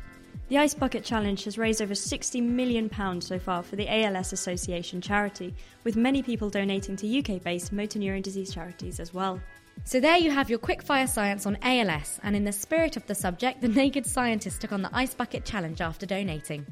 The 0.48 0.58
Ice 0.58 0.74
Bucket 0.74 1.02
Challenge 1.02 1.42
has 1.44 1.56
raised 1.56 1.80
over 1.80 1.94
£60 1.94 2.42
million 2.42 2.90
so 3.22 3.38
far 3.38 3.62
for 3.62 3.76
the 3.76 3.88
ALS 3.88 4.34
Association 4.34 5.00
charity, 5.00 5.54
with 5.82 5.96
many 5.96 6.22
people 6.22 6.50
donating 6.50 6.96
to 6.96 7.18
UK 7.18 7.42
based 7.42 7.72
motor 7.72 7.98
neuron 7.98 8.22
disease 8.22 8.52
charities 8.52 9.00
as 9.00 9.14
well. 9.14 9.40
So 9.84 10.00
there 10.00 10.16
you 10.16 10.30
have 10.30 10.48
your 10.48 10.58
quickfire 10.58 11.08
science 11.08 11.44
on 11.44 11.58
ALS, 11.62 12.20
and 12.22 12.34
in 12.34 12.44
the 12.44 12.52
spirit 12.52 12.96
of 12.96 13.06
the 13.06 13.14
subject, 13.14 13.60
the 13.60 13.68
Naked 13.68 14.06
Scientist 14.06 14.60
took 14.60 14.72
on 14.72 14.82
the 14.82 14.90
Ice 14.92 15.12
Bucket 15.12 15.44
Challenge 15.44 15.80
after 15.80 16.06
donating. 16.06 16.66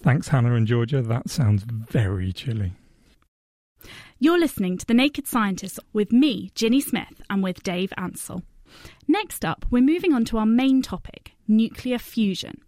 Thanks, 0.00 0.28
Hannah 0.28 0.54
and 0.54 0.66
Georgia. 0.66 1.02
That 1.02 1.28
sounds 1.28 1.64
very 1.64 2.32
chilly. 2.32 2.72
You're 4.18 4.38
listening 4.38 4.78
to 4.78 4.86
The 4.86 4.94
Naked 4.94 5.26
Scientist 5.26 5.80
with 5.92 6.12
me, 6.12 6.50
Ginny 6.54 6.80
Smith, 6.80 7.20
and 7.28 7.42
with 7.42 7.62
Dave 7.62 7.92
Ansell. 7.96 8.42
Next 9.06 9.44
up, 9.44 9.66
we're 9.70 9.82
moving 9.82 10.12
on 10.12 10.24
to 10.26 10.38
our 10.38 10.46
main 10.46 10.82
topic 10.82 11.32
nuclear 11.46 11.98
fusion. 11.98 12.60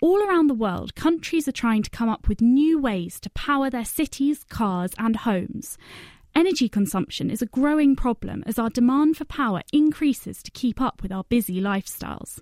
All 0.00 0.22
around 0.22 0.48
the 0.48 0.54
world, 0.54 0.94
countries 0.94 1.48
are 1.48 1.52
trying 1.52 1.82
to 1.82 1.90
come 1.90 2.08
up 2.08 2.28
with 2.28 2.40
new 2.40 2.78
ways 2.78 3.18
to 3.20 3.30
power 3.30 3.70
their 3.70 3.84
cities, 3.84 4.44
cars, 4.44 4.92
and 4.98 5.16
homes. 5.16 5.78
Energy 6.34 6.68
consumption 6.68 7.30
is 7.30 7.40
a 7.40 7.46
growing 7.46 7.94
problem 7.94 8.42
as 8.46 8.58
our 8.58 8.68
demand 8.68 9.16
for 9.16 9.24
power 9.24 9.62
increases 9.72 10.42
to 10.42 10.50
keep 10.50 10.80
up 10.80 11.02
with 11.02 11.12
our 11.12 11.24
busy 11.24 11.60
lifestyles. 11.60 12.40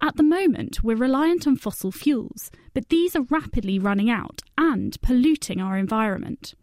At 0.00 0.16
the 0.16 0.22
moment, 0.22 0.82
we're 0.82 0.96
reliant 0.96 1.46
on 1.46 1.56
fossil 1.56 1.92
fuels, 1.92 2.50
but 2.74 2.88
these 2.88 3.14
are 3.14 3.22
rapidly 3.22 3.78
running 3.78 4.08
out 4.10 4.42
and 4.56 5.00
polluting 5.02 5.60
our 5.60 5.76
environment. 5.76 6.54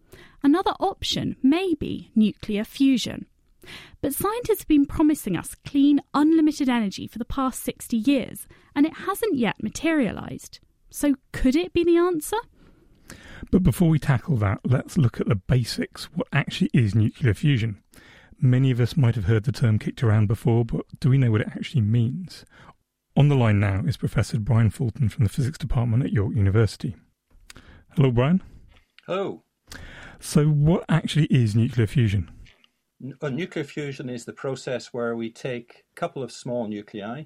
Another 0.42 0.72
option 0.80 1.36
may 1.44 1.74
be 1.76 2.12
nuclear 2.16 2.64
fusion. 2.64 3.28
But 4.02 4.14
scientists 4.14 4.60
have 4.60 4.68
been 4.68 4.86
promising 4.86 5.38
us 5.38 5.56
clean, 5.66 6.02
unlimited 6.14 6.70
energy 6.70 7.08
for 7.08 7.18
the 7.18 7.26
past 7.26 7.64
60 7.64 7.98
years, 7.98 8.48
and 8.76 8.86
it 8.86 8.94
hasn't 8.94 9.36
yet 9.36 9.62
materialised. 9.62 10.60
So, 10.90 11.16
could 11.32 11.56
it 11.56 11.74
be 11.74 11.84
the 11.84 11.98
answer? 11.98 12.38
But 13.52 13.64
before 13.64 13.90
we 13.90 14.00
tackle 14.00 14.38
that, 14.38 14.60
let's 14.64 14.98
look 14.98 15.20
at 15.20 15.28
the 15.28 15.36
basics. 15.36 16.06
What 16.06 16.28
actually 16.32 16.70
is 16.74 16.96
nuclear 16.96 17.34
fusion? 17.34 17.82
Many 18.40 18.72
of 18.72 18.80
us 18.80 18.98
might 18.98 19.16
have 19.16 19.26
heard 19.26 19.46
the 19.46 19.52
term 19.52 19.80
kicked 19.80 20.04
around 20.04 20.28
before, 20.28 20.66
but 20.66 20.86
do 21.00 21.10
we 21.10 21.18
know 21.18 21.32
what 21.32 21.42
it 21.42 21.50
actually 21.56 21.82
means? 21.82 22.46
On 23.18 23.30
the 23.30 23.36
line 23.36 23.60
now 23.60 23.84
is 23.88 23.96
Professor 23.96 24.40
Brian 24.40 24.70
Fulton 24.70 25.08
from 25.08 25.24
the 25.24 25.30
Physics 25.30 25.58
Department 25.58 26.04
at 26.04 26.12
York 26.12 26.36
University. 26.36 26.96
Hello, 27.96 28.12
Brian. 28.12 28.44
Hello. 29.06 29.44
So, 30.20 30.48
what 30.48 30.84
actually 30.90 31.28
is 31.28 31.56
nuclear 31.56 31.88
fusion? 31.88 32.30
Well, 33.00 33.32
nuclear 33.32 33.66
fusion 33.66 34.10
is 34.10 34.26
the 34.26 34.34
process 34.34 34.94
where 34.94 35.16
we 35.16 35.30
take 35.30 35.86
a 35.92 36.00
couple 36.00 36.24
of 36.24 36.32
small 36.32 36.68
nuclei 36.68 37.26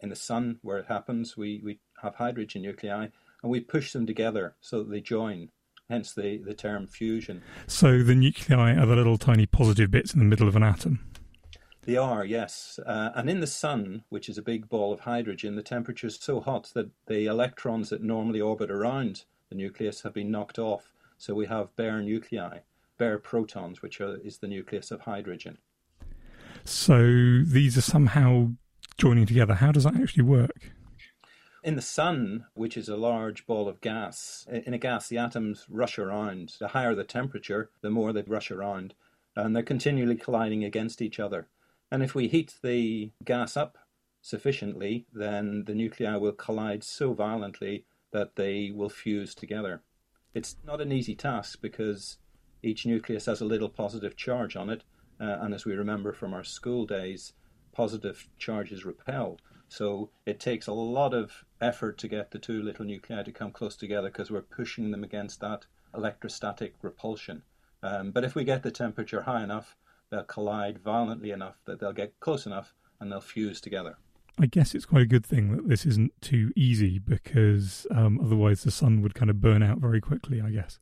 in 0.00 0.08
the 0.08 0.16
sun, 0.16 0.58
where 0.62 0.78
it 0.78 0.86
happens. 0.86 1.36
We, 1.36 1.60
we 1.64 1.80
have 2.02 2.14
hydrogen 2.14 2.62
nuclei 2.62 3.08
and 3.42 3.50
we 3.50 3.60
push 3.60 3.92
them 3.92 4.06
together 4.06 4.54
so 4.60 4.78
that 4.78 4.90
they 4.90 5.00
join, 5.00 5.50
hence 5.88 6.12
the, 6.12 6.38
the 6.38 6.54
term 6.54 6.86
fusion. 6.86 7.42
So, 7.66 8.02
the 8.02 8.14
nuclei 8.14 8.74
are 8.74 8.86
the 8.86 8.96
little 8.96 9.18
tiny 9.18 9.46
positive 9.46 9.90
bits 9.90 10.14
in 10.14 10.20
the 10.20 10.26
middle 10.26 10.48
of 10.48 10.56
an 10.56 10.62
atom? 10.62 11.00
They 11.82 11.96
are, 11.96 12.24
yes. 12.24 12.78
Uh, 12.84 13.10
and 13.14 13.28
in 13.28 13.40
the 13.40 13.46
sun, 13.46 14.04
which 14.10 14.28
is 14.28 14.38
a 14.38 14.42
big 14.42 14.68
ball 14.68 14.92
of 14.92 15.00
hydrogen, 15.00 15.56
the 15.56 15.62
temperature 15.62 16.06
is 16.06 16.18
so 16.20 16.40
hot 16.40 16.70
that 16.74 16.90
the 17.06 17.26
electrons 17.26 17.88
that 17.88 18.02
normally 18.02 18.40
orbit 18.40 18.70
around 18.70 19.24
the 19.48 19.56
nucleus 19.56 20.02
have 20.02 20.14
been 20.14 20.30
knocked 20.30 20.58
off. 20.58 20.92
So 21.16 21.34
we 21.34 21.46
have 21.46 21.74
bare 21.76 22.00
nuclei, 22.02 22.60
bare 23.00 23.18
protons, 23.18 23.80
which 23.80 23.98
are, 24.00 24.18
is 24.18 24.38
the 24.38 24.46
nucleus 24.46 24.90
of 24.90 25.00
hydrogen. 25.00 25.56
So 26.64 26.98
these 27.46 27.78
are 27.78 27.80
somehow 27.80 28.50
joining 28.98 29.24
together. 29.24 29.54
How 29.54 29.72
does 29.72 29.84
that 29.84 29.96
actually 29.96 30.24
work? 30.24 30.70
In 31.64 31.76
the 31.76 31.82
sun, 31.82 32.44
which 32.52 32.76
is 32.76 32.90
a 32.90 32.96
large 32.96 33.46
ball 33.46 33.68
of 33.68 33.80
gas, 33.80 34.46
in 34.50 34.74
a 34.74 34.78
gas, 34.78 35.08
the 35.08 35.16
atoms 35.16 35.64
rush 35.70 35.98
around. 35.98 36.52
The 36.60 36.68
higher 36.68 36.94
the 36.94 37.04
temperature, 37.04 37.70
the 37.80 37.88
more 37.88 38.12
they 38.12 38.22
rush 38.22 38.50
around, 38.50 38.94
and 39.34 39.56
they're 39.56 39.62
continually 39.62 40.16
colliding 40.16 40.62
against 40.62 41.00
each 41.00 41.18
other. 41.18 41.48
And 41.90 42.02
if 42.02 42.14
we 42.14 42.28
heat 42.28 42.56
the 42.62 43.12
gas 43.24 43.56
up 43.56 43.78
sufficiently, 44.20 45.06
then 45.10 45.64
the 45.64 45.74
nuclei 45.74 46.16
will 46.16 46.32
collide 46.32 46.84
so 46.84 47.14
violently 47.14 47.86
that 48.12 48.36
they 48.36 48.70
will 48.70 48.90
fuse 48.90 49.34
together. 49.34 49.82
It's 50.34 50.56
not 50.66 50.82
an 50.82 50.92
easy 50.92 51.14
task 51.14 51.60
because 51.62 52.18
each 52.62 52.86
nucleus 52.86 53.26
has 53.26 53.40
a 53.40 53.44
little 53.44 53.68
positive 53.68 54.16
charge 54.16 54.56
on 54.56 54.70
it, 54.70 54.82
uh, 55.20 55.38
and 55.40 55.54
as 55.54 55.64
we 55.64 55.74
remember 55.74 56.12
from 56.12 56.34
our 56.34 56.44
school 56.44 56.86
days, 56.86 57.32
positive 57.72 58.28
charges 58.38 58.84
repel. 58.84 59.38
So 59.68 60.10
it 60.26 60.40
takes 60.40 60.66
a 60.66 60.72
lot 60.72 61.14
of 61.14 61.44
effort 61.60 61.96
to 61.98 62.08
get 62.08 62.30
the 62.30 62.38
two 62.38 62.62
little 62.62 62.84
nuclei 62.84 63.22
to 63.22 63.32
come 63.32 63.52
close 63.52 63.76
together 63.76 64.08
because 64.08 64.30
we're 64.30 64.42
pushing 64.42 64.90
them 64.90 65.04
against 65.04 65.40
that 65.40 65.66
electrostatic 65.94 66.74
repulsion. 66.82 67.42
Um, 67.82 68.10
but 68.10 68.24
if 68.24 68.34
we 68.34 68.44
get 68.44 68.62
the 68.62 68.70
temperature 68.70 69.22
high 69.22 69.44
enough, 69.44 69.76
they'll 70.10 70.24
collide 70.24 70.78
violently 70.78 71.30
enough 71.30 71.56
that 71.66 71.78
they'll 71.78 71.92
get 71.92 72.18
close 72.20 72.46
enough 72.46 72.74
and 72.98 73.10
they'll 73.10 73.20
fuse 73.20 73.60
together. 73.60 73.96
I 74.38 74.46
guess 74.46 74.74
it's 74.74 74.86
quite 74.86 75.02
a 75.02 75.06
good 75.06 75.24
thing 75.24 75.54
that 75.54 75.68
this 75.68 75.84
isn't 75.86 76.12
too 76.20 76.50
easy 76.56 76.98
because 76.98 77.86
um, 77.90 78.20
otherwise 78.22 78.62
the 78.62 78.70
sun 78.70 79.02
would 79.02 79.14
kind 79.14 79.30
of 79.30 79.40
burn 79.40 79.62
out 79.62 79.78
very 79.78 80.00
quickly, 80.00 80.40
I 80.40 80.50
guess. 80.50 80.78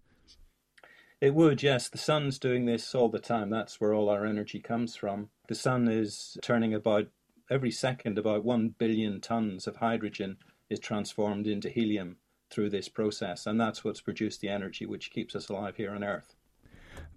It 1.20 1.34
would, 1.34 1.62
yes. 1.62 1.88
The 1.88 1.98
sun's 1.98 2.38
doing 2.38 2.66
this 2.66 2.94
all 2.94 3.08
the 3.08 3.18
time. 3.18 3.50
That's 3.50 3.80
where 3.80 3.92
all 3.92 4.08
our 4.08 4.24
energy 4.24 4.60
comes 4.60 4.94
from. 4.94 5.30
The 5.48 5.54
sun 5.54 5.88
is 5.88 6.38
turning 6.42 6.74
about 6.74 7.08
every 7.50 7.72
second, 7.72 8.18
about 8.18 8.44
1 8.44 8.74
billion 8.78 9.20
tons 9.20 9.66
of 9.66 9.76
hydrogen 9.76 10.36
is 10.70 10.78
transformed 10.78 11.46
into 11.46 11.70
helium 11.70 12.18
through 12.50 12.70
this 12.70 12.88
process. 12.88 13.46
And 13.46 13.60
that's 13.60 13.82
what's 13.82 14.00
produced 14.00 14.40
the 14.40 14.48
energy 14.48 14.86
which 14.86 15.10
keeps 15.10 15.34
us 15.34 15.48
alive 15.48 15.76
here 15.76 15.90
on 15.90 16.04
Earth. 16.04 16.36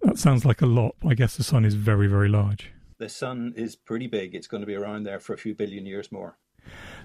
That 0.02 0.18
sounds 0.18 0.44
like 0.44 0.62
a 0.62 0.66
lot. 0.66 0.96
I 1.06 1.14
guess 1.14 1.36
the 1.36 1.44
sun 1.44 1.64
is 1.64 1.74
very, 1.74 2.08
very 2.08 2.28
large. 2.28 2.72
The 2.98 3.08
sun 3.08 3.52
is 3.56 3.76
pretty 3.76 4.08
big. 4.08 4.34
It's 4.34 4.48
going 4.48 4.62
to 4.62 4.66
be 4.66 4.74
around 4.74 5.04
there 5.04 5.20
for 5.20 5.32
a 5.32 5.38
few 5.38 5.54
billion 5.54 5.86
years 5.86 6.10
more. 6.10 6.38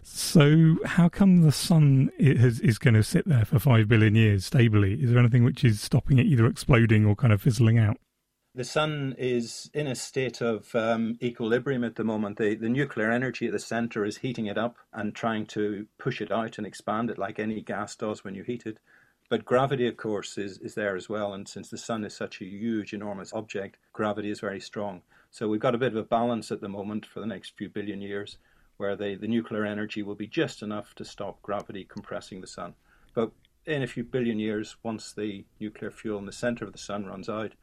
So, 0.04 0.78
how 0.86 1.10
come 1.10 1.42
the 1.42 1.52
sun 1.52 2.12
is, 2.18 2.60
is 2.62 2.78
going 2.78 2.94
to 2.94 3.04
sit 3.04 3.28
there 3.28 3.46
for 3.46 3.60
five 3.60 3.88
billion 3.88 4.16
years 4.16 4.46
stably? 4.46 4.94
Is 4.94 5.12
there 5.12 5.20
anything 5.20 5.44
which 5.44 5.64
is 5.64 5.82
stopping 5.82 6.18
it 6.18 6.26
either 6.26 6.46
exploding 6.46 7.06
or 7.06 7.16
kind 7.16 7.34
of 7.34 7.42
fizzling 7.42 7.78
out? 7.78 7.98
The 8.56 8.64
sun 8.64 9.14
is 9.20 9.70
in 9.74 9.86
a 9.86 9.94
state 9.94 10.42
of 10.42 10.74
um, 10.74 11.18
equilibrium 11.22 11.84
at 11.84 11.96
the 11.96 12.04
moment. 12.04 12.38
The, 12.38 12.56
the 12.56 12.70
nuclear 12.70 13.12
energy 13.12 13.46
at 13.46 13.52
the 13.52 13.60
center 13.60 14.04
is 14.04 14.18
heating 14.18 14.48
it 14.48 14.58
up 14.58 14.78
and 14.94 15.14
trying 15.14 15.46
to 15.48 15.86
push 16.00 16.22
it 16.22 16.32
out 16.32 16.58
and 16.58 16.66
expand 16.66 17.12
it 17.12 17.20
like 17.20 17.38
any 17.38 17.62
gas 17.62 17.96
does 17.96 18.24
when 18.24 18.34
you 18.34 18.44
heat 18.44 18.66
it. 18.66 18.80
But 19.30 19.46
gravity, 19.46 19.88
of 19.88 19.98
course, 19.98 20.38
is, 20.38 20.58
is 20.60 20.74
there 20.74 20.96
as 20.96 21.10
well. 21.10 21.34
And 21.34 21.48
since 21.48 21.70
the 21.70 21.78
sun 21.78 22.04
is 22.06 22.16
such 22.16 22.42
a 22.42 22.46
huge, 22.46 22.94
enormous 22.94 23.34
object, 23.34 23.78
gravity 23.94 24.32
is 24.32 24.40
very 24.40 24.60
strong. 24.60 25.02
So 25.30 25.48
we've 25.48 25.60
got 25.60 25.76
a 25.76 25.78
bit 25.78 25.92
of 25.92 25.98
a 25.98 26.04
balance 26.04 26.52
at 26.52 26.62
the 26.62 26.70
moment 26.70 27.06
for 27.06 27.20
the 27.20 27.28
next 27.28 27.58
few 27.58 27.70
billion 27.70 28.02
years 28.02 28.38
where 28.78 28.96
the, 28.96 29.16
the 29.16 29.28
nuclear 29.28 29.66
energy 29.66 30.04
will 30.04 30.16
be 30.16 30.28
just 30.28 30.62
enough 30.62 30.94
to 30.96 31.06
stop 31.06 31.42
gravity 31.42 31.84
compressing 31.84 32.42
the 32.42 32.48
sun. 32.48 32.74
But 33.14 33.32
in 33.66 33.84
a 33.84 33.88
few 33.88 34.04
billion 34.04 34.40
years, 34.40 34.78
once 34.84 35.12
the 35.12 35.46
nuclear 35.60 35.92
fuel 35.92 36.20
in 36.20 36.26
the 36.26 36.32
center 36.32 36.66
of 36.66 36.72
the 36.72 36.78
sun 36.78 37.06
runs 37.06 37.28
out, 37.28 37.54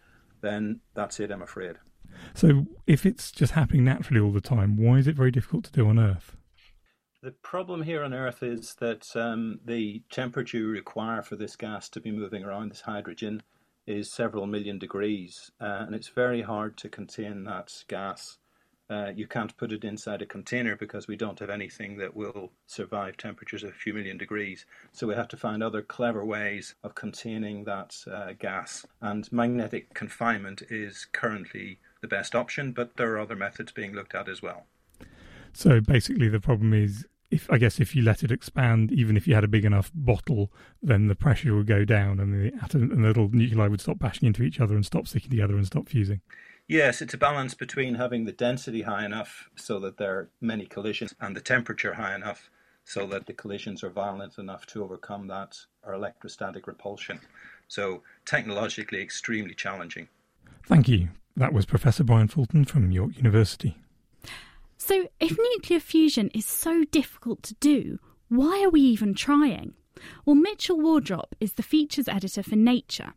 then 0.42 0.80
that's 0.94 1.18
it, 1.20 1.30
I'm 1.30 1.42
afraid. 1.42 1.76
So, 2.34 2.66
if 2.86 3.06
it's 3.06 3.32
just 3.32 3.52
happening 3.52 3.84
naturally 3.84 4.20
all 4.20 4.30
the 4.30 4.40
time, 4.40 4.76
why 4.76 4.98
is 4.98 5.06
it 5.06 5.16
very 5.16 5.30
difficult 5.30 5.64
to 5.64 5.72
do 5.72 5.88
on 5.88 5.98
Earth? 5.98 6.36
The 7.22 7.32
problem 7.32 7.82
here 7.82 8.04
on 8.04 8.12
Earth 8.12 8.42
is 8.42 8.74
that 8.80 9.16
um, 9.16 9.58
the 9.64 10.02
temperature 10.10 10.58
you 10.58 10.68
require 10.68 11.22
for 11.22 11.36
this 11.36 11.56
gas 11.56 11.88
to 11.90 12.00
be 12.00 12.10
moving 12.10 12.44
around, 12.44 12.70
this 12.70 12.82
hydrogen, 12.82 13.42
is 13.86 14.12
several 14.12 14.46
million 14.46 14.78
degrees, 14.78 15.50
uh, 15.60 15.84
and 15.86 15.94
it's 15.94 16.08
very 16.08 16.42
hard 16.42 16.76
to 16.78 16.88
contain 16.88 17.44
that 17.44 17.72
gas. 17.88 18.38
Uh, 18.90 19.10
you 19.14 19.26
can't 19.26 19.56
put 19.56 19.72
it 19.72 19.82
inside 19.82 20.20
a 20.20 20.26
container 20.26 20.76
because 20.76 21.08
we 21.08 21.16
don't 21.16 21.38
have 21.38 21.48
anything 21.48 21.96
that 21.96 22.14
will 22.14 22.52
survive 22.66 23.16
temperatures 23.16 23.64
of 23.64 23.70
a 23.70 23.72
few 23.72 23.94
million 23.94 24.18
degrees. 24.18 24.66
So 24.92 25.06
we 25.06 25.14
have 25.14 25.28
to 25.28 25.36
find 25.36 25.62
other 25.62 25.80
clever 25.80 26.24
ways 26.24 26.74
of 26.84 26.94
containing 26.94 27.64
that 27.64 27.96
uh, 28.10 28.32
gas. 28.38 28.84
And 29.00 29.30
magnetic 29.32 29.94
confinement 29.94 30.62
is 30.68 31.06
currently 31.12 31.78
the 32.02 32.08
best 32.08 32.34
option, 32.34 32.72
but 32.72 32.96
there 32.96 33.12
are 33.14 33.20
other 33.20 33.36
methods 33.36 33.72
being 33.72 33.94
looked 33.94 34.14
at 34.14 34.28
as 34.28 34.42
well. 34.42 34.66
So 35.54 35.80
basically, 35.80 36.28
the 36.28 36.40
problem 36.40 36.74
is 36.74 37.06
if 37.30 37.50
I 37.50 37.58
guess 37.58 37.80
if 37.80 37.96
you 37.96 38.02
let 38.02 38.22
it 38.22 38.30
expand, 38.30 38.92
even 38.92 39.16
if 39.16 39.26
you 39.26 39.34
had 39.34 39.44
a 39.44 39.48
big 39.48 39.64
enough 39.64 39.90
bottle, 39.94 40.52
then 40.82 41.08
the 41.08 41.14
pressure 41.14 41.54
would 41.56 41.66
go 41.66 41.84
down, 41.84 42.20
and 42.20 42.32
the 42.32 42.52
atom 42.62 42.90
and 42.92 43.02
the 43.02 43.08
little 43.08 43.28
nuclei 43.30 43.68
would 43.68 43.80
stop 43.80 43.98
bashing 43.98 44.26
into 44.26 44.42
each 44.42 44.60
other 44.60 44.74
and 44.74 44.84
stop 44.84 45.08
sticking 45.08 45.30
together 45.30 45.56
and 45.56 45.66
stop 45.66 45.88
fusing. 45.88 46.20
Yes, 46.66 47.02
it's 47.02 47.14
a 47.14 47.18
balance 47.18 47.54
between 47.54 47.96
having 47.96 48.24
the 48.24 48.32
density 48.32 48.82
high 48.82 49.04
enough 49.04 49.50
so 49.54 49.78
that 49.80 49.98
there 49.98 50.18
are 50.18 50.28
many 50.40 50.64
collisions 50.64 51.14
and 51.20 51.36
the 51.36 51.40
temperature 51.40 51.94
high 51.94 52.14
enough 52.14 52.50
so 52.84 53.06
that 53.06 53.26
the 53.26 53.32
collisions 53.32 53.82
are 53.84 53.90
violent 53.90 54.38
enough 54.38 54.66
to 54.66 54.82
overcome 54.82 55.26
that 55.28 55.58
or 55.82 55.94
electrostatic 55.94 56.66
repulsion. 56.66 57.20
So 57.68 58.02
technologically 58.24 59.02
extremely 59.02 59.54
challenging. 59.54 60.08
Thank 60.66 60.88
you. 60.88 61.08
That 61.36 61.52
was 61.52 61.66
Professor 61.66 62.04
Brian 62.04 62.28
Fulton 62.28 62.64
from 62.64 62.90
York 62.90 63.16
University. 63.16 63.76
So, 64.76 65.08
if 65.20 65.36
nuclear 65.38 65.80
fusion 65.80 66.30
is 66.34 66.46
so 66.46 66.84
difficult 66.84 67.42
to 67.44 67.54
do, 67.54 67.98
why 68.28 68.62
are 68.64 68.70
we 68.70 68.80
even 68.80 69.14
trying? 69.14 69.74
Well, 70.24 70.36
Mitchell 70.36 70.78
Waldrop 70.78 71.32
is 71.40 71.52
the 71.54 71.62
features 71.62 72.08
editor 72.08 72.42
for 72.42 72.56
Nature, 72.56 73.14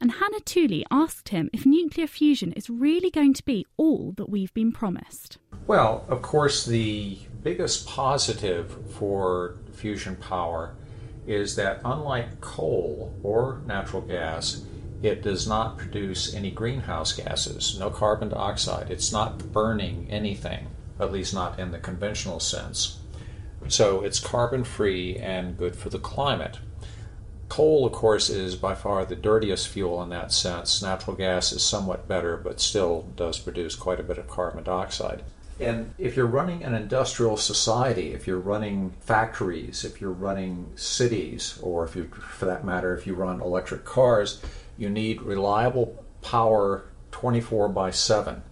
and 0.00 0.12
Hannah 0.12 0.40
Tooley 0.40 0.84
asked 0.90 1.30
him 1.30 1.50
if 1.52 1.66
nuclear 1.66 2.06
fusion 2.06 2.52
is 2.52 2.70
really 2.70 3.10
going 3.10 3.34
to 3.34 3.44
be 3.44 3.66
all 3.76 4.12
that 4.16 4.28
we've 4.28 4.54
been 4.54 4.72
promised. 4.72 5.38
Well, 5.66 6.04
of 6.08 6.22
course, 6.22 6.64
the 6.64 7.18
biggest 7.42 7.86
positive 7.86 8.76
for 8.94 9.56
fusion 9.72 10.16
power 10.16 10.74
is 11.26 11.56
that 11.56 11.80
unlike 11.84 12.40
coal 12.40 13.14
or 13.22 13.60
natural 13.66 14.02
gas, 14.02 14.64
it 15.02 15.22
does 15.22 15.48
not 15.48 15.78
produce 15.78 16.34
any 16.34 16.50
greenhouse 16.50 17.12
gases, 17.12 17.78
no 17.78 17.90
carbon 17.90 18.28
dioxide. 18.28 18.90
It's 18.90 19.12
not 19.12 19.52
burning 19.52 20.06
anything, 20.10 20.68
at 20.98 21.12
least 21.12 21.32
not 21.32 21.58
in 21.58 21.70
the 21.70 21.78
conventional 21.78 22.40
sense. 22.40 22.99
So 23.68 24.02
it's 24.02 24.18
carbon 24.18 24.64
free 24.64 25.16
and 25.16 25.56
good 25.56 25.76
for 25.76 25.90
the 25.90 25.98
climate. 25.98 26.58
Coal, 27.48 27.84
of 27.84 27.92
course, 27.92 28.30
is 28.30 28.54
by 28.54 28.74
far 28.74 29.04
the 29.04 29.16
dirtiest 29.16 29.68
fuel 29.68 30.02
in 30.02 30.08
that 30.10 30.32
sense. 30.32 30.82
Natural 30.82 31.16
gas 31.16 31.52
is 31.52 31.64
somewhat 31.64 32.06
better, 32.06 32.36
but 32.36 32.60
still 32.60 33.08
does 33.16 33.38
produce 33.38 33.74
quite 33.74 33.98
a 33.98 34.04
bit 34.04 34.18
of 34.18 34.28
carbon 34.28 34.62
dioxide. 34.64 35.22
And 35.58 35.92
if 35.98 36.16
you're 36.16 36.26
running 36.26 36.64
an 36.64 36.74
industrial 36.74 37.36
society, 37.36 38.14
if 38.14 38.26
you're 38.26 38.38
running 38.38 38.94
factories, 39.00 39.84
if 39.84 40.00
you're 40.00 40.10
running 40.10 40.72
cities, 40.74 41.58
or 41.60 41.84
if 41.84 41.94
you, 41.94 42.04
for 42.04 42.46
that 42.46 42.64
matter, 42.64 42.96
if 42.96 43.06
you 43.06 43.14
run 43.14 43.42
electric 43.42 43.84
cars, 43.84 44.40
you 44.78 44.88
need 44.88 45.20
reliable 45.20 46.02
power 46.22 46.84
24 47.10 47.68
by 47.68 47.90
7, 47.90 48.42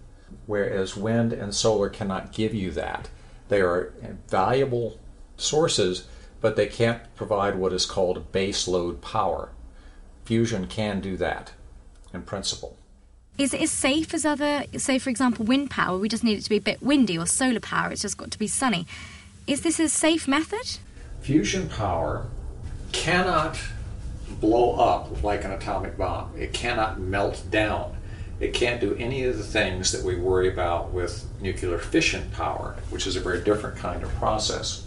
whereas 0.45 0.95
wind 0.95 1.33
and 1.33 1.55
solar 1.55 1.89
cannot 1.89 2.31
give 2.31 2.53
you 2.53 2.69
that. 2.71 3.09
They 3.49 3.61
are 3.61 3.93
valuable 4.27 4.99
sources, 5.37 6.07
but 6.39 6.55
they 6.55 6.67
can't 6.67 7.01
provide 7.15 7.55
what 7.55 7.73
is 7.73 7.85
called 7.85 8.31
base 8.31 8.67
load 8.67 9.01
power. 9.01 9.49
Fusion 10.23 10.67
can 10.67 11.01
do 11.01 11.17
that 11.17 11.51
in 12.13 12.21
principle. 12.21 12.77
Is 13.37 13.53
it 13.53 13.61
as 13.61 13.71
safe 13.71 14.13
as 14.13 14.25
other, 14.25 14.65
say, 14.77 14.99
for 14.99 15.09
example, 15.09 15.45
wind 15.45 15.71
power? 15.71 15.97
We 15.97 16.09
just 16.09 16.23
need 16.23 16.37
it 16.37 16.41
to 16.41 16.49
be 16.49 16.57
a 16.57 16.61
bit 16.61 16.83
windy, 16.83 17.17
or 17.17 17.25
solar 17.25 17.59
power, 17.59 17.91
it's 17.91 18.01
just 18.01 18.17
got 18.17 18.31
to 18.31 18.39
be 18.39 18.47
sunny. 18.47 18.85
Is 19.47 19.61
this 19.61 19.79
a 19.79 19.89
safe 19.89 20.27
method? 20.27 20.77
Fusion 21.21 21.69
power 21.69 22.27
cannot 22.91 23.59
blow 24.39 24.75
up 24.75 25.23
like 25.23 25.43
an 25.43 25.51
atomic 25.51 25.97
bomb, 25.97 26.31
it 26.37 26.53
cannot 26.53 26.99
melt 26.99 27.43
down. 27.49 27.95
It 28.39 28.53
can't 28.53 28.79
do 28.79 28.95
any 28.95 29.25
of 29.25 29.37
the 29.37 29.43
things 29.43 29.91
that 29.91 30.03
we 30.03 30.15
worry 30.15 30.47
about 30.47 30.91
with 30.91 31.25
nuclear 31.41 31.77
fission 31.77 32.29
power, 32.31 32.75
which 32.89 33.05
is 33.05 33.15
a 33.15 33.19
very 33.19 33.41
different 33.43 33.77
kind 33.77 34.01
of 34.01 34.13
process. 34.15 34.85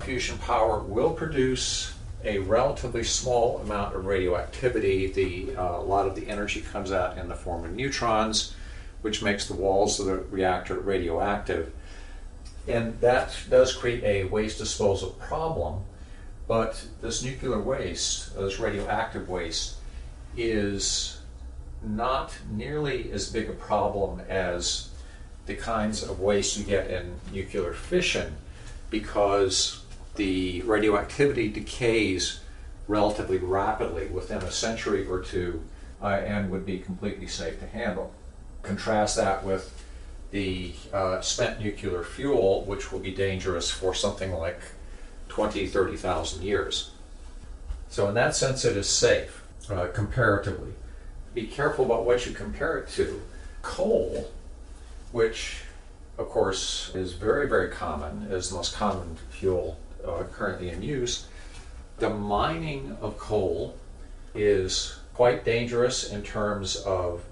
Fusion 0.00 0.38
power 0.38 0.78
will 0.80 1.10
produce 1.10 1.92
a 2.24 2.38
relatively 2.38 3.04
small 3.04 3.58
amount 3.58 3.94
of 3.94 4.06
radioactivity. 4.06 5.06
The, 5.08 5.56
uh, 5.56 5.80
a 5.80 5.82
lot 5.82 6.06
of 6.06 6.14
the 6.14 6.28
energy 6.28 6.62
comes 6.62 6.92
out 6.92 7.18
in 7.18 7.28
the 7.28 7.34
form 7.34 7.64
of 7.64 7.72
neutrons, 7.72 8.54
which 9.02 9.22
makes 9.22 9.46
the 9.46 9.54
walls 9.54 10.00
of 10.00 10.06
the 10.06 10.16
reactor 10.16 10.78
radioactive. 10.78 11.72
And 12.66 12.98
that 13.00 13.36
does 13.50 13.74
create 13.74 14.04
a 14.04 14.24
waste 14.24 14.58
disposal 14.58 15.10
problem. 15.10 15.82
But 16.48 16.86
this 17.00 17.22
nuclear 17.22 17.60
waste, 17.60 18.34
this 18.36 18.58
radioactive 18.58 19.28
waste, 19.28 19.76
is 20.36 21.18
not 21.84 22.38
nearly 22.50 23.10
as 23.12 23.30
big 23.30 23.48
a 23.48 23.52
problem 23.52 24.20
as 24.28 24.90
the 25.46 25.54
kinds 25.54 26.02
of 26.02 26.20
waste 26.20 26.56
you 26.56 26.64
get 26.64 26.90
in 26.90 27.14
nuclear 27.32 27.72
fission 27.72 28.36
because 28.90 29.82
the 30.16 30.62
radioactivity 30.62 31.48
decays 31.48 32.40
relatively 32.86 33.38
rapidly 33.38 34.06
within 34.06 34.38
a 34.38 34.50
century 34.50 35.06
or 35.06 35.20
two 35.20 35.62
uh, 36.02 36.06
and 36.08 36.50
would 36.50 36.66
be 36.66 36.78
completely 36.78 37.26
safe 37.26 37.58
to 37.58 37.66
handle. 37.66 38.12
Contrast 38.62 39.16
that 39.16 39.44
with 39.44 39.82
the 40.30 40.72
uh, 40.92 41.20
spent 41.20 41.60
nuclear 41.60 42.02
fuel, 42.04 42.64
which 42.64 42.92
will 42.92 42.98
be 42.98 43.10
dangerous 43.10 43.70
for 43.70 43.94
something 43.94 44.32
like 44.32 44.60
20, 45.28 45.66
30,000 45.66 46.42
years. 46.42 46.90
So, 47.88 48.08
in 48.08 48.14
that 48.14 48.34
sense, 48.34 48.64
it 48.64 48.76
is 48.76 48.88
safe 48.88 49.42
uh, 49.70 49.88
comparatively 49.92 50.72
be 51.34 51.46
careful 51.46 51.84
about 51.84 52.04
what 52.04 52.26
you 52.26 52.32
compare 52.32 52.78
it 52.78 52.88
to. 52.90 53.22
Coal, 53.62 54.30
which 55.12 55.62
of 56.18 56.28
course 56.28 56.92
is 56.94 57.14
very, 57.14 57.48
very 57.48 57.70
common, 57.70 58.24
is 58.30 58.50
the 58.50 58.56
most 58.56 58.74
common 58.74 59.16
fuel 59.30 59.78
uh, 60.06 60.24
currently 60.32 60.68
in 60.70 60.82
use. 60.82 61.26
The 61.98 62.10
mining 62.10 62.96
of 63.00 63.18
coal 63.18 63.76
is 64.34 64.98
quite 65.14 65.44
dangerous 65.44 66.10
in 66.10 66.22
terms 66.22 66.76
of 66.76 67.22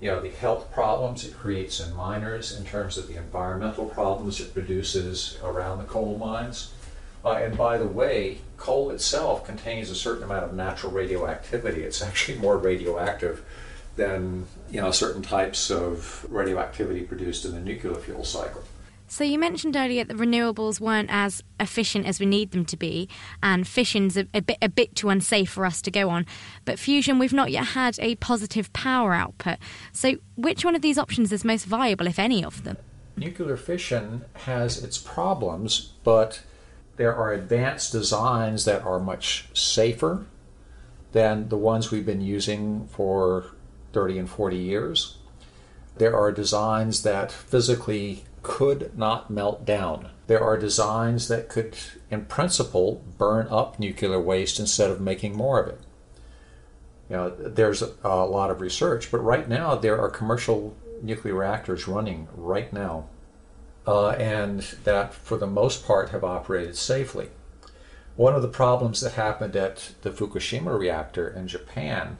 you 0.00 0.10
know 0.10 0.20
the 0.20 0.30
health 0.30 0.70
problems 0.72 1.24
it 1.24 1.34
creates 1.34 1.80
in 1.80 1.94
miners, 1.94 2.56
in 2.56 2.64
terms 2.64 2.98
of 2.98 3.08
the 3.08 3.16
environmental 3.16 3.86
problems 3.86 4.40
it 4.40 4.52
produces 4.52 5.38
around 5.42 5.78
the 5.78 5.84
coal 5.84 6.18
mines. 6.18 6.72
Uh, 7.26 7.32
and 7.42 7.58
by 7.58 7.76
the 7.76 7.86
way, 7.86 8.38
coal 8.56 8.90
itself 8.90 9.44
contains 9.44 9.90
a 9.90 9.96
certain 9.96 10.22
amount 10.22 10.44
of 10.44 10.54
natural 10.54 10.92
radioactivity. 10.92 11.82
It's 11.82 12.00
actually 12.00 12.38
more 12.38 12.56
radioactive 12.56 13.44
than 13.96 14.46
you 14.70 14.80
know 14.80 14.92
certain 14.92 15.22
types 15.22 15.68
of 15.68 16.24
radioactivity 16.28 17.02
produced 17.02 17.44
in 17.44 17.50
the 17.52 17.60
nuclear 17.60 17.96
fuel 17.96 18.22
cycle. 18.22 18.62
So 19.08 19.24
you 19.24 19.40
mentioned 19.40 19.74
earlier 19.76 20.04
that 20.04 20.16
renewables 20.16 20.80
weren't 20.80 21.08
as 21.10 21.42
efficient 21.58 22.06
as 22.06 22.20
we 22.20 22.26
need 22.26 22.52
them 22.52 22.64
to 22.66 22.76
be, 22.76 23.08
and 23.42 23.66
fission's 23.66 24.16
a, 24.16 24.28
a, 24.32 24.40
bit 24.40 24.58
a 24.62 24.68
bit 24.68 24.94
too 24.94 25.08
unsafe 25.08 25.50
for 25.50 25.66
us 25.66 25.82
to 25.82 25.90
go 25.90 26.08
on. 26.10 26.26
But 26.64 26.78
fusion, 26.78 27.18
we've 27.18 27.32
not 27.32 27.50
yet 27.50 27.64
had 27.64 27.98
a 27.98 28.14
positive 28.16 28.72
power 28.72 29.14
output. 29.14 29.58
So 29.92 30.16
which 30.36 30.64
one 30.64 30.76
of 30.76 30.82
these 30.82 30.98
options 30.98 31.32
is 31.32 31.44
most 31.44 31.64
viable, 31.64 32.06
if 32.06 32.20
any 32.20 32.44
of 32.44 32.62
them? 32.62 32.76
Nuclear 33.16 33.56
fission 33.56 34.24
has 34.34 34.82
its 34.82 34.98
problems, 34.98 35.92
but 36.04 36.42
there 36.96 37.14
are 37.14 37.32
advanced 37.32 37.92
designs 37.92 38.64
that 38.64 38.82
are 38.82 38.98
much 38.98 39.46
safer 39.54 40.26
than 41.12 41.48
the 41.48 41.56
ones 41.56 41.90
we've 41.90 42.06
been 42.06 42.20
using 42.20 42.88
for 42.88 43.46
30 43.92 44.18
and 44.18 44.30
40 44.30 44.56
years. 44.56 45.18
There 45.96 46.16
are 46.16 46.32
designs 46.32 47.02
that 47.02 47.32
physically 47.32 48.24
could 48.42 48.96
not 48.96 49.30
melt 49.30 49.64
down. 49.64 50.10
There 50.26 50.42
are 50.42 50.58
designs 50.58 51.28
that 51.28 51.48
could, 51.48 51.76
in 52.10 52.26
principle, 52.26 53.02
burn 53.16 53.48
up 53.48 53.78
nuclear 53.78 54.20
waste 54.20 54.60
instead 54.60 54.90
of 54.90 55.00
making 55.00 55.36
more 55.36 55.60
of 55.60 55.68
it. 55.68 55.80
You 57.08 57.16
know, 57.16 57.30
there's 57.30 57.82
a, 57.82 57.92
a 58.02 58.26
lot 58.26 58.50
of 58.50 58.60
research, 58.60 59.10
but 59.10 59.18
right 59.18 59.48
now 59.48 59.74
there 59.76 60.00
are 60.00 60.10
commercial 60.10 60.76
nuclear 61.02 61.34
reactors 61.34 61.86
running 61.86 62.28
right 62.34 62.72
now, 62.72 63.06
uh, 63.86 64.10
and 64.10 64.62
that 64.84 65.14
for 65.14 65.36
the 65.36 65.46
most 65.46 65.86
part 65.86 66.10
have 66.10 66.24
operated 66.24 66.76
safely. 66.76 67.28
One 68.16 68.34
of 68.34 68.42
the 68.42 68.48
problems 68.48 69.00
that 69.02 69.12
happened 69.12 69.54
at 69.56 69.92
the 70.02 70.10
Fukushima 70.10 70.76
reactor 70.76 71.28
in 71.28 71.48
Japan 71.48 72.18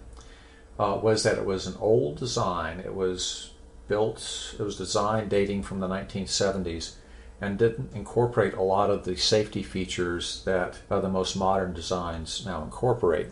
uh, 0.79 0.99
was 1.03 1.23
that 1.23 1.39
it 1.39 1.47
was 1.47 1.67
an 1.67 1.77
old 1.81 2.19
design. 2.19 2.81
It 2.81 2.95
was 2.95 3.51
built, 3.89 4.55
it 4.59 4.62
was 4.62 4.77
designed 4.77 5.31
dating 5.31 5.62
from 5.62 5.81
the 5.81 5.89
1970s 5.89 6.95
and 7.41 7.59
didn't 7.59 7.93
incorporate 7.95 8.55
a 8.55 8.62
lot 8.62 8.91
of 8.91 9.05
the 9.05 9.17
safety 9.17 9.62
features 9.62 10.43
that 10.45 10.79
uh, 10.91 11.01
the 11.01 11.09
most 11.09 11.37
modern 11.37 11.73
designs 11.73 12.45
now 12.47 12.62
incorporate. 12.62 13.29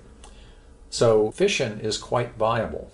So 0.91 1.30
fission 1.32 1.80
is 1.80 1.99
quite 1.99 2.37
viable. 2.37 2.91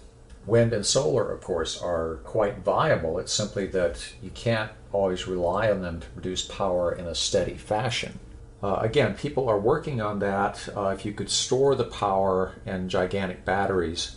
Wind 0.50 0.72
and 0.72 0.84
solar, 0.84 1.30
of 1.30 1.42
course, 1.42 1.80
are 1.80 2.16
quite 2.24 2.58
viable. 2.64 3.20
It's 3.20 3.32
simply 3.32 3.66
that 3.68 4.14
you 4.20 4.30
can't 4.30 4.72
always 4.90 5.28
rely 5.28 5.70
on 5.70 5.80
them 5.80 6.00
to 6.00 6.08
produce 6.08 6.44
power 6.44 6.90
in 6.90 7.06
a 7.06 7.14
steady 7.14 7.54
fashion. 7.54 8.18
Uh, 8.60 8.78
again, 8.80 9.14
people 9.14 9.48
are 9.48 9.60
working 9.60 10.00
on 10.00 10.18
that. 10.18 10.68
Uh, 10.76 10.88
if 10.88 11.06
you 11.06 11.12
could 11.12 11.30
store 11.30 11.76
the 11.76 11.84
power 11.84 12.56
in 12.66 12.88
gigantic 12.88 13.44
batteries, 13.44 14.16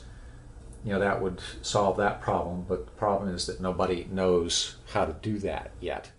you 0.84 0.92
know 0.92 0.98
that 0.98 1.22
would 1.22 1.40
solve 1.62 1.98
that 1.98 2.20
problem. 2.20 2.66
But 2.68 2.88
the 2.88 2.94
problem 2.94 3.32
is 3.32 3.46
that 3.46 3.62
nobody 3.62 4.08
knows 4.10 4.78
how 4.92 5.06
to 5.06 5.14
do 5.14 5.38
that 5.38 5.70
yet. 5.80 6.14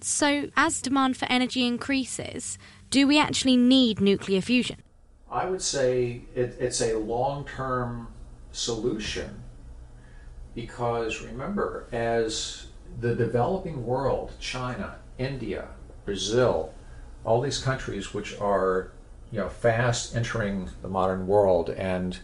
So, 0.00 0.50
as 0.56 0.80
demand 0.80 1.16
for 1.16 1.26
energy 1.28 1.66
increases, 1.66 2.58
do 2.90 3.08
we 3.08 3.18
actually 3.18 3.56
need 3.56 4.00
nuclear 4.00 4.40
fusion? 4.40 4.84
I 5.28 5.46
would 5.46 5.62
say 5.62 6.22
it, 6.32 6.56
it's 6.60 6.80
a 6.80 6.96
long-term 6.96 8.06
solution. 8.52 9.42
Because 10.54 11.22
remember, 11.22 11.86
as 11.92 12.66
the 13.00 13.14
developing 13.14 13.84
world, 13.86 14.32
China, 14.38 14.96
India, 15.18 15.68
Brazil, 16.04 16.72
all 17.24 17.40
these 17.40 17.58
countries 17.58 18.12
which 18.12 18.38
are 18.38 18.90
you 19.30 19.38
know 19.38 19.48
fast 19.48 20.14
entering 20.14 20.68
the 20.82 20.88
modern 20.88 21.26
world 21.26 21.70
and 21.70 22.18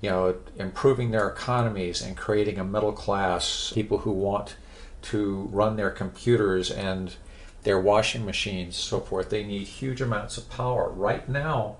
you 0.00 0.10
know 0.10 0.36
improving 0.56 1.10
their 1.10 1.28
economies 1.28 2.02
and 2.02 2.16
creating 2.16 2.58
a 2.58 2.64
middle 2.64 2.92
class 2.92 3.72
people 3.74 3.98
who 3.98 4.12
want 4.12 4.56
to 5.02 5.48
run 5.52 5.76
their 5.76 5.90
computers 5.90 6.70
and 6.70 7.16
their 7.62 7.80
washing 7.80 8.24
machines 8.24 8.76
so 8.76 9.00
forth 9.00 9.30
they 9.30 9.42
need 9.42 9.66
huge 9.66 10.00
amounts 10.00 10.36
of 10.38 10.48
power. 10.50 10.90
Right 10.90 11.28
now 11.28 11.76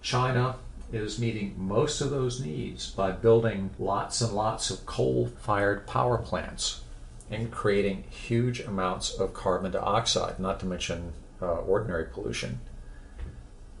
china 0.00 0.56
is 0.92 1.18
meeting 1.18 1.54
most 1.56 2.00
of 2.00 2.10
those 2.10 2.40
needs 2.40 2.90
by 2.90 3.12
building 3.12 3.70
lots 3.78 4.20
and 4.20 4.32
lots 4.32 4.70
of 4.70 4.86
coal 4.86 5.30
fired 5.38 5.86
power 5.86 6.18
plants 6.18 6.82
and 7.30 7.50
creating 7.50 8.04
huge 8.08 8.60
amounts 8.60 9.12
of 9.14 9.34
carbon 9.34 9.72
dioxide 9.72 10.38
not 10.40 10.58
to 10.60 10.66
mention 10.66 11.12
uh, 11.42 11.46
ordinary 11.46 12.06
pollution. 12.06 12.60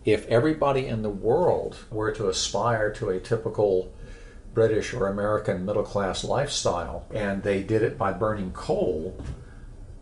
If 0.04 0.26
everybody 0.26 0.86
in 0.86 1.02
the 1.02 1.10
world 1.10 1.76
were 1.90 2.12
to 2.12 2.28
aspire 2.28 2.92
to 2.94 3.08
a 3.10 3.20
typical 3.20 3.92
British 4.54 4.92
or 4.92 5.06
American 5.06 5.64
middle 5.64 5.82
class 5.82 6.24
lifestyle 6.24 7.06
and 7.12 7.42
they 7.42 7.62
did 7.62 7.82
it 7.82 7.96
by 7.96 8.12
burning 8.12 8.52
coal, 8.52 9.16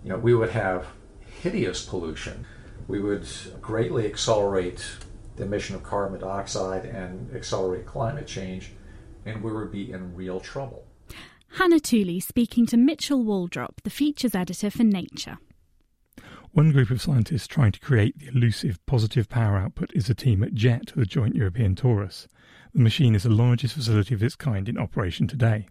you 0.02 0.10
know, 0.10 0.18
we 0.18 0.34
would 0.34 0.50
have 0.50 0.86
hideous 1.42 1.84
pollution. 1.84 2.46
We 2.88 3.00
would 3.00 3.26
greatly 3.60 4.06
accelerate 4.06 4.84
the 5.36 5.44
emission 5.44 5.76
of 5.76 5.82
carbon 5.82 6.20
dioxide 6.20 6.84
and 6.84 7.34
accelerate 7.34 7.86
climate 7.86 8.26
change, 8.26 8.72
and 9.24 9.42
we 9.42 9.52
would 9.52 9.70
be 9.70 9.92
in 9.92 10.14
real 10.14 10.40
trouble. 10.40 10.86
Hannah 11.58 11.80
Tooley 11.80 12.20
speaking 12.20 12.66
to 12.66 12.76
Mitchell 12.76 13.24
Waldrop, 13.24 13.82
the 13.82 13.90
features 13.90 14.34
editor 14.34 14.70
for 14.70 14.84
Nature. 14.84 15.38
One 16.52 16.72
group 16.72 16.90
of 16.90 17.02
scientists 17.02 17.46
trying 17.46 17.72
to 17.72 17.80
create 17.80 18.18
the 18.18 18.28
elusive 18.28 18.84
positive 18.86 19.28
power 19.28 19.58
output 19.58 19.92
is 19.94 20.08
a 20.08 20.14
team 20.14 20.42
at 20.42 20.54
JET, 20.54 20.92
the 20.96 21.04
Joint 21.04 21.34
European 21.34 21.74
Torus. 21.74 22.28
The 22.72 22.80
machine 22.80 23.14
is 23.14 23.24
the 23.24 23.30
largest 23.30 23.74
facility 23.74 24.14
of 24.14 24.22
its 24.22 24.36
kind 24.36 24.68
in 24.68 24.78
operation 24.78 25.26
today. 25.26 25.68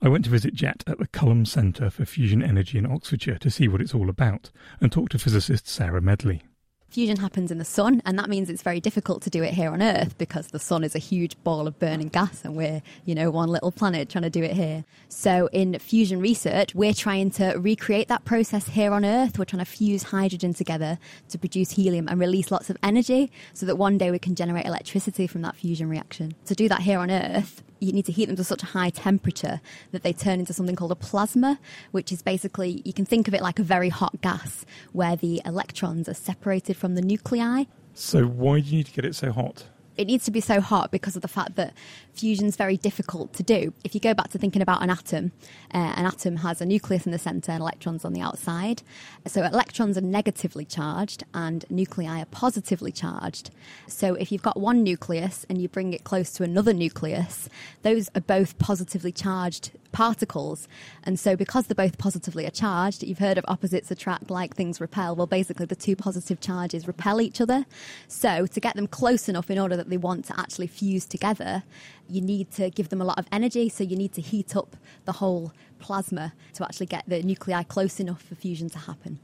I 0.00 0.08
went 0.08 0.24
to 0.24 0.30
visit 0.30 0.54
JET 0.54 0.84
at 0.86 0.98
the 0.98 1.08
Culham 1.08 1.44
Centre 1.46 1.90
for 1.90 2.04
Fusion 2.04 2.42
Energy 2.42 2.78
in 2.78 2.86
Oxfordshire 2.86 3.38
to 3.38 3.50
see 3.50 3.66
what 3.66 3.80
it's 3.80 3.94
all 3.94 4.08
about 4.08 4.50
and 4.80 4.92
talk 4.92 5.08
to 5.10 5.18
physicist 5.18 5.66
Sarah 5.66 6.00
Medley. 6.00 6.42
Fusion 6.90 7.18
happens 7.18 7.50
in 7.50 7.58
the 7.58 7.66
sun, 7.66 8.00
and 8.06 8.18
that 8.18 8.30
means 8.30 8.48
it's 8.48 8.62
very 8.62 8.80
difficult 8.80 9.20
to 9.22 9.28
do 9.28 9.42
it 9.42 9.52
here 9.52 9.70
on 9.70 9.82
Earth 9.82 10.16
because 10.16 10.48
the 10.48 10.58
sun 10.58 10.82
is 10.82 10.94
a 10.94 10.98
huge 10.98 11.36
ball 11.44 11.66
of 11.66 11.78
burning 11.78 12.08
gas, 12.08 12.42
and 12.42 12.56
we're, 12.56 12.80
you 13.04 13.14
know, 13.14 13.30
one 13.30 13.50
little 13.50 13.70
planet 13.70 14.08
trying 14.08 14.22
to 14.22 14.30
do 14.30 14.42
it 14.42 14.52
here. 14.52 14.86
So, 15.10 15.50
in 15.52 15.78
fusion 15.78 16.18
research, 16.18 16.74
we're 16.74 16.94
trying 16.94 17.30
to 17.32 17.52
recreate 17.58 18.08
that 18.08 18.24
process 18.24 18.68
here 18.68 18.92
on 18.92 19.04
Earth. 19.04 19.38
We're 19.38 19.44
trying 19.44 19.64
to 19.64 19.70
fuse 19.70 20.04
hydrogen 20.04 20.54
together 20.54 20.98
to 21.28 21.38
produce 21.38 21.72
helium 21.72 22.08
and 22.08 22.18
release 22.18 22.50
lots 22.50 22.70
of 22.70 22.78
energy 22.82 23.30
so 23.52 23.66
that 23.66 23.76
one 23.76 23.98
day 23.98 24.10
we 24.10 24.18
can 24.18 24.34
generate 24.34 24.64
electricity 24.64 25.26
from 25.26 25.42
that 25.42 25.56
fusion 25.56 25.90
reaction. 25.90 26.34
To 26.46 26.54
do 26.54 26.70
that 26.70 26.80
here 26.80 27.00
on 27.00 27.10
Earth, 27.10 27.62
you 27.80 27.92
need 27.92 28.06
to 28.06 28.12
heat 28.12 28.26
them 28.26 28.36
to 28.36 28.44
such 28.44 28.62
a 28.62 28.66
high 28.66 28.90
temperature 28.90 29.60
that 29.92 30.02
they 30.02 30.12
turn 30.12 30.40
into 30.40 30.52
something 30.52 30.76
called 30.76 30.92
a 30.92 30.96
plasma, 30.96 31.58
which 31.90 32.12
is 32.12 32.22
basically, 32.22 32.82
you 32.84 32.92
can 32.92 33.04
think 33.04 33.28
of 33.28 33.34
it 33.34 33.42
like 33.42 33.58
a 33.58 33.62
very 33.62 33.88
hot 33.88 34.20
gas 34.20 34.64
where 34.92 35.16
the 35.16 35.40
electrons 35.44 36.08
are 36.08 36.14
separated 36.14 36.76
from 36.76 36.94
the 36.94 37.02
nuclei. 37.02 37.64
So, 37.94 38.24
why 38.24 38.60
do 38.60 38.68
you 38.68 38.76
need 38.78 38.86
to 38.86 38.92
get 38.92 39.04
it 39.04 39.14
so 39.14 39.32
hot? 39.32 39.66
It 39.98 40.06
needs 40.06 40.24
to 40.24 40.30
be 40.30 40.40
so 40.40 40.60
hot 40.60 40.92
because 40.92 41.16
of 41.16 41.22
the 41.22 41.28
fact 41.28 41.56
that 41.56 41.74
fusion's 42.14 42.56
very 42.56 42.76
difficult 42.76 43.34
to 43.34 43.42
do. 43.42 43.74
If 43.82 43.94
you 43.94 44.00
go 44.00 44.14
back 44.14 44.28
to 44.28 44.38
thinking 44.38 44.62
about 44.62 44.80
an 44.82 44.90
atom, 44.90 45.32
uh, 45.74 45.92
an 45.96 46.06
atom 46.06 46.36
has 46.36 46.60
a 46.60 46.66
nucleus 46.66 47.04
in 47.04 47.12
the 47.12 47.18
centre 47.18 47.50
and 47.50 47.60
electrons 47.60 48.04
on 48.04 48.12
the 48.12 48.20
outside. 48.20 48.82
So 49.26 49.42
electrons 49.42 49.98
are 49.98 50.02
negatively 50.02 50.64
charged 50.64 51.24
and 51.34 51.64
nuclei 51.68 52.20
are 52.20 52.26
positively 52.26 52.92
charged. 52.92 53.50
So 53.88 54.14
if 54.14 54.30
you've 54.30 54.42
got 54.42 54.58
one 54.58 54.84
nucleus 54.84 55.44
and 55.48 55.60
you 55.60 55.68
bring 55.68 55.92
it 55.92 56.04
close 56.04 56.30
to 56.34 56.44
another 56.44 56.72
nucleus, 56.72 57.48
those 57.82 58.08
are 58.14 58.20
both 58.20 58.56
positively 58.58 59.10
charged 59.10 59.72
particles. 59.92 60.68
And 61.04 61.18
so, 61.18 61.36
because 61.36 61.66
they're 61.66 61.74
both 61.74 61.98
positively 61.98 62.48
charged, 62.50 63.02
you've 63.02 63.18
heard 63.18 63.38
of 63.38 63.44
opposites 63.48 63.90
attract 63.90 64.30
like 64.30 64.54
things 64.54 64.80
repel. 64.80 65.16
Well, 65.16 65.26
basically, 65.26 65.66
the 65.66 65.76
two 65.76 65.96
positive 65.96 66.40
charges 66.40 66.86
repel 66.86 67.20
each 67.20 67.40
other. 67.40 67.66
So, 68.06 68.46
to 68.46 68.60
get 68.60 68.76
them 68.76 68.86
close 68.86 69.28
enough 69.28 69.50
in 69.50 69.58
order 69.58 69.76
that 69.76 69.90
they 69.90 69.96
want 69.96 70.24
to 70.26 70.38
actually 70.38 70.66
fuse 70.66 71.06
together, 71.06 71.62
you 72.08 72.20
need 72.20 72.50
to 72.52 72.70
give 72.70 72.88
them 72.88 73.00
a 73.00 73.04
lot 73.04 73.18
of 73.18 73.26
energy. 73.32 73.68
So, 73.68 73.84
you 73.84 73.96
need 73.96 74.12
to 74.14 74.20
heat 74.20 74.56
up 74.56 74.76
the 75.04 75.12
whole 75.12 75.52
plasma 75.78 76.32
to 76.54 76.64
actually 76.64 76.86
get 76.86 77.04
the 77.06 77.22
nuclei 77.22 77.62
close 77.62 78.00
enough 78.00 78.22
for 78.22 78.34
fusion 78.34 78.68
to 78.70 78.78
happen. 78.78 79.18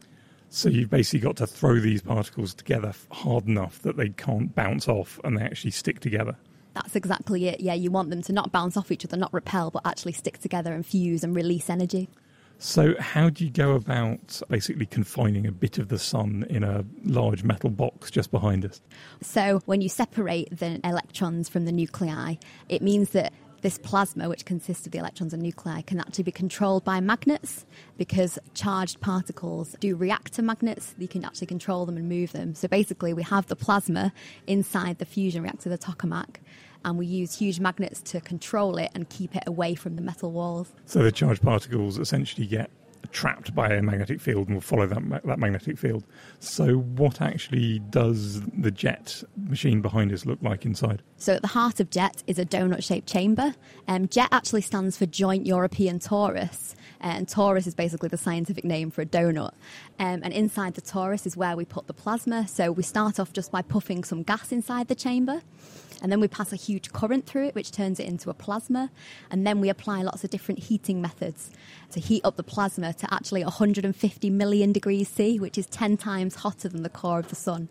So 0.54 0.68
you've 0.68 0.90
basically 0.90 1.18
got 1.18 1.36
to 1.38 1.48
throw 1.48 1.80
these 1.80 2.00
particles 2.00 2.54
together 2.54 2.92
hard 3.10 3.48
enough 3.48 3.82
that 3.82 3.96
they 3.96 4.10
can't 4.10 4.54
bounce 4.54 4.86
off 4.86 5.18
and 5.24 5.36
they 5.36 5.42
actually 5.42 5.72
stick 5.72 5.98
together. 5.98 6.36
That's 6.74 6.96
exactly 6.96 7.46
it. 7.48 7.60
Yeah, 7.60 7.74
you 7.74 7.90
want 7.90 8.10
them 8.10 8.22
to 8.22 8.32
not 8.32 8.52
bounce 8.52 8.76
off 8.76 8.90
each 8.90 9.04
other, 9.04 9.16
not 9.16 9.32
repel, 9.32 9.70
but 9.70 9.82
actually 9.86 10.12
stick 10.12 10.38
together 10.38 10.72
and 10.72 10.84
fuse 10.84 11.22
and 11.22 11.34
release 11.34 11.70
energy. 11.70 12.08
So, 12.58 12.94
how 12.98 13.30
do 13.30 13.44
you 13.44 13.50
go 13.50 13.72
about 13.72 14.40
basically 14.48 14.86
confining 14.86 15.46
a 15.46 15.52
bit 15.52 15.78
of 15.78 15.88
the 15.88 15.98
sun 15.98 16.46
in 16.48 16.62
a 16.62 16.84
large 17.04 17.42
metal 17.42 17.70
box 17.70 18.10
just 18.10 18.30
behind 18.30 18.64
us? 18.64 18.80
So, 19.20 19.60
when 19.66 19.80
you 19.80 19.88
separate 19.88 20.56
the 20.56 20.80
electrons 20.84 21.48
from 21.48 21.64
the 21.64 21.72
nuclei, 21.72 22.36
it 22.68 22.80
means 22.80 23.10
that 23.10 23.32
this 23.64 23.78
plasma, 23.78 24.28
which 24.28 24.44
consists 24.44 24.84
of 24.84 24.92
the 24.92 24.98
electrons 24.98 25.32
and 25.32 25.42
nuclei, 25.42 25.80
can 25.80 25.98
actually 25.98 26.24
be 26.24 26.30
controlled 26.30 26.84
by 26.84 27.00
magnets 27.00 27.64
because 27.96 28.38
charged 28.52 29.00
particles 29.00 29.74
do 29.80 29.96
react 29.96 30.34
to 30.34 30.42
magnets. 30.42 30.94
You 30.98 31.08
can 31.08 31.24
actually 31.24 31.46
control 31.46 31.86
them 31.86 31.96
and 31.96 32.06
move 32.06 32.32
them. 32.32 32.54
So 32.54 32.68
basically, 32.68 33.14
we 33.14 33.22
have 33.22 33.46
the 33.46 33.56
plasma 33.56 34.12
inside 34.46 34.98
the 34.98 35.06
fusion 35.06 35.42
reactor, 35.42 35.70
the 35.70 35.78
tokamak, 35.78 36.36
and 36.84 36.98
we 36.98 37.06
use 37.06 37.36
huge 37.36 37.60
magnets 37.60 38.00
to 38.02 38.20
control 38.20 38.76
it 38.76 38.90
and 38.94 39.08
keep 39.08 39.34
it 39.34 39.44
away 39.46 39.74
from 39.74 39.96
the 39.96 40.02
metal 40.02 40.32
walls. 40.32 40.72
So 40.86 41.02
the 41.02 41.12
charged 41.12 41.42
particles 41.42 41.98
essentially 41.98 42.46
get 42.46 42.70
trapped 43.12 43.54
by 43.54 43.68
a 43.68 43.82
magnetic 43.82 44.20
field 44.20 44.48
and 44.48 44.56
will 44.56 44.60
follow 44.60 44.86
that, 44.86 45.22
that 45.24 45.38
magnetic 45.38 45.78
field. 45.78 46.04
So, 46.40 46.76
what 46.76 47.20
actually 47.20 47.78
does 47.90 48.42
the 48.42 48.70
JET 48.70 49.22
machine 49.36 49.80
behind 49.80 50.12
us 50.12 50.26
look 50.26 50.38
like 50.42 50.64
inside? 50.64 51.02
So, 51.16 51.34
at 51.34 51.42
the 51.42 51.48
heart 51.48 51.80
of 51.80 51.90
JET 51.90 52.22
is 52.26 52.38
a 52.38 52.44
donut 52.44 52.82
shaped 52.82 53.08
chamber. 53.08 53.54
Um, 53.88 54.08
JET 54.08 54.28
actually 54.32 54.62
stands 54.62 54.96
for 54.96 55.06
Joint 55.06 55.46
European 55.46 55.98
Torus. 55.98 56.74
And 57.00 57.26
torus 57.26 57.66
is 57.66 57.74
basically 57.74 58.08
the 58.08 58.16
scientific 58.16 58.64
name 58.64 58.90
for 58.90 59.02
a 59.02 59.06
donut. 59.06 59.52
Um, 59.98 60.20
and 60.22 60.32
inside 60.32 60.72
the 60.72 60.80
torus 60.80 61.26
is 61.26 61.36
where 61.36 61.54
we 61.54 61.66
put 61.66 61.86
the 61.86 61.92
plasma. 61.92 62.48
So 62.48 62.72
we 62.72 62.82
start 62.82 63.20
off 63.20 63.32
just 63.34 63.52
by 63.52 63.60
puffing 63.60 64.04
some 64.04 64.22
gas 64.22 64.52
inside 64.52 64.88
the 64.88 64.94
chamber. 64.94 65.42
And 66.02 66.10
then 66.10 66.20
we 66.20 66.28
pass 66.28 66.52
a 66.52 66.56
huge 66.56 66.92
current 66.92 67.26
through 67.26 67.46
it, 67.46 67.54
which 67.54 67.70
turns 67.70 67.98
it 68.00 68.06
into 68.06 68.30
a 68.30 68.34
plasma. 68.34 68.90
And 69.30 69.46
then 69.46 69.60
we 69.60 69.68
apply 69.68 70.02
lots 70.02 70.24
of 70.24 70.30
different 70.30 70.60
heating 70.60 71.00
methods 71.00 71.50
to 71.92 72.00
heat 72.00 72.24
up 72.24 72.36
the 72.36 72.42
plasma 72.42 72.92
to 72.94 73.14
actually 73.14 73.42
150 73.42 74.30
million 74.30 74.72
degrees 74.72 75.08
C, 75.08 75.38
which 75.38 75.58
is 75.58 75.66
10 75.66 75.96
times 75.96 76.36
hotter 76.36 76.68
than 76.68 76.82
the 76.82 76.88
core 76.88 77.18
of 77.18 77.28
the 77.28 77.36
sun. 77.36 77.68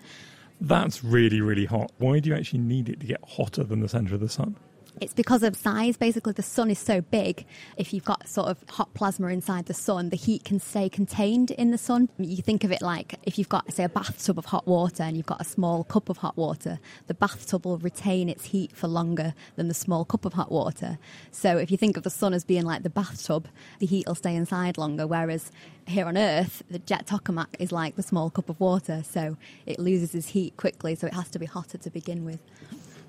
That's 0.61 1.03
really, 1.03 1.41
really 1.41 1.65
hot. 1.65 1.91
Why 1.97 2.19
do 2.19 2.29
you 2.29 2.35
actually 2.35 2.59
need 2.59 2.89
it 2.89 2.99
to 3.01 3.05
get 3.05 3.21
hotter 3.27 3.63
than 3.63 3.81
the 3.81 3.89
centre 3.89 4.15
of 4.15 4.21
the 4.21 4.29
sun? 4.29 4.55
It's 5.01 5.13
because 5.13 5.43
of 5.43 5.55
size. 5.55 5.97
Basically, 5.97 6.33
the 6.33 6.43
sun 6.43 6.69
is 6.69 6.79
so 6.79 7.01
big. 7.01 7.45
If 7.77 7.93
you've 7.93 8.05
got 8.05 8.27
sort 8.27 8.47
of 8.47 8.63
hot 8.69 8.93
plasma 8.93 9.27
inside 9.27 9.65
the 9.65 9.73
sun, 9.73 10.09
the 10.09 10.15
heat 10.15 10.43
can 10.43 10.59
stay 10.59 10.87
contained 10.87 11.51
in 11.51 11.71
the 11.71 11.77
sun. 11.77 12.09
You 12.17 12.41
think 12.43 12.63
of 12.63 12.71
it 12.71 12.81
like 12.81 13.15
if 13.23 13.37
you've 13.37 13.49
got, 13.49 13.73
say, 13.73 13.83
a 13.83 13.89
bathtub 13.89 14.37
of 14.37 14.45
hot 14.45 14.67
water 14.67 15.03
and 15.03 15.17
you've 15.17 15.25
got 15.25 15.41
a 15.41 15.45
small 15.45 15.83
cup 15.83 16.09
of 16.09 16.17
hot 16.17 16.37
water, 16.37 16.79
the 17.07 17.13
bathtub 17.13 17.65
will 17.65 17.77
retain 17.77 18.29
its 18.29 18.45
heat 18.45 18.75
for 18.75 18.87
longer 18.87 19.33
than 19.55 19.67
the 19.67 19.73
small 19.73 20.05
cup 20.05 20.25
of 20.25 20.33
hot 20.33 20.51
water. 20.51 20.99
So 21.31 21.57
if 21.57 21.71
you 21.71 21.77
think 21.77 21.97
of 21.97 22.03
the 22.03 22.09
sun 22.09 22.33
as 22.33 22.43
being 22.43 22.63
like 22.63 22.83
the 22.83 22.89
bathtub, 22.89 23.47
the 23.79 23.85
heat 23.85 24.07
will 24.07 24.15
stay 24.15 24.35
inside 24.35 24.77
longer. 24.77 25.07
Whereas 25.07 25.51
here 25.87 26.05
on 26.05 26.17
Earth, 26.17 26.63
the 26.69 26.79
JET 26.79 27.07
tokamak 27.07 27.47
is 27.59 27.71
like 27.71 27.95
the 27.95 28.03
small 28.03 28.29
cup 28.29 28.47
of 28.47 28.59
water, 28.59 29.03
so 29.03 29.37
it 29.65 29.79
loses 29.79 30.15
its 30.15 30.29
heat 30.29 30.55
quickly, 30.55 30.95
so 30.95 31.07
it 31.07 31.13
has 31.13 31.29
to 31.29 31.39
be 31.39 31.45
hotter 31.45 31.77
to 31.77 31.89
begin 31.89 32.25
with. 32.25 32.39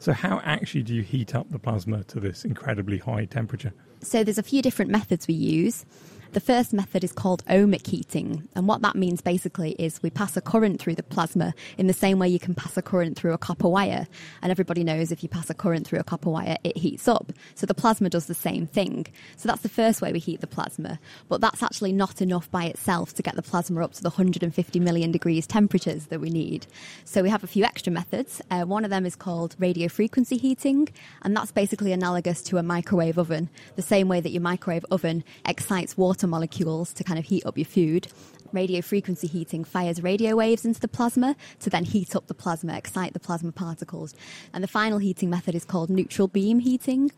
So, 0.04 0.12
how 0.12 0.42
actually 0.44 0.82
do 0.82 0.94
you 0.94 1.00
heat 1.00 1.34
up 1.34 1.48
the 1.48 1.58
plasma 1.58 2.04
to 2.04 2.20
this 2.20 2.44
incredibly 2.44 2.98
high 2.98 3.24
temperature? 3.24 3.72
So, 4.02 4.22
there's 4.22 4.36
a 4.36 4.42
few 4.42 4.60
different 4.60 4.90
methods 4.90 5.26
we 5.26 5.32
use. 5.32 5.86
The 6.34 6.40
first 6.40 6.72
method 6.72 7.04
is 7.04 7.12
called 7.12 7.44
ohmic 7.46 7.86
heating, 7.86 8.48
and 8.56 8.66
what 8.66 8.82
that 8.82 8.96
means 8.96 9.20
basically 9.20 9.76
is 9.78 10.02
we 10.02 10.10
pass 10.10 10.36
a 10.36 10.40
current 10.40 10.80
through 10.80 10.96
the 10.96 11.04
plasma 11.04 11.54
in 11.78 11.86
the 11.86 11.92
same 11.92 12.18
way 12.18 12.28
you 12.28 12.40
can 12.40 12.56
pass 12.56 12.76
a 12.76 12.82
current 12.82 13.16
through 13.16 13.34
a 13.34 13.38
copper 13.38 13.68
wire. 13.68 14.08
And 14.42 14.50
everybody 14.50 14.82
knows 14.82 15.12
if 15.12 15.22
you 15.22 15.28
pass 15.28 15.48
a 15.48 15.54
current 15.54 15.86
through 15.86 16.00
a 16.00 16.02
copper 16.02 16.30
wire, 16.30 16.56
it 16.64 16.76
heats 16.76 17.06
up. 17.06 17.32
So 17.54 17.66
the 17.66 17.72
plasma 17.72 18.10
does 18.10 18.26
the 18.26 18.34
same 18.34 18.66
thing. 18.66 19.06
So 19.36 19.46
that's 19.48 19.62
the 19.62 19.68
first 19.68 20.02
way 20.02 20.12
we 20.12 20.18
heat 20.18 20.40
the 20.40 20.48
plasma, 20.48 20.98
but 21.28 21.40
that's 21.40 21.62
actually 21.62 21.92
not 21.92 22.20
enough 22.20 22.50
by 22.50 22.64
itself 22.64 23.14
to 23.14 23.22
get 23.22 23.36
the 23.36 23.42
plasma 23.42 23.84
up 23.84 23.92
to 23.92 24.02
the 24.02 24.10
150 24.10 24.80
million 24.80 25.12
degrees 25.12 25.46
temperatures 25.46 26.06
that 26.06 26.20
we 26.20 26.30
need. 26.30 26.66
So 27.04 27.22
we 27.22 27.30
have 27.30 27.44
a 27.44 27.46
few 27.46 27.62
extra 27.62 27.92
methods. 27.92 28.42
Uh, 28.50 28.64
one 28.64 28.82
of 28.84 28.90
them 28.90 29.06
is 29.06 29.14
called 29.14 29.54
radio 29.60 29.86
frequency 29.86 30.36
heating, 30.36 30.88
and 31.22 31.36
that's 31.36 31.52
basically 31.52 31.92
analogous 31.92 32.42
to 32.42 32.58
a 32.58 32.62
microwave 32.64 33.18
oven, 33.18 33.50
the 33.76 33.82
same 33.82 34.08
way 34.08 34.20
that 34.20 34.30
your 34.30 34.42
microwave 34.42 34.84
oven 34.90 35.22
excites 35.46 35.96
water 35.96 36.23
water 36.24 36.30
molecules 36.30 36.92
to 36.94 37.04
kind 37.04 37.18
of 37.18 37.26
heat 37.26 37.44
up 37.44 37.58
your 37.58 37.66
food. 37.66 38.08
Radio 38.52 38.80
frequency 38.80 39.26
heating 39.26 39.64
fires 39.64 40.00
radio 40.02 40.36
waves 40.36 40.64
into 40.64 40.80
the 40.80 40.88
plasma 40.88 41.34
to 41.60 41.68
then 41.68 41.84
heat 41.84 42.14
up 42.16 42.28
the 42.28 42.34
plasma, 42.34 42.76
excite 42.76 43.12
the 43.12 43.20
plasma 43.20 43.52
particles. 43.52 44.14
And 44.52 44.62
the 44.62 44.68
final 44.68 44.98
heating 44.98 45.28
method 45.28 45.54
is 45.54 45.64
called 45.64 45.90
neutral 45.90 46.28
beam 46.28 46.60
heating. 46.60 47.10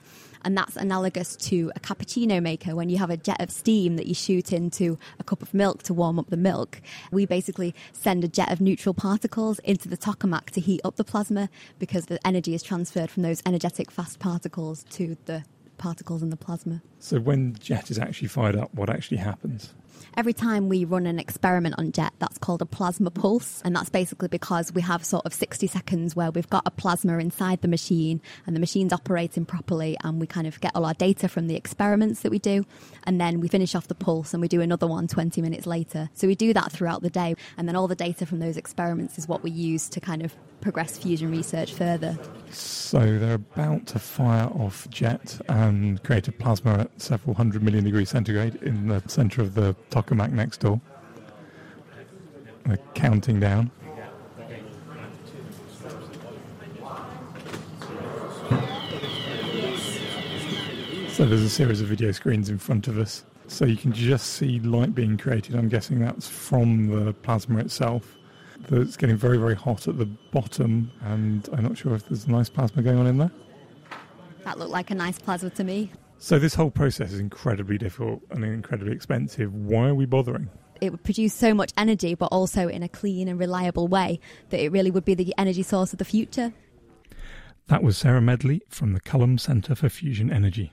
And 0.45 0.57
that's 0.57 0.77
analogous 0.77 1.37
to 1.49 1.71
a 1.77 1.81
cappuccino 1.81 2.41
maker 2.43 2.75
when 2.75 2.89
you 2.89 2.99
have 2.99 3.11
a 3.11 3.17
jet 3.17 3.41
of 3.41 3.51
steam 3.51 3.97
that 3.97 4.07
you 4.07 4.15
shoot 4.15 4.53
into 4.53 4.99
a 5.21 5.25
cup 5.25 5.43
of 5.43 5.53
milk 5.53 5.83
to 5.85 5.95
warm 5.95 6.19
up 6.19 6.31
the 6.31 6.37
milk. 6.37 6.81
We 7.13 7.27
basically 7.27 7.75
send 7.93 8.25
a 8.25 8.29
jet 8.29 8.51
of 8.51 8.61
neutral 8.61 8.95
particles 8.95 9.59
into 9.61 9.89
the 9.89 9.97
tokamak 9.97 10.51
to 10.51 10.61
heat 10.61 10.81
up 10.85 10.97
the 10.97 11.05
plasma 11.05 11.49
because 11.79 12.07
the 12.07 12.25
energy 12.27 12.55
is 12.55 12.63
transferred 12.63 13.11
from 13.11 13.23
those 13.23 13.43
energetic 13.45 13.91
fast 13.91 14.19
particles 14.19 14.85
to 14.91 15.17
the 15.27 15.45
particles 15.79 16.23
in 16.23 16.31
the 16.31 16.37
plasma. 16.37 16.83
So 16.99 17.19
when 17.21 17.55
JET 17.61 17.91
is 17.91 17.99
actually 17.99 18.29
fired 18.29 18.57
up, 18.57 18.75
what 18.75 18.91
actually 18.91 19.19
happens? 19.19 19.75
Every 20.17 20.33
time 20.33 20.69
we 20.69 20.85
run 20.85 21.07
an 21.07 21.19
experiment 21.19 21.75
on 21.79 21.93
JET, 21.93 22.13
that's 22.19 22.39
called 22.39 22.63
a 22.63 22.67
plasma 22.67 23.11
pulse. 23.11 23.61
And 23.65 23.77
that's 23.77 23.91
basically 23.91 24.29
because 24.29 24.73
we 24.73 24.83
have 24.83 25.05
sort 25.05 25.27
of 25.27 25.35
60 25.35 25.67
seconds 25.67 26.17
where 26.17 26.31
we've 26.31 26.49
got 26.49 26.63
a 26.67 26.71
plasma 26.71 27.19
inside 27.19 27.61
the 27.61 27.69
machine 27.69 28.21
and 28.47 28.57
the 28.57 28.61
machine's 28.61 28.93
operating 28.93 29.45
properly. 29.45 29.97
And 30.03 30.21
we 30.21 30.27
kind 30.27 30.47
of 30.47 30.61
get 30.61 30.73
all 30.75 30.85
our 30.85 30.95
data 30.95 31.29
from 31.29 31.49
the 31.49 31.57
experiments 31.57 32.21
that 32.21 32.31
we 32.31 32.39
do. 32.39 32.65
And 33.05 33.21
then 33.21 33.41
we 33.41 33.49
finish 33.49 33.75
off 33.75 33.89
the 33.89 33.95
pulse 33.95 34.33
and 34.33 34.41
we 34.41 34.49
do 34.49 34.61
another 34.61 34.87
one 34.87 35.07
20 35.07 35.43
minutes 35.43 35.67
later. 35.67 36.09
So 36.15 36.27
we 36.27 36.35
do 36.35 36.53
that 36.55 36.73
throughout 36.73 37.03
the 37.03 37.11
day. 37.11 37.35
And 37.57 37.69
then 37.69 37.77
all 37.77 37.89
the 37.89 37.95
data 37.95 38.27
from 38.27 38.39
those 38.39 38.57
experiments 38.57 39.19
is 39.19 39.29
what 39.29 39.43
we 39.43 39.51
use 39.51 39.89
to 39.91 40.01
kind 40.01 40.25
of 40.25 40.35
progress 40.61 40.99
fusion 40.99 41.31
research 41.31 41.73
further. 41.73 42.19
So 42.51 43.19
they're 43.19 43.35
about 43.35 43.87
to 43.89 43.99
fire 43.99 44.47
off 44.47 44.89
JET 44.91 45.41
and 45.49 46.03
create 46.03 46.29
a 46.29 46.33
plasma 46.33 46.81
at 46.81 47.01
several 47.01 47.35
hundred 47.35 47.63
million 47.63 47.85
degrees 47.85 48.11
centigrade 48.11 48.57
in 48.63 48.89
the 48.89 49.03
centre 49.07 49.43
of 49.43 49.55
the 49.55 49.77
tokamak 49.91 50.33
next 50.33 50.61
door. 50.61 50.81
They're 52.65 52.79
counting 52.95 53.41
down. 53.41 53.71
So 61.09 61.25
there's 61.25 61.43
a 61.43 61.49
series 61.49 61.81
of 61.81 61.87
video 61.87 62.13
screens 62.13 62.51
in 62.51 62.59
front 62.59 62.89
of 62.89 62.99
us. 62.99 63.25
So 63.49 63.65
you 63.65 63.77
can 63.77 63.93
just 63.93 64.35
see 64.35 64.61
light 64.61 64.95
being 64.95 65.17
created. 65.17 65.55
I'm 65.55 65.69
guessing 65.69 66.01
that's 66.01 66.29
from 66.29 66.89
the 66.89 67.15
plasma 67.15 67.59
itself. 67.61 68.17
It's 68.71 68.97
getting 68.97 69.17
very, 69.17 69.39
very 69.39 69.55
hot 69.55 69.87
at 69.87 69.97
the 69.97 70.05
bottom, 70.05 70.91
and 71.05 71.49
I'm 71.53 71.63
not 71.63 71.79
sure 71.79 71.95
if 71.95 72.09
there's 72.09 72.27
nice 72.27 72.49
plasma 72.49 72.83
going 72.83 72.99
on 72.99 73.07
in 73.07 73.19
there. 73.19 73.31
That 74.45 74.59
looked 74.59 74.73
like 74.73 74.91
a 74.91 74.95
nice 74.95 75.19
plasma 75.19 75.51
to 75.51 75.65
me. 75.65 75.91
So 76.19 76.39
this 76.39 76.55
whole 76.55 76.71
process 76.71 77.13
is 77.13 77.21
incredibly 77.21 77.79
difficult 77.79 78.23
and 78.31 78.45
incredibly 78.45 78.93
expensive. 78.93 79.53
Why 79.53 79.89
are 79.89 79.95
we 79.95 80.07
bothering? 80.07 80.49
It 80.81 80.91
would 80.91 81.05
produce 81.05 81.35
so 81.35 81.55
much 81.55 81.73
energy, 81.77 82.15
but 82.15 82.27
also 82.27 82.69
in 82.69 82.83
a 82.83 82.89
clean 82.89 83.29
and 83.29 83.39
reliable 83.39 83.89
way 83.89 84.21
that 84.51 84.61
it 84.61 84.73
really 84.73 84.91
would 84.91 85.05
be 85.05 85.15
the 85.15 85.35
energy 85.39 85.63
source 85.63 85.93
of 85.93 85.99
the 85.99 86.05
future. 86.05 86.53
That 87.69 87.83
was 87.83 87.97
Sarah 87.97 88.21
Medley 88.21 88.63
from 88.69 88.93
the 88.93 89.01
Culham 89.01 89.39
Centre 89.39 89.75
for 89.75 89.89
Fusion 89.89 90.33
Energy. 90.33 90.73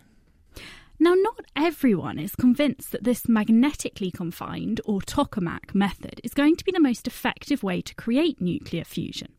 Now, 0.99 1.13
not 1.15 1.39
everyone 1.55 2.19
is 2.19 2.35
convinced 2.35 2.91
that 2.91 3.03
this 3.03 3.27
magnetically 3.27 4.11
confined, 4.11 4.79
or 4.85 5.01
tokamak, 5.01 5.73
method 5.73 6.21
is 6.23 6.33
going 6.33 6.55
to 6.55 6.63
be 6.63 6.71
the 6.71 6.79
most 6.79 7.07
effective 7.07 7.63
way 7.63 7.81
to 7.81 7.95
create 7.95 8.39
nuclear 8.39 8.83
fusion. 8.83 9.33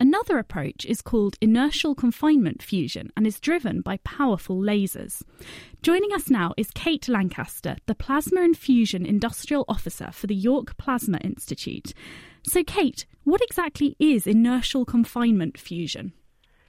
Another 0.00 0.38
approach 0.38 0.84
is 0.84 1.02
called 1.02 1.36
inertial 1.40 1.94
confinement 1.94 2.62
fusion 2.62 3.12
and 3.16 3.26
is 3.26 3.40
driven 3.40 3.80
by 3.80 3.98
powerful 3.98 4.56
lasers. 4.56 5.22
Joining 5.82 6.12
us 6.12 6.30
now 6.30 6.52
is 6.56 6.70
Kate 6.70 7.08
Lancaster, 7.08 7.76
the 7.86 7.94
Plasma 7.94 8.42
and 8.42 8.56
Fusion 8.56 9.04
Industrial 9.06 9.64
Officer 9.68 10.10
for 10.12 10.26
the 10.26 10.34
York 10.34 10.76
Plasma 10.76 11.18
Institute. 11.18 11.94
So, 12.44 12.64
Kate, 12.64 13.06
what 13.24 13.40
exactly 13.42 13.96
is 13.98 14.26
inertial 14.26 14.84
confinement 14.84 15.58
fusion? 15.58 16.12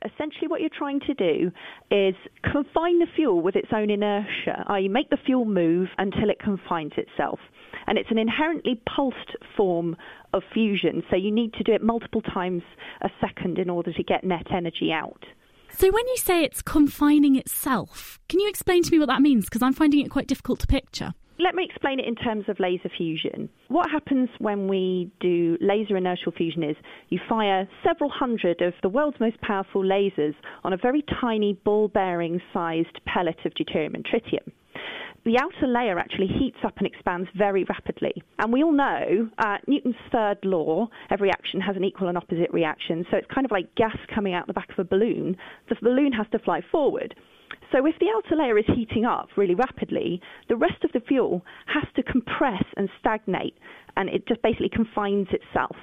essentially 0.06 0.48
what 0.48 0.62
you're 0.62 0.70
trying 0.78 1.00
to 1.00 1.14
do 1.14 1.52
is 1.92 2.16
confine 2.44 3.00
the 3.00 3.08
fuel 3.16 3.42
with 3.42 3.56
its 3.56 3.70
own 3.74 3.90
inertia, 3.90 4.64
i.e., 4.68 4.88
make 4.88 5.10
the 5.10 5.18
fuel 5.26 5.46
move 5.46 5.88
until 5.98 6.30
it 6.30 6.40
confines 6.40 6.94
itself. 6.98 7.40
And 7.88 7.98
it's 7.98 8.12
an 8.12 8.18
inherently 8.18 8.82
pulsed 8.96 9.36
form 9.56 9.96
of 10.34 10.44
fusion, 10.54 11.04
so 11.10 11.16
you 11.16 11.32
need 11.32 11.54
to 11.54 11.64
do 11.64 11.74
it 11.74 11.84
multiple 11.84 12.22
times 12.22 12.64
a 13.02 13.10
second 13.22 13.60
in 13.60 13.70
order 13.70 13.94
to 13.94 14.04
get 14.04 14.24
net 14.24 14.48
energy 14.52 14.92
out. 14.92 15.24
So, 15.76 15.92
when 15.92 16.08
you 16.08 16.18
say 16.18 16.44
it's 16.44 16.62
confining 16.62 17.36
itself, 17.36 18.20
can 18.30 18.40
you 18.40 18.48
explain 18.48 18.84
to 18.84 18.92
me 18.92 19.00
what 19.00 19.08
that 19.08 19.22
means? 19.22 19.46
Because 19.46 19.64
I'm 19.64 19.74
finding 19.74 20.06
it 20.06 20.10
quite 20.10 20.28
difficult 20.28 20.60
to 20.60 20.68
picture. 20.68 21.14
Let 21.40 21.56
me 21.56 21.66
explain 21.68 22.00
it 22.00 22.06
in 22.06 22.16
terms 22.16 22.46
of 22.48 22.60
laser 22.60 22.90
fusion. 22.96 23.50
What 23.68 23.90
happens 23.90 24.30
when 24.38 24.68
we 24.68 25.12
do 25.20 25.58
laser 25.62 25.98
inertial 25.98 26.32
fusion 26.32 26.64
is 26.64 26.78
you 27.10 27.20
fire 27.28 27.68
several 27.84 28.12
hundred 28.12 28.62
of 28.62 28.74
the 28.84 28.90
world's 28.90 29.20
most 29.20 29.42
powerful 29.42 29.84
lasers 29.84 30.36
on 30.64 30.74
a 30.74 30.78
very 30.78 31.04
tiny 31.20 31.54
ball 31.66 31.88
bearing 31.88 32.40
sized 32.54 33.00
pellet 33.06 33.40
of 33.46 33.54
deuterium 33.56 33.96
and 33.96 34.06
tritium 34.06 34.52
the 35.26 35.38
outer 35.40 35.68
layer 35.68 35.98
actually 35.98 36.28
heats 36.28 36.58
up 36.66 36.78
and 36.78 36.88
expands 36.88 37.30
very 37.38 37.64
rapidly. 37.64 38.24
And 38.40 38.52
we 38.52 38.64
all 38.64 38.74
know 38.74 39.30
uh, 39.38 39.58
Newton's 39.68 39.96
third 40.12 40.38
law 40.44 40.88
every 41.10 41.30
action 41.30 41.62
has 41.62 41.76
an 41.76 41.84
equal 41.84 42.10
and 42.10 42.18
opposite 42.18 42.52
reaction. 42.52 43.06
So 43.10 43.18
it's 43.18 43.28
kind 43.34 43.46
of 43.46 43.52
like 43.52 43.74
gas 43.76 43.98
coming 44.14 44.34
out 44.34 44.48
the 44.48 44.54
back 44.54 44.70
of 44.72 44.80
a 44.80 44.84
balloon. 44.84 45.38
The 45.70 45.76
balloon 45.82 46.12
has 46.14 46.28
to 46.32 46.40
fly 46.40 46.62
forward. 46.72 47.16
So 47.72 47.86
if 47.86 47.96
the 48.00 48.08
outer 48.16 48.36
layer 48.36 48.58
is 48.58 48.66
heating 48.76 49.06
up 49.06 49.30
really 49.38 49.56
rapidly, 49.56 50.22
the 50.50 50.56
rest 50.56 50.84
of 50.84 50.92
the 50.92 51.00
fuel 51.00 51.44
has 51.68 51.86
to 51.96 52.04
compress 52.04 52.64
and 52.78 52.90
stagnate, 53.00 53.58
and 53.96 54.10
it 54.10 54.28
just 54.28 54.42
basically 54.42 54.70
confines 54.70 55.28
itself. 55.32 55.76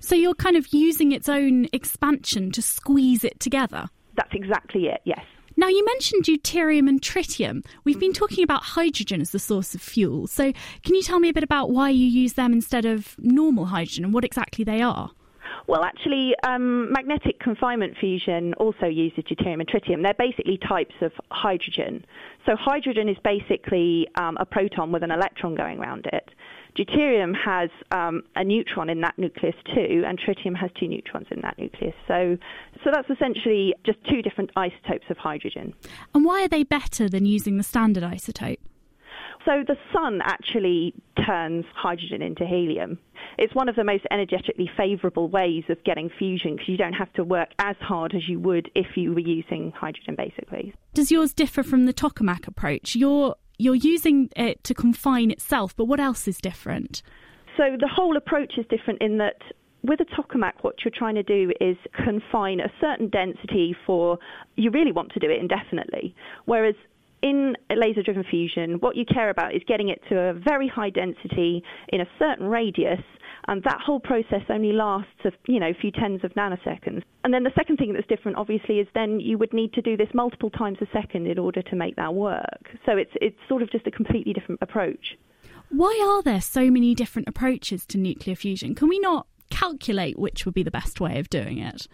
So 0.00 0.14
you're 0.14 0.34
kind 0.34 0.56
of 0.56 0.72
using 0.72 1.12
its 1.12 1.28
own 1.28 1.66
expansion 1.72 2.50
to 2.52 2.62
squeeze 2.62 3.24
it 3.24 3.40
together? 3.40 3.88
That's 4.16 4.32
exactly 4.34 4.86
it, 4.86 5.00
yes. 5.04 5.24
Now, 5.60 5.68
you 5.68 5.84
mentioned 5.84 6.24
deuterium 6.24 6.88
and 6.88 7.02
tritium. 7.02 7.66
We've 7.84 8.00
been 8.00 8.14
talking 8.14 8.42
about 8.42 8.62
hydrogen 8.62 9.20
as 9.20 9.32
the 9.32 9.38
source 9.38 9.74
of 9.74 9.82
fuel. 9.82 10.26
So, 10.26 10.54
can 10.84 10.94
you 10.94 11.02
tell 11.02 11.20
me 11.20 11.28
a 11.28 11.34
bit 11.34 11.44
about 11.44 11.70
why 11.70 11.90
you 11.90 12.06
use 12.06 12.32
them 12.32 12.54
instead 12.54 12.86
of 12.86 13.14
normal 13.18 13.66
hydrogen 13.66 14.04
and 14.04 14.14
what 14.14 14.24
exactly 14.24 14.64
they 14.64 14.80
are? 14.80 15.10
Well, 15.66 15.84
actually, 15.84 16.34
um, 16.42 16.92
magnetic 16.92 17.40
confinement 17.40 17.96
fusion 17.98 18.54
also 18.54 18.86
uses 18.86 19.24
deuterium 19.24 19.60
and 19.60 19.68
tritium. 19.68 20.02
They're 20.02 20.14
basically 20.18 20.58
types 20.58 20.94
of 21.00 21.12
hydrogen. 21.30 22.04
So, 22.46 22.56
hydrogen 22.56 23.08
is 23.08 23.16
basically 23.22 24.08
um, 24.16 24.36
a 24.40 24.44
proton 24.44 24.92
with 24.92 25.02
an 25.02 25.10
electron 25.10 25.54
going 25.54 25.78
around 25.78 26.06
it. 26.12 26.30
Deuterium 26.76 27.34
has 27.36 27.68
um, 27.90 28.22
a 28.36 28.44
neutron 28.44 28.88
in 28.88 29.00
that 29.00 29.18
nucleus 29.18 29.54
too, 29.74 30.04
and 30.06 30.18
tritium 30.18 30.56
has 30.56 30.70
two 30.78 30.88
neutrons 30.88 31.26
in 31.30 31.40
that 31.42 31.58
nucleus. 31.58 31.94
So, 32.06 32.36
so 32.84 32.90
that's 32.92 33.10
essentially 33.10 33.74
just 33.84 33.98
two 34.08 34.22
different 34.22 34.50
isotopes 34.56 35.06
of 35.10 35.16
hydrogen. 35.16 35.74
And 36.14 36.24
why 36.24 36.44
are 36.44 36.48
they 36.48 36.62
better 36.62 37.08
than 37.08 37.26
using 37.26 37.56
the 37.56 37.64
standard 37.64 38.04
isotope? 38.04 38.58
So 39.44 39.64
the 39.66 39.76
sun 39.92 40.20
actually 40.22 40.94
turns 41.26 41.64
hydrogen 41.74 42.20
into 42.20 42.44
helium. 42.44 42.98
It's 43.38 43.54
one 43.54 43.68
of 43.68 43.76
the 43.76 43.84
most 43.84 44.04
energetically 44.10 44.70
favourable 44.76 45.28
ways 45.28 45.64
of 45.68 45.82
getting 45.84 46.10
fusion 46.18 46.56
because 46.56 46.68
you 46.68 46.76
don't 46.76 46.92
have 46.92 47.12
to 47.14 47.24
work 47.24 47.48
as 47.58 47.76
hard 47.80 48.14
as 48.14 48.28
you 48.28 48.38
would 48.40 48.70
if 48.74 48.96
you 48.96 49.14
were 49.14 49.20
using 49.20 49.72
hydrogen, 49.72 50.14
basically. 50.14 50.74
Does 50.92 51.10
yours 51.10 51.32
differ 51.32 51.62
from 51.62 51.86
the 51.86 51.94
tokamak 51.94 52.46
approach? 52.46 52.94
You're 52.94 53.34
you're 53.58 53.74
using 53.74 54.30
it 54.36 54.64
to 54.64 54.74
confine 54.74 55.30
itself, 55.30 55.76
but 55.76 55.84
what 55.84 56.00
else 56.00 56.26
is 56.26 56.38
different? 56.38 57.02
So 57.56 57.76
the 57.78 57.88
whole 57.88 58.16
approach 58.16 58.54
is 58.56 58.64
different 58.70 59.02
in 59.02 59.18
that 59.18 59.36
with 59.82 60.00
a 60.00 60.04
tokamak, 60.04 60.52
what 60.62 60.76
you're 60.84 60.92
trying 60.94 61.14
to 61.14 61.22
do 61.22 61.52
is 61.60 61.76
confine 62.04 62.60
a 62.60 62.70
certain 62.80 63.08
density 63.08 63.74
for, 63.86 64.18
you 64.56 64.70
really 64.70 64.92
want 64.92 65.12
to 65.12 65.20
do 65.20 65.30
it 65.30 65.38
indefinitely. 65.38 66.14
Whereas 66.44 66.74
in 67.22 67.56
laser 67.74 68.02
driven 68.02 68.24
fusion, 68.24 68.74
what 68.80 68.96
you 68.96 69.04
care 69.04 69.30
about 69.30 69.54
is 69.54 69.62
getting 69.66 69.88
it 69.88 70.00
to 70.08 70.18
a 70.18 70.34
very 70.34 70.68
high 70.68 70.90
density 70.90 71.62
in 71.88 72.00
a 72.00 72.06
certain 72.18 72.46
radius, 72.46 73.00
and 73.48 73.62
that 73.64 73.78
whole 73.84 74.00
process 74.00 74.42
only 74.48 74.72
lasts 74.72 75.10
a 75.24 75.32
you 75.46 75.58
know, 75.60 75.72
few 75.80 75.90
tens 75.90 76.22
of 76.24 76.32
nanoseconds. 76.34 77.02
And 77.24 77.32
then 77.32 77.42
the 77.42 77.52
second 77.56 77.76
thing 77.78 77.92
that's 77.92 78.06
different, 78.06 78.36
obviously, 78.36 78.76
is 78.76 78.86
then 78.94 79.20
you 79.20 79.38
would 79.38 79.52
need 79.52 79.72
to 79.74 79.82
do 79.82 79.96
this 79.96 80.08
multiple 80.14 80.50
times 80.50 80.78
a 80.80 80.86
second 80.92 81.26
in 81.26 81.38
order 81.38 81.62
to 81.62 81.76
make 81.76 81.96
that 81.96 82.14
work. 82.14 82.70
So 82.86 82.96
it's, 82.96 83.12
it's 83.20 83.36
sort 83.48 83.62
of 83.62 83.70
just 83.70 83.86
a 83.86 83.90
completely 83.90 84.32
different 84.32 84.60
approach. 84.62 85.16
Why 85.70 86.00
are 86.04 86.22
there 86.22 86.40
so 86.40 86.70
many 86.70 86.94
different 86.94 87.28
approaches 87.28 87.86
to 87.86 87.98
nuclear 87.98 88.36
fusion? 88.36 88.74
Can 88.74 88.88
we 88.88 88.98
not 88.98 89.26
calculate 89.50 90.18
which 90.18 90.44
would 90.44 90.54
be 90.54 90.62
the 90.62 90.70
best 90.70 91.00
way 91.00 91.18
of 91.18 91.30
doing 91.30 91.58
it? 91.58 91.86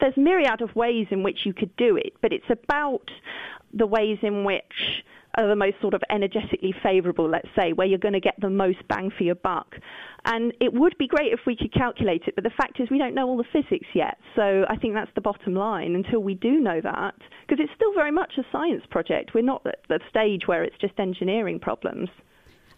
There's 0.00 0.16
myriad 0.16 0.62
of 0.62 0.74
ways 0.74 1.08
in 1.10 1.22
which 1.22 1.40
you 1.44 1.52
could 1.52 1.76
do 1.76 1.96
it, 1.96 2.14
but 2.22 2.32
it's 2.32 2.48
about 2.48 3.10
the 3.72 3.86
ways 3.86 4.18
in 4.22 4.44
which 4.44 5.04
are 5.36 5.46
the 5.46 5.54
most 5.54 5.76
sort 5.80 5.94
of 5.94 6.02
energetically 6.10 6.74
favourable, 6.82 7.28
let's 7.28 7.48
say, 7.56 7.72
where 7.72 7.86
you're 7.86 7.98
going 7.98 8.14
to 8.14 8.20
get 8.20 8.34
the 8.40 8.50
most 8.50 8.78
bang 8.88 9.12
for 9.16 9.22
your 9.22 9.36
buck. 9.36 9.76
And 10.24 10.52
it 10.60 10.72
would 10.72 10.98
be 10.98 11.06
great 11.06 11.32
if 11.32 11.40
we 11.46 11.56
could 11.56 11.72
calculate 11.72 12.22
it, 12.26 12.34
but 12.34 12.42
the 12.42 12.50
fact 12.50 12.80
is 12.80 12.90
we 12.90 12.98
don't 12.98 13.14
know 13.14 13.28
all 13.28 13.36
the 13.36 13.44
physics 13.52 13.86
yet. 13.94 14.18
So 14.34 14.64
I 14.68 14.76
think 14.76 14.94
that's 14.94 15.10
the 15.14 15.20
bottom 15.20 15.54
line 15.54 15.94
until 15.94 16.20
we 16.20 16.34
do 16.34 16.58
know 16.58 16.80
that, 16.82 17.14
because 17.46 17.62
it's 17.62 17.72
still 17.76 17.94
very 17.94 18.10
much 18.10 18.32
a 18.38 18.42
science 18.50 18.82
project. 18.90 19.30
We're 19.32 19.42
not 19.42 19.64
at 19.66 19.78
the 19.88 20.00
stage 20.08 20.42
where 20.46 20.64
it's 20.64 20.76
just 20.80 20.98
engineering 20.98 21.60
problems. 21.60 22.08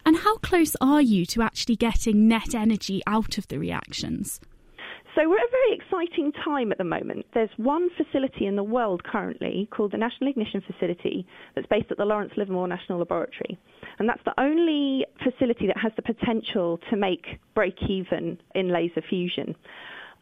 And 0.05 0.19
how 0.19 0.37
close 0.39 0.77
are 0.81 1.01
you 1.01 1.25
to 1.27 1.43
actually 1.43 1.77
getting 1.77 2.29
net 2.29 2.55
energy 2.55 3.03
out 3.07 3.39
of 3.39 3.49
the 3.49 3.59
reactions? 3.59 4.41
So 5.15 5.29
we're 5.29 5.37
at 5.37 5.45
a 5.45 5.51
very 5.51 5.77
exciting 5.77 6.33
time 6.45 6.73
at 6.73 6.79
the 6.79 6.85
moment. 6.85 7.27
There's 7.35 7.51
one 7.59 7.91
facility 7.99 8.47
in 8.47 8.57
the 8.57 8.63
world 8.63 9.05
currently 9.05 9.69
called 9.71 9.93
the 9.93 9.99
National 9.99 10.31
Ignition 10.31 10.63
Facility 10.67 11.27
that's 11.55 11.67
based 11.67 11.91
at 11.91 11.99
the 11.99 12.05
Lawrence 12.07 12.33
Livermore 12.37 12.67
National 12.67 12.99
Laboratory. 12.99 13.59
And 13.99 14.09
that's 14.09 14.23
the 14.25 14.33
only 14.41 15.05
facility 15.23 15.67
that 15.67 15.77
has 15.77 15.93
the 15.97 16.03
potential 16.03 16.79
to 16.89 16.97
make 16.97 17.27
break 17.55 17.77
even 17.91 18.39
in 18.55 18.73
laser 18.73 19.03
fusion. 19.07 19.55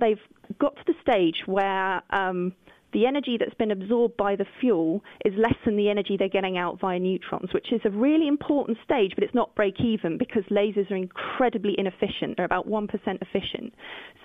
They've 0.01 0.19
got 0.59 0.75
to 0.75 0.83
the 0.87 0.95
stage 1.03 1.43
where 1.47 2.03
um, 2.11 2.53
the 2.93 3.07
energy 3.07 3.37
that's 3.39 3.55
been 3.55 3.71
absorbed 3.71 4.17
by 4.17 4.37
the 4.37 4.47
fuel 4.61 5.03
is 5.25 5.33
less 5.37 5.55
than 5.65 5.77
the 5.77 5.89
energy 5.89 6.17
they're 6.17 6.29
getting 6.29 6.59
out 6.59 6.81
via 6.81 6.99
neutrons, 6.99 7.53
which 7.53 7.73
is 7.73 7.81
a 7.85 7.91
really 7.91 8.29
important 8.29 8.79
stage, 8.85 9.13
but 9.15 9.25
it's 9.25 9.35
not 9.35 9.55
break 9.55 9.81
even 9.81 10.19
because 10.19 10.43
lasers 10.51 10.91
are 10.91 10.97
incredibly 10.97 11.75
inefficient. 11.79 12.37
They're 12.37 12.47
about 12.47 12.69
1% 12.69 12.89
efficient. 13.21 13.75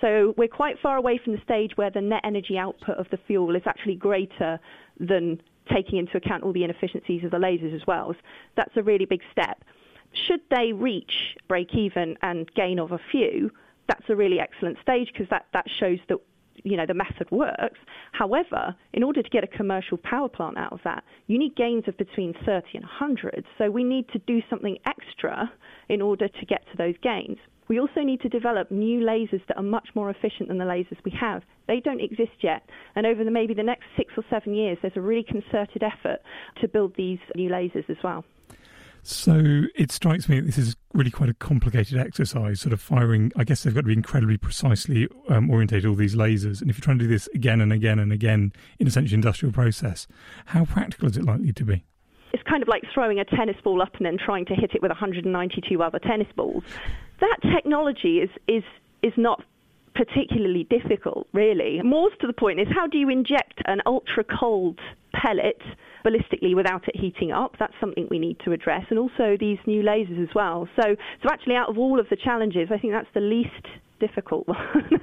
So 0.00 0.34
we're 0.36 0.48
quite 0.48 0.76
far 0.80 0.96
away 0.96 1.20
from 1.22 1.34
the 1.34 1.42
stage 1.42 1.72
where 1.76 1.90
the 1.90 2.00
net 2.00 2.22
energy 2.24 2.58
output 2.58 2.96
of 2.96 3.06
the 3.10 3.18
fuel 3.26 3.54
is 3.54 3.62
actually 3.66 3.96
greater 3.96 4.58
than 4.98 5.40
taking 5.72 5.98
into 5.98 6.16
account 6.16 6.42
all 6.42 6.52
the 6.52 6.64
inefficiencies 6.64 7.24
of 7.24 7.30
the 7.30 7.38
lasers 7.38 7.74
as 7.74 7.86
well. 7.86 8.14
That's 8.56 8.76
a 8.76 8.82
really 8.82 9.04
big 9.04 9.20
step. 9.32 9.62
Should 10.26 10.40
they 10.50 10.72
reach 10.72 11.36
break 11.48 11.74
even 11.74 12.16
and 12.22 12.50
gain 12.54 12.78
of 12.78 12.92
a 12.92 13.00
few, 13.10 13.50
that's 13.88 14.08
a 14.08 14.16
really 14.16 14.40
excellent 14.40 14.78
stage 14.82 15.10
because 15.12 15.28
that, 15.30 15.46
that 15.52 15.66
shows 15.78 15.98
that 16.08 16.18
you 16.64 16.76
know 16.76 16.86
the 16.86 16.94
method 16.94 17.30
works. 17.30 17.78
However, 18.12 18.74
in 18.92 19.02
order 19.02 19.22
to 19.22 19.30
get 19.30 19.44
a 19.44 19.46
commercial 19.46 19.98
power 19.98 20.28
plant 20.28 20.58
out 20.58 20.72
of 20.72 20.80
that, 20.84 21.04
you 21.26 21.38
need 21.38 21.56
gains 21.56 21.84
of 21.86 21.96
between 21.96 22.34
30 22.44 22.66
and 22.74 22.82
100. 22.82 23.44
So 23.58 23.70
we 23.70 23.84
need 23.84 24.08
to 24.10 24.18
do 24.20 24.40
something 24.48 24.78
extra 24.86 25.50
in 25.88 26.00
order 26.00 26.28
to 26.28 26.46
get 26.46 26.62
to 26.72 26.76
those 26.76 26.94
gains. 27.02 27.38
We 27.68 27.80
also 27.80 28.02
need 28.02 28.20
to 28.20 28.28
develop 28.28 28.70
new 28.70 29.00
lasers 29.00 29.44
that 29.48 29.56
are 29.56 29.62
much 29.62 29.88
more 29.94 30.10
efficient 30.10 30.48
than 30.48 30.58
the 30.58 30.64
lasers 30.64 30.98
we 31.04 31.12
have. 31.20 31.42
They 31.66 31.80
don't 31.80 32.00
exist 32.00 32.42
yet. 32.42 32.62
And 32.94 33.06
over 33.06 33.24
the, 33.24 33.30
maybe 33.30 33.54
the 33.54 33.62
next 33.64 33.86
six 33.96 34.12
or 34.16 34.24
seven 34.30 34.54
years, 34.54 34.78
there's 34.82 34.96
a 34.96 35.00
really 35.00 35.24
concerted 35.24 35.82
effort 35.82 36.20
to 36.60 36.68
build 36.68 36.94
these 36.96 37.18
new 37.34 37.50
lasers 37.50 37.88
as 37.90 37.96
well. 38.04 38.24
So 39.08 39.62
it 39.76 39.92
strikes 39.92 40.28
me 40.28 40.40
that 40.40 40.46
this 40.46 40.58
is 40.58 40.74
really 40.92 41.12
quite 41.12 41.28
a 41.28 41.34
complicated 41.34 41.96
exercise, 41.96 42.60
sort 42.60 42.72
of 42.72 42.80
firing. 42.80 43.30
I 43.36 43.44
guess 43.44 43.62
they've 43.62 43.72
got 43.72 43.82
to 43.82 43.86
be 43.86 43.92
incredibly 43.92 44.36
precisely 44.36 45.06
um, 45.28 45.48
orientated, 45.48 45.86
all 45.86 45.94
these 45.94 46.16
lasers. 46.16 46.60
And 46.60 46.68
if 46.68 46.76
you're 46.76 46.82
trying 46.82 46.98
to 46.98 47.04
do 47.04 47.08
this 47.08 47.28
again 47.28 47.60
and 47.60 47.72
again 47.72 48.00
and 48.00 48.12
again 48.12 48.52
in 48.80 48.88
essentially 48.88 49.14
industrial 49.14 49.52
process, 49.52 50.08
how 50.46 50.64
practical 50.64 51.08
is 51.08 51.16
it 51.16 51.24
likely 51.24 51.52
to 51.52 51.64
be? 51.64 51.84
It's 52.32 52.42
kind 52.42 52.64
of 52.64 52.68
like 52.68 52.82
throwing 52.92 53.20
a 53.20 53.24
tennis 53.24 53.56
ball 53.62 53.80
up 53.80 53.94
and 53.94 54.06
then 54.06 54.18
trying 54.18 54.44
to 54.46 54.56
hit 54.56 54.72
it 54.74 54.82
with 54.82 54.90
192 54.90 55.80
other 55.80 56.00
tennis 56.00 56.28
balls. 56.34 56.64
That 57.20 57.38
technology 57.54 58.18
is, 58.18 58.30
is, 58.48 58.64
is 59.04 59.12
not 59.16 59.40
particularly 59.94 60.64
difficult, 60.64 61.28
really. 61.32 61.80
More 61.82 62.10
to 62.10 62.26
the 62.26 62.32
point 62.32 62.58
is 62.58 62.66
how 62.74 62.88
do 62.88 62.98
you 62.98 63.08
inject 63.08 63.62
an 63.66 63.82
ultra 63.86 64.24
cold 64.24 64.80
pellet 65.14 65.62
ballistically 66.06 66.54
without 66.54 66.88
it 66.88 66.96
heating 66.96 67.32
up? 67.32 67.56
That's 67.58 67.74
something 67.80 68.06
we 68.10 68.18
need 68.18 68.38
to 68.44 68.52
address, 68.52 68.84
and 68.90 68.98
also 68.98 69.36
these 69.38 69.58
new 69.66 69.82
lasers 69.82 70.22
as 70.22 70.34
well. 70.34 70.68
So, 70.76 70.96
so 71.22 71.28
actually, 71.30 71.56
out 71.56 71.68
of 71.68 71.78
all 71.78 71.98
of 71.98 72.08
the 72.08 72.16
challenges, 72.16 72.68
I 72.70 72.78
think 72.78 72.92
that's 72.92 73.12
the 73.14 73.20
least 73.20 73.50
difficult 73.98 74.46
one. 74.48 75.00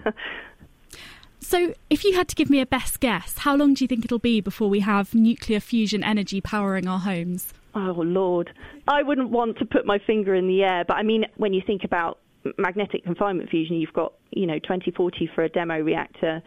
So, 1.39 1.73
if 1.89 2.05
you 2.05 2.13
had 2.13 2.29
to 2.29 2.35
give 2.35 2.49
me 2.49 2.61
a 2.61 2.65
best 2.65 3.01
guess, 3.01 3.39
how 3.39 3.55
long 3.55 3.73
do 3.73 3.83
you 3.83 3.87
think 3.87 4.05
it'll 4.05 4.17
be 4.17 4.39
before 4.39 4.69
we 4.69 4.79
have 4.79 5.13
nuclear 5.13 5.59
fusion 5.59 6.03
energy 6.03 6.39
powering 6.39 6.87
our 6.87 6.99
homes? 6.99 7.53
Oh, 7.75 7.95
Lord. 7.97 8.49
I 8.87 9.03
wouldn't 9.03 9.29
want 9.29 9.57
to 9.57 9.65
put 9.65 9.85
my 9.85 9.99
finger 9.99 10.33
in 10.33 10.47
the 10.47 10.63
air, 10.63 10.85
but 10.87 10.95
I 10.95 11.03
mean, 11.03 11.25
when 11.35 11.53
you 11.53 11.61
think 11.65 11.83
about 11.83 12.19
magnetic 12.57 13.03
confinement 13.03 13.49
fusion, 13.49 13.75
you've 13.75 13.93
got, 13.93 14.13
you 14.31 14.45
know, 14.45 14.59
2040 14.59 15.29
for 15.35 15.43
a 15.43 15.49
demo 15.49 15.79
reactor. 15.79 16.41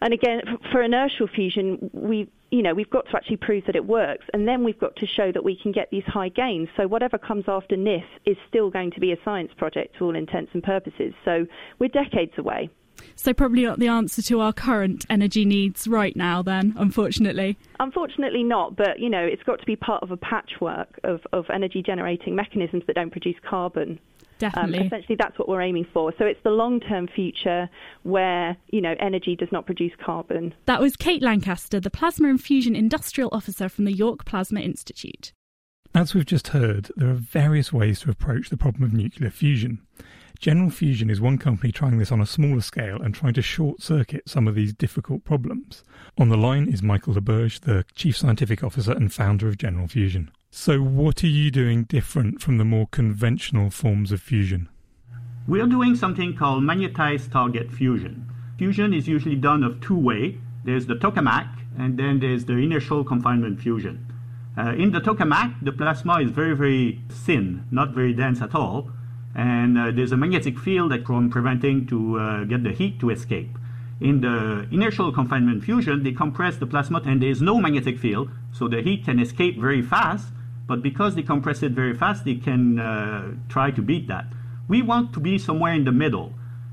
And 0.00 0.12
again, 0.12 0.42
for 0.70 0.82
inertial 0.82 1.26
fusion, 1.26 1.90
we, 1.92 2.28
you 2.54 2.62
know, 2.62 2.72
we've 2.72 2.90
got 2.90 3.04
to 3.10 3.16
actually 3.16 3.38
prove 3.38 3.64
that 3.66 3.74
it 3.74 3.84
works, 3.84 4.24
and 4.32 4.46
then 4.46 4.62
we've 4.62 4.78
got 4.78 4.94
to 4.96 5.06
show 5.08 5.32
that 5.32 5.42
we 5.42 5.58
can 5.60 5.72
get 5.72 5.90
these 5.90 6.04
high 6.06 6.28
gains. 6.28 6.68
So 6.76 6.86
whatever 6.86 7.18
comes 7.18 7.46
after 7.48 7.76
NIF 7.76 8.04
is 8.26 8.36
still 8.48 8.70
going 8.70 8.92
to 8.92 9.00
be 9.00 9.10
a 9.10 9.16
science 9.24 9.50
project 9.56 9.96
to 9.98 10.04
all 10.04 10.14
intents 10.14 10.52
and 10.54 10.62
purposes. 10.62 11.14
So 11.24 11.46
we're 11.80 11.88
decades 11.88 12.34
away. 12.38 12.70
So 13.16 13.34
probably 13.34 13.64
not 13.64 13.80
the 13.80 13.88
answer 13.88 14.22
to 14.22 14.38
our 14.38 14.52
current 14.52 15.04
energy 15.10 15.44
needs 15.44 15.88
right 15.88 16.14
now, 16.14 16.42
then, 16.42 16.74
unfortunately. 16.78 17.58
Unfortunately 17.80 18.44
not, 18.44 18.76
but 18.76 19.00
you 19.00 19.10
know, 19.10 19.24
it's 19.24 19.42
got 19.42 19.58
to 19.58 19.66
be 19.66 19.74
part 19.74 20.04
of 20.04 20.12
a 20.12 20.16
patchwork 20.16 21.00
of, 21.02 21.22
of 21.32 21.46
energy 21.52 21.82
generating 21.82 22.36
mechanisms 22.36 22.84
that 22.86 22.94
don't 22.94 23.10
produce 23.10 23.36
carbon. 23.44 23.98
Definitely. 24.52 24.80
Um, 24.80 24.86
essentially, 24.86 25.16
that's 25.18 25.38
what 25.38 25.48
we're 25.48 25.62
aiming 25.62 25.86
for. 25.92 26.12
So 26.18 26.26
it's 26.26 26.40
the 26.42 26.50
long-term 26.50 27.08
future 27.14 27.68
where 28.02 28.56
you 28.68 28.80
know 28.80 28.94
energy 28.98 29.36
does 29.36 29.48
not 29.50 29.64
produce 29.64 29.92
carbon. 30.04 30.54
That 30.66 30.80
was 30.80 30.96
Kate 30.96 31.22
Lancaster, 31.22 31.80
the 31.80 31.90
Plasma 31.90 32.28
and 32.28 32.40
Fusion 32.40 32.76
Industrial 32.76 33.30
Officer 33.32 33.68
from 33.68 33.86
the 33.86 33.92
York 33.92 34.24
Plasma 34.24 34.60
Institute. 34.60 35.32
As 35.94 36.12
we've 36.12 36.26
just 36.26 36.48
heard, 36.48 36.90
there 36.96 37.08
are 37.08 37.14
various 37.14 37.72
ways 37.72 38.00
to 38.00 38.10
approach 38.10 38.50
the 38.50 38.56
problem 38.56 38.82
of 38.82 38.92
nuclear 38.92 39.30
fusion. 39.30 39.80
General 40.40 40.68
Fusion 40.68 41.08
is 41.08 41.20
one 41.20 41.38
company 41.38 41.72
trying 41.72 41.98
this 41.98 42.12
on 42.12 42.20
a 42.20 42.26
smaller 42.26 42.60
scale 42.60 43.00
and 43.00 43.14
trying 43.14 43.34
to 43.34 43.42
short 43.42 43.80
circuit 43.80 44.28
some 44.28 44.48
of 44.48 44.54
these 44.54 44.74
difficult 44.74 45.24
problems. 45.24 45.84
On 46.18 46.28
the 46.28 46.36
line 46.36 46.68
is 46.68 46.82
Michael 46.82 47.14
Laberge, 47.14 47.60
the 47.60 47.84
Chief 47.94 48.16
Scientific 48.16 48.62
Officer 48.62 48.92
and 48.92 49.12
founder 49.12 49.48
of 49.48 49.56
General 49.56 49.86
Fusion. 49.86 50.30
So, 50.56 50.80
what 50.80 51.24
are 51.24 51.26
you 51.26 51.50
doing 51.50 51.82
different 51.82 52.40
from 52.40 52.58
the 52.58 52.64
more 52.64 52.86
conventional 52.86 53.70
forms 53.70 54.12
of 54.12 54.20
fusion? 54.22 54.68
We're 55.48 55.66
doing 55.66 55.96
something 55.96 56.36
called 56.36 56.62
magnetized 56.62 57.32
target 57.32 57.72
fusion. 57.72 58.30
Fusion 58.56 58.94
is 58.94 59.08
usually 59.08 59.34
done 59.34 59.64
of 59.64 59.80
two 59.80 59.98
way. 59.98 60.38
There's 60.64 60.86
the 60.86 60.94
tokamak, 60.94 61.48
and 61.76 61.98
then 61.98 62.20
there's 62.20 62.44
the 62.44 62.52
inertial 62.52 63.02
confinement 63.02 63.60
fusion. 63.60 64.06
Uh, 64.56 64.74
in 64.78 64.92
the 64.92 65.00
tokamak, 65.00 65.56
the 65.60 65.72
plasma 65.72 66.20
is 66.20 66.30
very, 66.30 66.54
very 66.54 67.02
thin, 67.08 67.64
not 67.72 67.90
very 67.90 68.14
dense 68.14 68.40
at 68.40 68.54
all, 68.54 68.92
and 69.34 69.76
uh, 69.76 69.90
there's 69.90 70.12
a 70.12 70.16
magnetic 70.16 70.56
field 70.56 70.92
that 70.92 71.04
from 71.04 71.30
preventing 71.30 71.84
to 71.88 72.20
uh, 72.20 72.44
get 72.44 72.62
the 72.62 72.70
heat 72.70 73.00
to 73.00 73.10
escape. 73.10 73.58
In 74.00 74.20
the 74.20 74.68
inertial 74.70 75.10
confinement 75.12 75.64
fusion, 75.64 76.04
they 76.04 76.12
compress 76.12 76.56
the 76.58 76.66
plasma, 76.66 77.02
and 77.04 77.20
there's 77.20 77.42
no 77.42 77.58
magnetic 77.58 77.98
field, 77.98 78.30
so 78.52 78.68
the 78.68 78.82
heat 78.82 79.04
can 79.04 79.18
escape 79.18 79.58
very 79.58 79.82
fast 79.82 80.28
but 80.66 80.82
because 80.82 81.14
they 81.14 81.22
compress 81.22 81.62
it 81.62 81.72
very 81.72 81.94
fast, 81.94 82.24
they 82.24 82.36
can 82.36 82.78
uh, 82.78 83.32
try 83.48 83.70
to 83.70 83.82
beat 83.82 84.08
that. 84.08 84.26
We 84.68 84.82
want 84.82 85.12
to 85.14 85.20
be 85.20 85.38
somewhere 85.38 85.74
in 85.74 85.84
the 85.84 85.92
middle. 85.92 86.32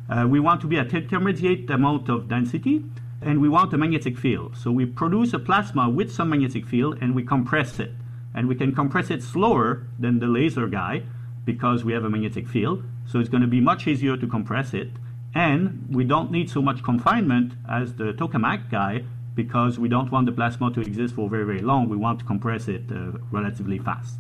Uh, 0.10 0.28
we 0.28 0.40
want 0.40 0.62
to 0.62 0.68
be 0.68 0.78
at 0.78 0.94
intermediate 0.94 1.70
amount 1.70 2.10
of 2.10 2.28
density, 2.28 2.84
and 3.22 3.42
we 3.42 3.50
want 3.50 3.74
a 3.74 3.78
magnetic 3.78 4.18
field. 4.18 4.58
So 4.58 4.72
we 4.72 4.86
produce 4.86 5.34
a 5.34 5.40
plasma 5.40 5.90
with 5.90 6.12
some 6.12 6.30
magnetic 6.30 6.66
field, 6.66 6.98
and 7.02 7.14
we 7.16 7.24
compress 7.24 7.80
it. 7.80 7.92
and 8.34 8.48
we 8.48 8.56
can 8.56 8.74
compress 8.74 9.10
it 9.10 9.22
slower 9.22 9.86
than 10.00 10.20
the 10.20 10.28
laser 10.28 10.68
guy 10.68 11.04
because 11.46 11.84
we 11.84 11.94
have 11.94 12.04
a 12.04 12.10
magnetic 12.10 12.48
field. 12.48 12.84
So 13.06 13.20
it's 13.20 13.30
going 13.30 13.42
to 13.42 13.48
be 13.48 13.60
much 13.60 13.88
easier 13.88 14.16
to 14.18 14.28
compress 14.28 14.74
it. 14.74 14.90
And 15.34 15.88
we 15.90 16.04
don't 16.04 16.32
need 16.32 16.50
so 16.50 16.62
much 16.62 16.84
confinement 16.84 17.54
as 17.70 17.96
the 17.96 18.14
tokamak 18.14 18.70
guy 18.70 19.04
because 19.36 19.80
we 19.80 19.88
don't 19.90 20.12
want 20.12 20.26
the 20.26 20.32
plasma 20.32 20.72
to 20.74 20.82
exist 20.82 21.16
for 21.16 21.30
very, 21.30 21.46
very 21.46 21.62
long. 21.62 21.90
We 21.90 21.98
want 21.98 22.20
to 22.20 22.26
compress 22.26 22.68
it 22.68 22.84
uh, 22.92 23.18
relatively 23.32 23.80
fast. 23.80 24.16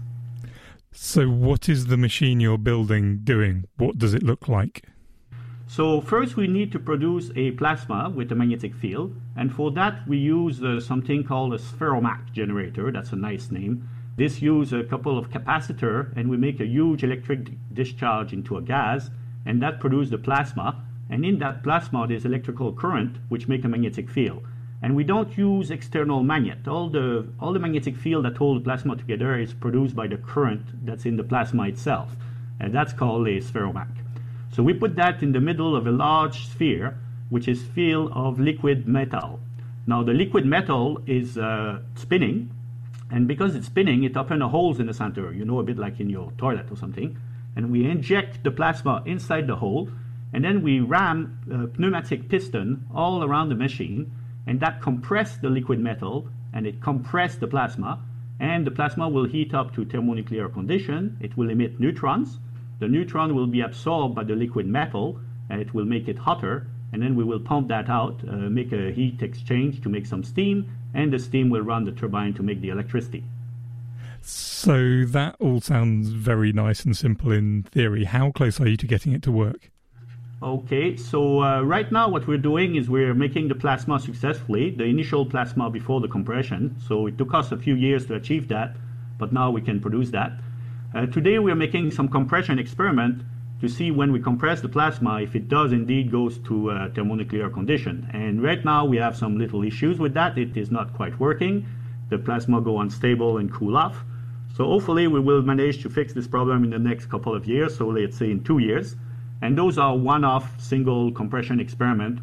So, 0.93 1.29
what 1.29 1.69
is 1.69 1.87
the 1.87 1.97
machine 1.97 2.39
you're 2.39 2.57
building 2.57 3.19
doing? 3.23 3.65
What 3.77 3.97
does 3.97 4.13
it 4.13 4.23
look 4.23 4.47
like? 4.47 4.83
So, 5.67 6.01
first 6.01 6.35
we 6.35 6.47
need 6.47 6.73
to 6.73 6.79
produce 6.79 7.31
a 7.35 7.51
plasma 7.51 8.11
with 8.13 8.29
a 8.31 8.35
magnetic 8.35 8.75
field, 8.75 9.15
and 9.37 9.53
for 9.53 9.71
that 9.71 10.05
we 10.05 10.17
use 10.17 10.61
uh, 10.61 10.81
something 10.81 11.23
called 11.23 11.53
a 11.53 11.57
spheromak 11.57 12.33
generator. 12.33 12.91
That's 12.91 13.13
a 13.13 13.15
nice 13.15 13.51
name. 13.51 13.87
This 14.17 14.41
uses 14.41 14.73
a 14.73 14.83
couple 14.83 15.17
of 15.17 15.29
capacitor, 15.29 16.11
and 16.17 16.29
we 16.29 16.35
make 16.35 16.59
a 16.59 16.65
huge 16.65 17.05
electric 17.05 17.51
discharge 17.73 18.33
into 18.33 18.57
a 18.57 18.61
gas, 18.61 19.09
and 19.45 19.61
that 19.61 19.79
produces 19.79 20.11
the 20.11 20.17
plasma. 20.17 20.83
And 21.09 21.25
in 21.25 21.39
that 21.39 21.63
plasma, 21.63 22.05
there's 22.05 22.25
electrical 22.25 22.73
current, 22.73 23.17
which 23.29 23.47
make 23.47 23.63
a 23.63 23.69
magnetic 23.69 24.09
field. 24.09 24.43
And 24.81 24.95
we 24.95 25.03
don't 25.03 25.37
use 25.37 25.69
external 25.69 26.23
magnet. 26.23 26.67
All 26.67 26.89
the, 26.89 27.27
all 27.39 27.53
the 27.53 27.59
magnetic 27.59 27.95
field 27.95 28.25
that 28.25 28.37
hold 28.37 28.61
the 28.61 28.63
plasma 28.63 28.95
together 28.95 29.37
is 29.37 29.53
produced 29.53 29.95
by 29.95 30.07
the 30.07 30.17
current 30.17 30.85
that's 30.85 31.05
in 31.05 31.17
the 31.17 31.23
plasma 31.23 31.67
itself. 31.67 32.15
And 32.59 32.73
that's 32.73 32.93
called 32.93 33.27
a 33.27 33.39
spheromak. 33.39 33.89
So 34.51 34.63
we 34.63 34.73
put 34.73 34.95
that 34.95 35.23
in 35.23 35.31
the 35.31 35.39
middle 35.39 35.75
of 35.75 35.87
a 35.87 35.91
large 35.91 36.47
sphere, 36.47 36.97
which 37.29 37.47
is 37.47 37.61
filled 37.61 38.11
of 38.13 38.39
liquid 38.39 38.87
metal. 38.87 39.39
Now 39.87 40.03
the 40.03 40.13
liquid 40.13 40.45
metal 40.45 41.01
is 41.05 41.37
uh, 41.37 41.79
spinning, 41.95 42.51
and 43.09 43.27
because 43.27 43.55
it's 43.55 43.67
spinning, 43.67 44.03
it 44.03 44.15
opens 44.17 44.43
holes 44.43 44.79
in 44.79 44.87
the 44.87 44.93
center, 44.93 45.33
you 45.33 45.45
know, 45.45 45.59
a 45.59 45.63
bit 45.63 45.77
like 45.77 45.99
in 45.99 46.09
your 46.09 46.31
toilet 46.37 46.71
or 46.71 46.77
something. 46.77 47.17
And 47.55 47.71
we 47.71 47.89
inject 47.89 48.43
the 48.43 48.51
plasma 48.51 49.03
inside 49.05 49.47
the 49.47 49.55
hole, 49.55 49.89
and 50.33 50.43
then 50.43 50.61
we 50.61 50.79
ram 50.79 51.39
a 51.49 51.79
pneumatic 51.79 52.29
piston 52.29 52.85
all 52.93 53.23
around 53.23 53.49
the 53.49 53.55
machine, 53.55 54.11
and 54.47 54.59
that 54.59 54.81
compress 54.81 55.37
the 55.37 55.49
liquid 55.49 55.79
metal 55.79 56.27
and 56.53 56.65
it 56.65 56.81
compress 56.81 57.35
the 57.35 57.47
plasma 57.47 57.99
and 58.39 58.65
the 58.65 58.71
plasma 58.71 59.07
will 59.07 59.25
heat 59.25 59.53
up 59.53 59.73
to 59.75 59.85
thermonuclear 59.85 60.49
condition. 60.49 61.15
It 61.19 61.37
will 61.37 61.49
emit 61.49 61.79
neutrons. 61.79 62.39
The 62.79 62.87
neutron 62.87 63.35
will 63.35 63.47
be 63.47 63.61
absorbed 63.61 64.15
by 64.15 64.23
the 64.23 64.35
liquid 64.35 64.65
metal 64.65 65.19
and 65.49 65.61
it 65.61 65.73
will 65.73 65.85
make 65.85 66.07
it 66.07 66.17
hotter 66.17 66.67
and 66.91 67.01
then 67.01 67.15
we 67.15 67.23
will 67.23 67.39
pump 67.39 67.67
that 67.69 67.89
out 67.89 68.19
uh, 68.27 68.35
make 68.35 68.71
a 68.73 68.91
heat 68.91 69.21
exchange 69.21 69.81
to 69.81 69.89
make 69.89 70.05
some 70.05 70.23
steam 70.23 70.69
and 70.93 71.13
the 71.13 71.19
steam 71.19 71.49
will 71.49 71.61
run 71.61 71.85
the 71.85 71.91
turbine 71.91 72.33
to 72.33 72.43
make 72.43 72.61
the 72.61 72.69
electricity. 72.69 73.23
So 74.21 75.05
that 75.05 75.35
all 75.39 75.61
sounds 75.61 76.09
very 76.09 76.51
nice 76.51 76.85
and 76.85 76.95
simple 76.95 77.31
in 77.31 77.63
theory. 77.63 78.03
How 78.03 78.31
close 78.31 78.59
are 78.59 78.67
you 78.67 78.77
to 78.77 78.87
getting 78.87 79.13
it 79.13 79.23
to 79.23 79.31
work 79.31 79.70
Okay, 80.43 80.97
so 80.97 81.43
uh, 81.43 81.61
right 81.61 81.91
now 81.91 82.09
what 82.09 82.25
we're 82.25 82.35
doing 82.39 82.75
is 82.75 82.89
we're 82.89 83.13
making 83.13 83.47
the 83.47 83.53
plasma 83.53 83.99
successfully, 83.99 84.71
the 84.71 84.85
initial 84.85 85.23
plasma 85.23 85.69
before 85.69 86.01
the 86.01 86.07
compression. 86.07 86.75
So 86.87 87.05
it 87.05 87.19
took 87.19 87.35
us 87.35 87.51
a 87.51 87.57
few 87.57 87.75
years 87.75 88.07
to 88.07 88.15
achieve 88.15 88.47
that, 88.47 88.75
but 89.19 89.31
now 89.31 89.51
we 89.51 89.61
can 89.61 89.79
produce 89.79 90.09
that. 90.09 90.31
Uh, 90.95 91.05
today 91.05 91.37
we're 91.37 91.53
making 91.53 91.91
some 91.91 92.07
compression 92.07 92.57
experiment 92.57 93.21
to 93.59 93.69
see 93.69 93.91
when 93.91 94.11
we 94.11 94.19
compress 94.19 94.61
the 94.61 94.67
plasma 94.67 95.21
if 95.21 95.35
it 95.35 95.47
does 95.47 95.73
indeed 95.73 96.11
goes 96.11 96.39
to 96.39 96.71
a 96.71 96.89
thermonuclear 96.89 97.51
condition. 97.51 98.09
And 98.11 98.41
right 98.41 98.65
now 98.65 98.83
we 98.83 98.97
have 98.97 99.15
some 99.15 99.37
little 99.37 99.63
issues 99.63 99.99
with 99.99 100.15
that. 100.15 100.39
It 100.39 100.57
is 100.57 100.71
not 100.71 100.95
quite 100.95 101.19
working. 101.19 101.67
The 102.09 102.17
plasma 102.17 102.61
go 102.61 102.81
unstable 102.81 103.37
and 103.37 103.53
cool 103.53 103.77
off. 103.77 104.03
So 104.57 104.65
hopefully 104.65 105.05
we 105.05 105.19
will 105.19 105.43
manage 105.43 105.83
to 105.83 105.89
fix 105.91 106.13
this 106.13 106.27
problem 106.27 106.63
in 106.63 106.71
the 106.71 106.79
next 106.79 107.11
couple 107.11 107.35
of 107.35 107.45
years. 107.45 107.77
So 107.77 107.89
let's 107.89 108.17
say 108.17 108.31
in 108.31 108.43
two 108.43 108.57
years. 108.57 108.95
And 109.41 109.57
those 109.57 109.77
are 109.77 109.97
one-off 109.97 110.61
single 110.61 111.11
compression 111.11 111.59
experiment. 111.59 112.19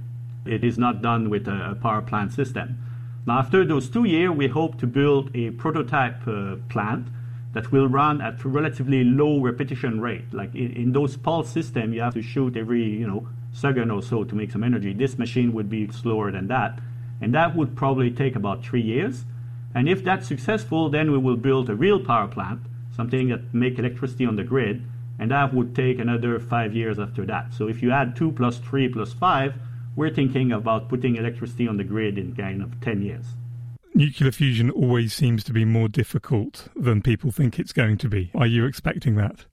It 0.46 0.62
is 0.64 0.78
not 0.78 1.02
done 1.02 1.28
with 1.28 1.48
a, 1.48 1.76
power 1.82 2.00
plant 2.00 2.32
system. 2.32 2.78
Now, 3.26 3.38
after 3.38 3.64
those 3.64 3.90
two 3.90 4.04
years, 4.04 4.30
we 4.30 4.46
hope 4.46 4.78
to 4.78 4.86
build 4.86 5.34
a 5.34 5.50
prototype 5.50 6.26
uh, 6.26 6.56
plant 6.68 7.08
that 7.52 7.72
will 7.72 7.88
run 7.88 8.20
at 8.20 8.44
relatively 8.44 9.04
low 9.04 9.40
repetition 9.40 10.00
rate. 10.00 10.32
Like 10.32 10.54
in, 10.54 10.72
in 10.72 10.92
those 10.92 11.16
pulse 11.16 11.50
system, 11.50 11.92
you 11.92 12.00
have 12.00 12.14
to 12.14 12.22
shoot 12.22 12.56
every 12.56 12.84
you 12.84 13.06
know 13.06 13.28
second 13.52 13.90
or 13.90 14.02
so 14.02 14.24
to 14.24 14.34
make 14.34 14.52
some 14.52 14.62
energy. 14.62 14.92
This 14.92 15.18
machine 15.18 15.52
would 15.52 15.68
be 15.68 15.90
slower 15.90 16.30
than 16.30 16.46
that, 16.48 16.78
and 17.20 17.34
that 17.34 17.56
would 17.56 17.76
probably 17.76 18.10
take 18.10 18.36
about 18.36 18.64
three 18.64 18.82
years. 18.82 19.24
And 19.74 19.88
if 19.88 20.02
that's 20.04 20.26
successful, 20.26 20.88
then 20.88 21.10
we 21.10 21.18
will 21.18 21.36
build 21.36 21.68
a 21.68 21.74
real 21.74 22.00
power 22.00 22.28
plant, 22.28 22.60
something 22.94 23.28
that 23.28 23.52
make 23.52 23.78
electricity 23.78 24.24
on 24.24 24.36
the 24.36 24.44
grid, 24.44 24.82
and 25.18 25.30
that 25.30 25.52
would 25.52 25.74
take 25.74 25.98
another 25.98 26.38
five 26.38 26.74
years 26.74 26.98
after 26.98 27.26
that. 27.26 27.52
So 27.52 27.68
if 27.68 27.82
you 27.82 27.90
add 27.90 28.16
two 28.16 28.32
plus 28.32 28.58
three 28.58 28.88
plus 28.88 29.12
five, 29.12 29.54
we're 29.96 30.14
thinking 30.14 30.52
about 30.52 30.88
putting 30.88 31.16
electricity 31.16 31.66
on 31.66 31.76
the 31.76 31.84
grid 31.84 32.18
in 32.18 32.34
kind 32.36 32.62
of 32.62 32.80
10 32.80 33.02
years. 33.02 33.26
Nuclear 33.94 34.30
fusion 34.30 34.70
always 34.70 35.12
seems 35.12 35.42
to 35.44 35.52
be 35.52 35.64
more 35.64 35.88
difficult 35.88 36.68
than 36.76 37.02
people 37.02 37.32
think 37.32 37.58
it's 37.58 37.72
going 37.72 37.98
to 37.98 38.08
be. 38.08 38.30
Are 38.34 38.46
you 38.46 38.64
expecting 38.64 39.16
that? 39.16 39.44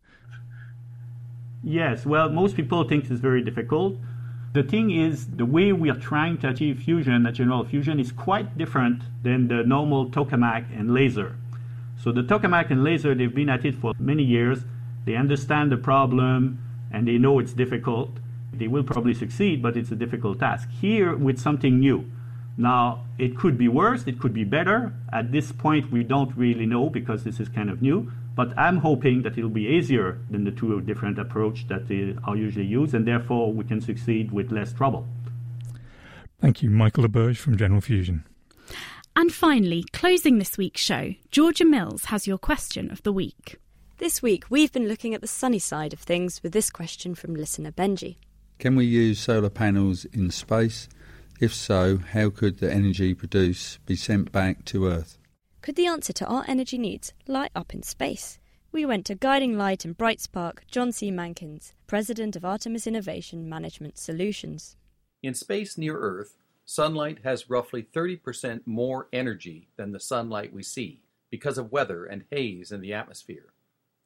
Yes, 1.63 2.05
well, 2.05 2.29
most 2.29 2.55
people 2.55 2.87
think 2.87 3.09
it's 3.09 3.19
very 3.19 3.41
difficult. 3.41 3.97
The 4.53 4.61
thing 4.61 4.91
is, 4.91 5.25
the 5.25 5.47
way 5.47 5.73
we 5.73 5.89
are 5.89 5.99
trying 5.99 6.37
to 6.39 6.49
achieve 6.49 6.83
fusion 6.83 7.25
at 7.25 7.33
General 7.33 7.65
Fusion 7.65 7.99
is 7.99 8.11
quite 8.11 8.55
different 8.55 9.01
than 9.23 9.47
the 9.47 9.63
normal 9.63 10.11
tokamak 10.11 10.65
and 10.77 10.93
laser. 10.93 11.35
So 11.97 12.11
the 12.11 12.21
tokamak 12.21 12.69
and 12.69 12.83
laser, 12.83 13.15
they've 13.15 13.33
been 13.33 13.49
at 13.49 13.65
it 13.65 13.73
for 13.75 13.93
many 13.97 14.23
years 14.23 14.63
they 15.05 15.15
understand 15.15 15.71
the 15.71 15.77
problem 15.77 16.59
and 16.91 17.07
they 17.07 17.17
know 17.17 17.39
it's 17.39 17.53
difficult. 17.53 18.09
They 18.53 18.67
will 18.67 18.83
probably 18.83 19.13
succeed, 19.13 19.61
but 19.61 19.75
it's 19.77 19.91
a 19.91 19.95
difficult 19.95 20.39
task. 20.39 20.69
Here, 20.69 21.15
with 21.15 21.39
something 21.39 21.79
new. 21.79 22.09
Now, 22.57 23.05
it 23.17 23.37
could 23.37 23.57
be 23.57 23.67
worse, 23.67 24.03
it 24.07 24.19
could 24.19 24.33
be 24.33 24.45
better. 24.45 24.93
At 25.11 25.31
this 25.31 25.51
point, 25.51 25.91
we 25.91 26.03
don't 26.03 26.35
really 26.37 26.65
know 26.65 26.89
because 26.89 27.23
this 27.23 27.39
is 27.39 27.49
kind 27.49 27.69
of 27.69 27.81
new. 27.81 28.11
But 28.35 28.57
I'm 28.57 28.77
hoping 28.77 29.23
that 29.23 29.37
it'll 29.37 29.49
be 29.49 29.67
easier 29.67 30.19
than 30.29 30.43
the 30.43 30.51
two 30.51 30.81
different 30.81 31.19
approach 31.19 31.67
that 31.67 31.87
they 31.87 32.15
are 32.25 32.35
usually 32.35 32.65
used, 32.65 32.93
and 32.93 33.07
therefore 33.07 33.53
we 33.53 33.63
can 33.63 33.81
succeed 33.81 34.31
with 34.31 34.51
less 34.51 34.73
trouble. 34.73 35.07
Thank 36.41 36.61
you, 36.61 36.69
Michael 36.69 37.05
Laberge 37.05 37.37
from 37.37 37.57
General 37.57 37.81
Fusion. 37.81 38.25
And 39.15 39.33
finally, 39.33 39.85
closing 39.93 40.37
this 40.37 40.57
week's 40.57 40.81
show, 40.81 41.15
Georgia 41.31 41.63
Mills 41.63 42.05
has 42.05 42.27
your 42.27 42.37
question 42.37 42.91
of 42.91 43.03
the 43.03 43.13
week. 43.13 43.57
This 43.97 44.21
week, 44.21 44.43
we've 44.49 44.73
been 44.73 44.89
looking 44.89 45.13
at 45.13 45.21
the 45.21 45.27
sunny 45.27 45.57
side 45.57 45.93
of 45.93 45.99
things 45.99 46.43
with 46.43 46.51
this 46.51 46.69
question 46.69 47.15
from 47.15 47.33
listener 47.33 47.71
Benji. 47.71 48.17
Can 48.59 48.75
we 48.75 48.83
use 48.83 49.19
solar 49.19 49.49
panels 49.49 50.03
in 50.03 50.31
space? 50.31 50.89
If 51.39 51.53
so, 51.53 51.99
how 52.11 52.29
could 52.29 52.59
the 52.59 52.69
energy 52.69 53.13
produced 53.13 53.85
be 53.85 53.95
sent 53.95 54.33
back 54.33 54.65
to 54.65 54.85
Earth? 54.85 55.17
Could 55.61 55.77
the 55.77 55.87
answer 55.87 56.11
to 56.11 56.25
our 56.25 56.43
energy 56.45 56.77
needs 56.77 57.13
lie 57.25 57.47
up 57.55 57.73
in 57.73 57.83
space? 57.83 58.37
We 58.73 58.85
went 58.85 59.05
to 59.05 59.15
Guiding 59.15 59.57
Light 59.57 59.85
and 59.85 59.97
Bright 59.97 60.19
Spark 60.19 60.65
John 60.69 60.91
C. 60.91 61.09
Mankins, 61.09 61.71
President 61.87 62.35
of 62.35 62.43
Artemis 62.43 62.87
Innovation 62.87 63.47
Management 63.47 63.97
Solutions. 63.97 64.75
In 65.23 65.33
space 65.33 65.77
near 65.77 65.97
Earth, 65.97 66.35
sunlight 66.65 67.19
has 67.23 67.49
roughly 67.49 67.81
30% 67.81 68.59
more 68.65 69.07
energy 69.13 69.69
than 69.77 69.93
the 69.93 70.01
sunlight 70.01 70.51
we 70.51 70.63
see 70.63 71.01
because 71.31 71.57
of 71.57 71.71
weather 71.71 72.03
and 72.03 72.25
haze 72.29 72.73
in 72.73 72.81
the 72.81 72.93
atmosphere 72.93 73.53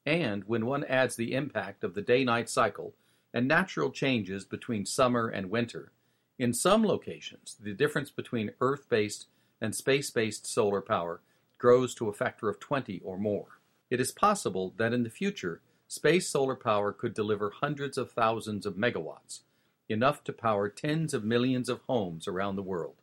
and 0.06 0.44
when 0.44 0.66
one 0.66 0.84
adds 0.84 1.16
the 1.16 1.34
impact 1.34 1.84
of 1.84 1.94
the 1.94 2.02
day 2.02 2.24
night 2.24 2.48
cycle 2.48 2.94
and 3.32 3.46
natural 3.46 3.90
changes 3.90 4.44
between 4.44 4.84
summer 4.86 5.28
and 5.28 5.50
winter, 5.50 5.92
in 6.38 6.52
some 6.54 6.84
locations 6.84 7.56
the 7.60 7.72
difference 7.72 8.10
between 8.10 8.52
Earth 8.60 8.88
based 8.88 9.26
and 9.60 9.74
space 9.74 10.10
based 10.10 10.46
solar 10.46 10.80
power 10.80 11.20
grows 11.58 11.94
to 11.94 12.08
a 12.08 12.12
factor 12.12 12.48
of 12.48 12.58
20 12.58 13.00
or 13.04 13.18
more. 13.18 13.58
It 13.90 14.00
is 14.00 14.12
possible 14.12 14.72
that 14.78 14.92
in 14.94 15.02
the 15.02 15.10
future, 15.10 15.60
space 15.86 16.28
solar 16.28 16.56
power 16.56 16.92
could 16.92 17.12
deliver 17.12 17.50
hundreds 17.50 17.98
of 17.98 18.12
thousands 18.12 18.64
of 18.64 18.76
megawatts, 18.76 19.40
enough 19.88 20.24
to 20.24 20.32
power 20.32 20.68
tens 20.68 21.12
of 21.12 21.24
millions 21.24 21.68
of 21.68 21.80
homes 21.88 22.26
around 22.26 22.56
the 22.56 22.62
world. 22.62 22.99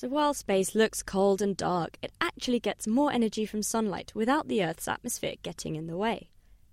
So 0.00 0.06
while 0.06 0.32
space 0.32 0.76
looks 0.76 1.02
cold 1.02 1.42
and 1.42 1.56
dark, 1.56 1.98
it 2.00 2.12
actually 2.20 2.60
gets 2.60 2.86
more 2.86 3.10
energy 3.10 3.44
from 3.44 3.64
sunlight 3.64 4.12
without 4.14 4.46
the 4.46 4.62
Earth's 4.62 4.86
atmosphere 4.86 5.34
getting 5.42 5.74
in 5.74 5.88
the 5.88 5.96
way. 5.96 6.30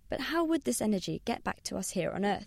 But 0.10 0.20
how 0.30 0.46
would 0.46 0.64
this 0.64 0.80
energy 0.80 1.24
get 1.26 1.44
back 1.44 1.64
to 1.64 1.76
us 1.76 1.90
here 1.90 2.12
on 2.12 2.24
Earth? 2.24 2.46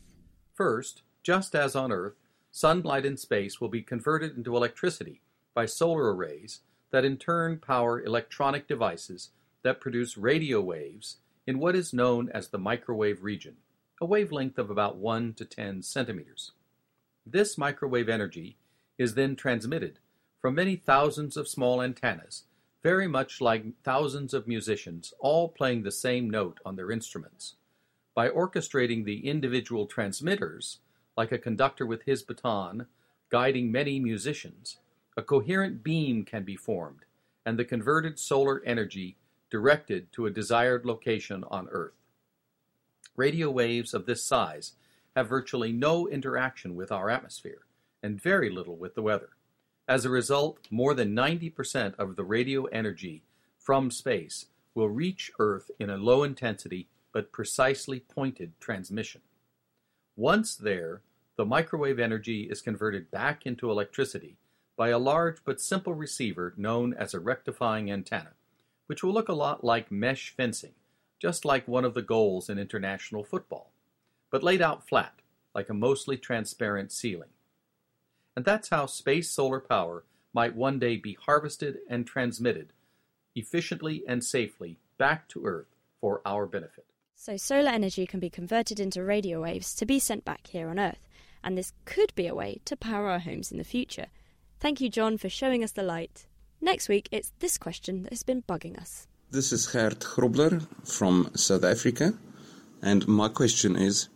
First, 0.54 1.02
just 1.24 1.56
as 1.56 1.74
on 1.74 1.90
Earth, 1.90 2.14
sunlight 2.52 3.04
in 3.04 3.16
space 3.16 3.60
will 3.60 3.68
be 3.68 3.82
converted 3.82 4.36
into 4.36 4.56
electricity 4.56 5.20
by 5.52 5.66
solar 5.66 6.14
arrays 6.14 6.60
that 6.92 7.04
in 7.04 7.16
turn 7.16 7.58
power 7.58 8.00
electronic 8.00 8.68
devices 8.68 9.30
that 9.64 9.80
produce 9.80 10.16
radio 10.16 10.60
waves 10.60 11.16
in 11.44 11.58
what 11.58 11.74
is 11.74 11.92
known 11.92 12.30
as 12.32 12.50
the 12.50 12.56
microwave 12.56 13.24
region, 13.24 13.56
a 14.00 14.06
wavelength 14.06 14.58
of 14.58 14.70
about 14.70 14.94
1 14.94 15.34
to 15.34 15.44
10 15.44 15.82
centimeters. 15.82 16.52
This 17.26 17.58
microwave 17.58 18.08
energy 18.08 18.58
is 18.96 19.14
then 19.14 19.34
transmitted 19.34 19.98
from 20.48 20.54
many 20.54 20.76
thousands 20.76 21.36
of 21.36 21.46
small 21.46 21.82
antennas, 21.82 22.44
very 22.82 23.06
much 23.06 23.42
like 23.42 23.66
thousands 23.84 24.32
of 24.32 24.48
musicians 24.48 25.12
all 25.18 25.50
playing 25.50 25.82
the 25.82 25.92
same 25.92 26.30
note 26.30 26.58
on 26.64 26.74
their 26.74 26.90
instruments. 26.90 27.56
By 28.14 28.30
orchestrating 28.30 29.04
the 29.04 29.28
individual 29.28 29.84
transmitters, 29.84 30.78
like 31.18 31.32
a 31.32 31.36
conductor 31.36 31.84
with 31.84 32.04
his 32.04 32.22
baton, 32.22 32.86
guiding 33.28 33.70
many 33.70 34.00
musicians, 34.00 34.78
a 35.18 35.22
coherent 35.22 35.84
beam 35.84 36.24
can 36.24 36.44
be 36.44 36.56
formed, 36.56 37.04
and 37.44 37.58
the 37.58 37.64
converted 37.66 38.18
solar 38.18 38.62
energy 38.64 39.18
directed 39.50 40.10
to 40.12 40.24
a 40.24 40.30
desired 40.30 40.86
location 40.86 41.44
on 41.50 41.68
Earth. 41.70 42.00
Radio 43.16 43.50
waves 43.50 43.92
of 43.92 44.06
this 44.06 44.24
size 44.24 44.72
have 45.14 45.28
virtually 45.28 45.72
no 45.72 46.08
interaction 46.08 46.74
with 46.74 46.90
our 46.90 47.10
atmosphere 47.10 47.66
and 48.02 48.18
very 48.18 48.48
little 48.48 48.78
with 48.78 48.94
the 48.94 49.02
weather. 49.02 49.28
As 49.88 50.04
a 50.04 50.10
result, 50.10 50.58
more 50.70 50.92
than 50.92 51.16
90% 51.16 51.94
of 51.98 52.16
the 52.16 52.24
radio 52.24 52.66
energy 52.66 53.22
from 53.58 53.90
space 53.90 54.44
will 54.74 54.90
reach 54.90 55.32
Earth 55.38 55.70
in 55.78 55.88
a 55.88 55.96
low 55.96 56.24
intensity 56.24 56.88
but 57.10 57.32
precisely 57.32 57.98
pointed 57.98 58.52
transmission. 58.60 59.22
Once 60.14 60.54
there, 60.54 61.00
the 61.36 61.46
microwave 61.46 61.98
energy 61.98 62.42
is 62.42 62.60
converted 62.60 63.10
back 63.10 63.46
into 63.46 63.70
electricity 63.70 64.36
by 64.76 64.90
a 64.90 64.98
large 64.98 65.38
but 65.42 65.58
simple 65.58 65.94
receiver 65.94 66.52
known 66.58 66.92
as 66.92 67.14
a 67.14 67.20
rectifying 67.20 67.90
antenna, 67.90 68.32
which 68.88 69.02
will 69.02 69.14
look 69.14 69.30
a 69.30 69.32
lot 69.32 69.64
like 69.64 69.90
mesh 69.90 70.34
fencing, 70.36 70.74
just 71.18 71.46
like 71.46 71.66
one 71.66 71.86
of 71.86 71.94
the 71.94 72.02
goals 72.02 72.50
in 72.50 72.58
international 72.58 73.24
football, 73.24 73.72
but 74.30 74.42
laid 74.42 74.60
out 74.60 74.86
flat, 74.86 75.14
like 75.54 75.70
a 75.70 75.74
mostly 75.74 76.18
transparent 76.18 76.92
ceiling. 76.92 77.30
And 78.38 78.44
that's 78.44 78.68
how 78.68 78.86
space 78.86 79.28
solar 79.28 79.58
power 79.58 80.04
might 80.32 80.54
one 80.54 80.78
day 80.78 80.96
be 80.96 81.18
harvested 81.26 81.78
and 81.90 82.06
transmitted 82.06 82.72
efficiently 83.34 84.04
and 84.06 84.22
safely 84.22 84.78
back 84.96 85.26
to 85.30 85.44
Earth 85.44 85.74
for 86.00 86.22
our 86.24 86.46
benefit. 86.46 86.86
So, 87.16 87.36
solar 87.36 87.70
energy 87.70 88.06
can 88.06 88.20
be 88.20 88.30
converted 88.30 88.78
into 88.78 89.02
radio 89.02 89.42
waves 89.42 89.74
to 89.74 89.84
be 89.84 89.98
sent 89.98 90.24
back 90.24 90.46
here 90.46 90.68
on 90.68 90.78
Earth, 90.78 91.08
and 91.42 91.58
this 91.58 91.72
could 91.84 92.14
be 92.14 92.28
a 92.28 92.34
way 92.36 92.60
to 92.66 92.76
power 92.76 93.08
our 93.08 93.18
homes 93.18 93.50
in 93.50 93.58
the 93.58 93.64
future. 93.64 94.06
Thank 94.60 94.80
you, 94.80 94.88
John, 94.88 95.18
for 95.18 95.28
showing 95.28 95.64
us 95.64 95.72
the 95.72 95.82
light. 95.82 96.28
Next 96.60 96.88
week, 96.88 97.08
it's 97.10 97.32
this 97.40 97.58
question 97.58 98.04
that 98.04 98.12
has 98.12 98.22
been 98.22 98.42
bugging 98.42 98.78
us. 98.78 99.08
This 99.32 99.52
is 99.52 99.66
Gert 99.66 99.98
Grobler 99.98 100.64
from 100.86 101.32
South 101.34 101.64
Africa, 101.64 102.14
and 102.82 103.04
my 103.08 103.30
question 103.30 103.74
is 103.74 104.08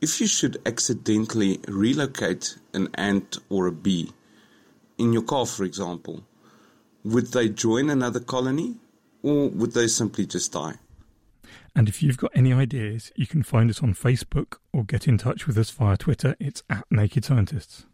if 0.00 0.20
you 0.20 0.26
should 0.26 0.60
accidentally 0.66 1.60
relocate 1.66 2.58
an 2.74 2.88
ant 2.94 3.38
or 3.48 3.66
a 3.66 3.72
bee 3.72 4.12
in 4.98 5.12
your 5.12 5.22
car, 5.22 5.46
for 5.46 5.64
example, 5.64 6.24
would 7.04 7.28
they 7.28 7.48
join 7.48 7.90
another 7.90 8.20
colony 8.20 8.76
or 9.22 9.48
would 9.48 9.72
they 9.72 9.86
simply 9.86 10.26
just 10.26 10.52
die? 10.52 10.74
And 11.74 11.88
if 11.88 12.02
you've 12.02 12.16
got 12.16 12.32
any 12.34 12.52
ideas, 12.52 13.12
you 13.14 13.26
can 13.26 13.42
find 13.42 13.70
us 13.70 13.82
on 13.82 13.94
Facebook 13.94 14.56
or 14.72 14.84
get 14.84 15.06
in 15.06 15.16
touch 15.16 15.46
with 15.46 15.56
us 15.56 15.70
via 15.70 15.96
Twitter. 15.96 16.34
It's 16.40 16.62
at 16.68 16.84
Naked 16.90 17.24
Scientists. 17.24 17.86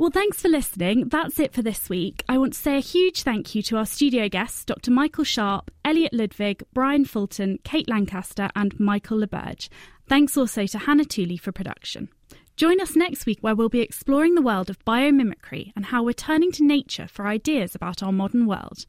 Well, 0.00 0.10
thanks 0.10 0.40
for 0.40 0.48
listening. 0.48 1.10
That's 1.10 1.38
it 1.38 1.52
for 1.52 1.60
this 1.60 1.90
week. 1.90 2.24
I 2.26 2.38
want 2.38 2.54
to 2.54 2.58
say 2.58 2.78
a 2.78 2.80
huge 2.80 3.22
thank 3.22 3.54
you 3.54 3.62
to 3.64 3.76
our 3.76 3.84
studio 3.84 4.30
guests, 4.30 4.64
Dr. 4.64 4.90
Michael 4.90 5.24
Sharpe, 5.24 5.70
Elliot 5.84 6.14
Ludvig, 6.14 6.62
Brian 6.72 7.04
Fulton, 7.04 7.58
Kate 7.64 7.86
Lancaster, 7.86 8.48
and 8.56 8.78
Michael 8.80 9.18
Laberge. 9.18 9.68
Thanks 10.10 10.36
also 10.36 10.66
to 10.66 10.76
Hannah 10.76 11.04
Tooley 11.04 11.36
for 11.36 11.52
production. 11.52 12.08
Join 12.56 12.80
us 12.80 12.96
next 12.96 13.26
week 13.26 13.38
where 13.42 13.54
we'll 13.54 13.68
be 13.68 13.80
exploring 13.80 14.34
the 14.34 14.42
world 14.42 14.68
of 14.68 14.84
biomimicry 14.84 15.70
and 15.76 15.84
how 15.84 16.02
we're 16.02 16.14
turning 16.14 16.50
to 16.50 16.64
nature 16.64 17.06
for 17.06 17.28
ideas 17.28 17.76
about 17.76 18.02
our 18.02 18.10
modern 18.10 18.48
world. 18.48 18.86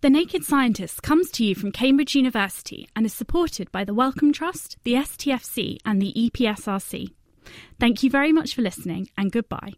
The 0.00 0.10
Naked 0.10 0.42
Scientist 0.42 1.04
comes 1.04 1.30
to 1.30 1.44
you 1.44 1.54
from 1.54 1.70
Cambridge 1.70 2.16
University 2.16 2.88
and 2.96 3.06
is 3.06 3.14
supported 3.14 3.70
by 3.70 3.84
the 3.84 3.94
Wellcome 3.94 4.32
Trust, 4.32 4.76
the 4.82 4.94
STFC, 4.94 5.78
and 5.84 6.02
the 6.02 6.12
EPSRC. 6.16 7.12
Thank 7.78 8.02
you 8.02 8.10
very 8.10 8.32
much 8.32 8.52
for 8.52 8.62
listening, 8.62 9.08
and 9.16 9.30
goodbye. 9.30 9.74